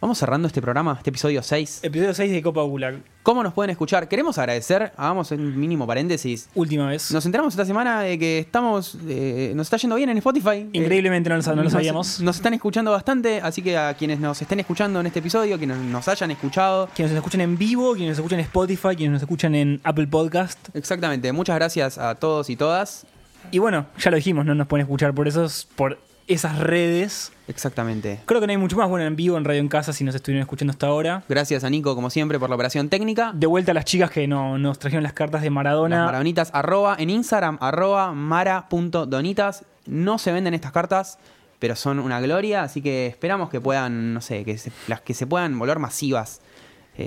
Vamos 0.01 0.17
cerrando 0.17 0.49
este 0.49 0.63
programa, 0.63 0.95
este 0.97 1.11
episodio 1.11 1.43
6. 1.43 1.81
Episodio 1.83 2.15
6 2.15 2.33
de 2.33 2.43
Copa 2.43 2.63
Gulag. 2.63 3.03
¿Cómo 3.23 3.43
nos 3.43 3.53
pueden 3.53 3.69
escuchar? 3.69 4.09
Queremos 4.09 4.39
agradecer, 4.39 4.93
hagamos 4.97 5.31
un 5.31 5.61
mínimo 5.61 5.87
paréntesis. 5.87 6.49
Última 6.55 6.89
vez. 6.89 7.13
Nos 7.13 7.27
enteramos 7.27 7.53
esta 7.53 7.67
semana 7.67 8.01
de 8.01 8.19
que 8.19 8.39
estamos, 8.39 8.97
eh, 9.07 9.53
nos 9.55 9.67
está 9.67 9.77
yendo 9.77 9.97
bien 9.97 10.09
en 10.09 10.17
Spotify. 10.17 10.71
Increíblemente 10.73 11.29
no 11.29 11.37
lo, 11.37 11.55
no 11.55 11.63
lo 11.65 11.69
sabíamos. 11.69 12.19
Nos 12.21 12.37
están 12.37 12.55
escuchando 12.55 12.93
bastante, 12.93 13.43
así 13.43 13.61
que 13.61 13.77
a 13.77 13.93
quienes 13.93 14.21
nos 14.21 14.41
estén 14.41 14.61
escuchando 14.61 15.01
en 15.01 15.07
este 15.07 15.19
episodio, 15.19 15.59
quienes 15.59 15.77
nos 15.77 16.09
hayan 16.09 16.31
escuchado, 16.31 16.89
Quienes 16.95 17.13
nos 17.13 17.19
escuchan 17.19 17.43
en 17.43 17.59
vivo, 17.59 17.93
quienes 17.93 18.13
nos 18.13 18.21
escuchan 18.21 18.39
en 18.39 18.47
Spotify, 18.47 18.97
quienes 18.97 19.13
nos 19.13 19.23
escuchan 19.23 19.55
en 19.55 19.83
Apple 19.85 20.07
Podcast. 20.07 20.75
exactamente, 20.75 21.31
muchas 21.33 21.57
gracias 21.57 21.99
a 21.99 22.15
todos 22.15 22.49
y 22.49 22.57
todas. 22.57 23.05
Y 23.51 23.59
bueno, 23.59 23.85
ya 23.99 24.11
lo 24.11 24.17
dijimos, 24.17 24.47
no 24.47 24.55
nos 24.55 24.67
pueden 24.67 24.87
escuchar 24.87 25.13
por 25.13 25.29
esos, 25.29 25.69
por 25.77 25.99
esas 26.31 26.59
redes. 26.59 27.33
Exactamente. 27.49 28.21
Creo 28.25 28.41
que 28.41 28.47
no 28.47 28.53
hay 28.53 28.57
mucho 28.57 28.77
más 28.77 28.89
bueno 28.89 29.05
en 29.05 29.17
vivo 29.17 29.37
en 29.37 29.45
Radio 29.45 29.61
en 29.61 29.69
Casa 29.69 29.93
si 29.93 30.05
nos 30.05 30.15
estuvieron 30.15 30.43
escuchando 30.43 30.71
hasta 30.71 30.87
ahora. 30.87 31.25
Gracias 31.29 31.65
a 31.65 31.71
Nico, 31.71 31.95
como 31.97 32.09
siempre, 32.09 32.39
por 32.39 32.49
la 32.49 32.55
operación 32.55 32.89
técnica. 32.89 33.33
De 33.35 33.49
vuelta 33.49 33.73
a 33.73 33.75
las 33.75 33.85
chicas 33.85 34.11
que 34.11 34.29
no, 34.29 34.57
nos 34.57 34.79
trajeron 34.79 35.03
las 35.03 35.13
cartas 35.13 35.43
de 35.43 35.49
Las 35.49 35.55
Maradona. 35.55 36.05
maradonitas, 36.05 36.51
arroba 36.55 36.97
en 36.99 37.11
Instagram, 37.11 37.59
arroba 37.61 38.13
mara.donitas. 38.13 39.65
No 39.87 40.19
se 40.19 40.31
venden 40.31 40.55
estas 40.55 40.71
cartas, 40.71 41.19
pero 41.59 41.75
son 41.75 41.99
una 41.99 42.21
gloria, 42.21 42.63
así 42.63 42.81
que 42.81 43.09
esperamos 43.09 43.51
que 43.51 43.61
puedan, 43.61 44.15
no 44.15 44.21
sé, 44.21 44.45
que 44.45 44.57
se, 44.57 44.71
las 44.87 45.01
que 45.01 45.15
se 45.15 45.27
puedan 45.27 45.59
volver 45.59 45.81
masivas. 45.81 46.41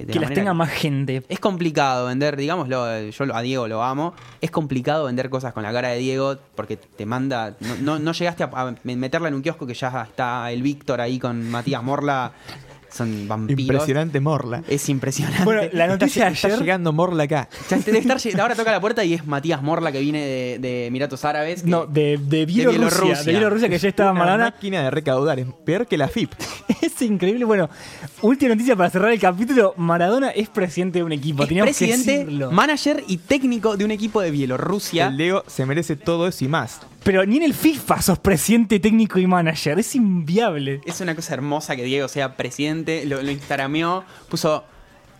Eh, 0.01 0.05
que 0.07 0.15
la 0.19 0.21
las 0.27 0.33
tenga 0.33 0.53
más 0.53 0.69
gente. 0.69 1.23
Es 1.29 1.39
complicado 1.39 2.07
vender, 2.07 2.35
digámoslo, 2.37 3.09
yo 3.09 3.35
a 3.35 3.41
Diego 3.41 3.67
lo 3.67 3.83
amo. 3.83 4.13
Es 4.41 4.51
complicado 4.51 5.05
vender 5.05 5.29
cosas 5.29 5.53
con 5.53 5.63
la 5.63 5.71
cara 5.71 5.89
de 5.89 5.97
Diego 5.99 6.37
porque 6.55 6.77
te 6.77 7.05
manda. 7.05 7.55
No, 7.59 7.75
no- 7.81 7.99
no 7.99 8.11
llegaste 8.13 8.43
a, 8.43 8.49
a 8.51 8.75
meterla 8.83 9.27
en 9.27 9.35
un 9.35 9.41
kiosco 9.41 9.65
que 9.67 9.73
ya 9.73 10.03
está 10.09 10.51
el 10.51 10.61
Víctor 10.61 11.01
ahí 11.01 11.19
con 11.19 11.49
Matías 11.49 11.83
Morla. 11.83 12.31
Son 12.93 13.27
vampiros. 13.27 13.61
Impresionante 13.61 14.19
Morla. 14.19 14.63
Es 14.67 14.87
impresionante. 14.89 15.43
Bueno, 15.43 15.63
la 15.73 15.87
noticia 15.87 16.25
de 16.27 16.33
Está 16.33 16.47
ayer. 16.47 16.59
llegando 16.59 16.93
Morla 16.93 17.23
acá. 17.23 17.49
Ya 17.69 17.77
debe 17.77 17.97
estar 17.99 18.17
ahora 18.39 18.55
toca 18.55 18.71
la 18.71 18.79
puerta 18.79 19.03
y 19.03 19.13
es 19.15 19.25
Matías 19.25 19.61
Morla 19.63 19.91
que 19.91 19.99
viene 19.99 20.19
de, 20.25 20.59
de 20.59 20.85
Emiratos 20.87 21.25
Árabes. 21.25 21.63
que- 21.63 21.69
No, 21.69 21.85
de, 21.87 22.19
de 22.21 22.45
Bielorrusia, 22.45 22.87
Bielorrusia. 22.89 23.23
De 23.23 23.31
Bielorrusia 23.31 23.69
que 23.69 23.77
ya 23.79 23.89
estaba 23.89 24.11
Una 24.11 24.19
Maradona. 24.19 24.43
máquina 24.45 24.83
de 24.83 24.91
recaudar. 24.91 25.39
Es 25.39 25.47
peor 25.65 25.87
que 25.87 25.97
la 25.97 26.07
FIP. 26.07 26.31
Es 26.83 27.01
increíble. 27.01 27.45
Bueno, 27.45 27.69
última 28.21 28.49
noticia 28.53 28.75
para 28.75 28.89
cerrar 28.89 29.11
el 29.11 29.19
capítulo. 29.19 29.73
Maradona 29.77 30.29
es 30.29 30.49
presidente 30.49 30.99
de 30.99 31.03
un 31.03 31.13
equipo. 31.13 31.43
es 31.43 31.49
Teníamos 31.49 31.75
que 31.77 31.85
presidente, 31.85 32.19
decirlo. 32.25 32.51
manager 32.51 33.03
y 33.07 33.17
técnico 33.17 33.77
de 33.77 33.85
un 33.85 33.91
equipo 33.91 34.21
de 34.21 34.29
Bielorrusia. 34.31 35.07
El 35.07 35.17
Leo 35.17 35.43
se 35.47 35.65
merece 35.65 35.95
todo 35.95 36.27
eso 36.27 36.43
y 36.43 36.47
más. 36.49 36.81
Pero 37.03 37.25
ni 37.25 37.37
en 37.37 37.43
el 37.43 37.53
FIFA 37.53 38.01
sos 38.01 38.19
presidente 38.19 38.79
técnico 38.79 39.17
y 39.19 39.27
manager. 39.27 39.79
Es 39.79 39.95
inviable. 39.95 40.81
Es 40.85 40.99
una 41.01 41.15
cosa 41.15 41.33
hermosa 41.33 41.75
que 41.75 41.83
Diego 41.83 42.07
sea 42.07 42.35
presidente, 42.37 42.82
lo, 43.05 43.21
lo 43.21 43.31
instagrameó, 43.31 44.03
puso 44.29 44.63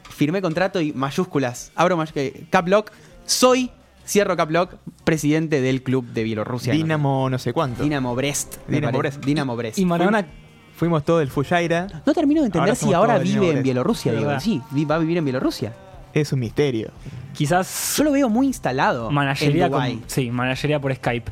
firmé 0.10 0.42
contrato 0.42 0.80
y 0.82 0.94
mayúsculas, 0.94 1.72
abro 1.76 1.98
may- 1.98 2.08
eh, 2.16 2.44
cap 2.50 2.68
lock, 2.68 2.92
soy, 3.26 3.72
cierro 4.06 4.36
cap 4.38 4.50
lock, 4.52 4.76
presidente 5.04 5.62
del 5.62 5.82
club 5.82 6.06
de 6.08 6.24
Bielorrusia. 6.24 6.74
Dinamo 6.74 7.30
no 7.30 7.40
sé 7.40 7.54
cuánto. 7.54 7.84
Dinamo 7.84 8.14
Brest. 8.16 8.58
Dinamo. 8.68 8.98
Brest. 9.00 9.24
Dinamo 9.26 9.56
Brest. 9.56 9.78
Y 9.80 9.86
Maradona. 9.86 10.26
Fuimos 10.76 11.06
todo 11.06 11.22
el 11.22 11.30
Fujaira. 11.30 12.02
No 12.06 12.14
termino 12.14 12.42
de 12.42 12.48
entender 12.48 12.70
Ahora 12.70 12.76
si 12.76 12.94
ahora 12.94 13.18
vive 13.20 13.52
en. 13.52 13.64
Bielorrusia, 13.64 14.12
verdad. 14.12 14.40
Sí, 14.40 14.62
va 14.90 14.96
a 14.96 15.00
vivir 15.00 15.18
en 15.18 15.24
Bielorrusia. 15.26 15.74
Es 16.14 16.32
un 16.34 16.40
misterio. 16.40 16.92
Quizás 17.34 17.96
Yo 17.98 18.04
lo 18.04 18.12
veo 18.12 18.30
muy 18.30 18.48
instalado 18.48 19.10
managería 19.10 19.66
en 19.66 19.72
con- 19.72 20.04
Sí, 20.08 20.30
managería 20.30 20.80
por 20.80 20.94
Skype. 20.94 21.32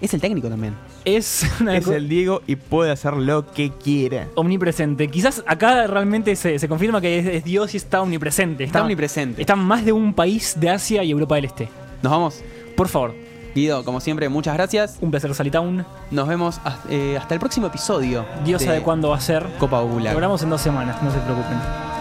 Es 0.00 0.12
el 0.14 0.20
técnico 0.20 0.48
también. 0.48 0.74
Es 1.04 1.46
una 1.60 1.76
Es 1.76 1.86
el 1.88 2.08
Diego 2.08 2.42
y 2.46 2.56
puede 2.56 2.90
hacer 2.90 3.14
lo 3.14 3.50
que 3.52 3.70
quiera. 3.70 4.28
omnipresente. 4.34 5.08
Quizás 5.08 5.42
acá 5.46 5.86
realmente 5.86 6.34
se, 6.36 6.58
se 6.58 6.68
confirma 6.68 7.00
que 7.00 7.18
es, 7.18 7.26
es 7.26 7.44
Dios 7.44 7.74
y 7.74 7.76
está 7.76 8.02
omnipresente. 8.02 8.64
Está 8.64 8.82
omnipresente. 8.82 9.40
Está 9.40 9.54
en 9.54 9.60
más 9.60 9.84
de 9.84 9.92
un 9.92 10.14
país 10.14 10.54
de 10.58 10.70
Asia 10.70 11.04
y 11.04 11.10
Europa 11.10 11.34
del 11.36 11.46
Este. 11.46 11.68
Nos 12.02 12.10
vamos. 12.12 12.42
Por 12.76 12.88
favor, 12.88 13.14
Guido, 13.54 13.84
como 13.84 14.00
siempre, 14.00 14.28
muchas 14.28 14.54
gracias. 14.54 14.98
un 15.00 15.10
placer 15.10 15.32
Salitown. 15.34 15.86
Nos 16.10 16.26
vemos 16.28 16.60
hasta, 16.64 16.92
eh, 16.92 17.16
hasta 17.16 17.34
el 17.34 17.40
próximo 17.40 17.68
episodio. 17.68 18.26
Dios 18.44 18.60
de 18.60 18.66
sabe 18.66 18.82
cuándo 18.82 19.10
va 19.10 19.16
a 19.16 19.20
ser. 19.20 19.46
Copa 19.58 19.80
Ocular. 19.80 20.12
Logramos 20.12 20.42
en 20.42 20.50
dos 20.50 20.60
semanas, 20.60 21.00
no 21.02 21.12
se 21.12 21.18
preocupen. 21.18 21.93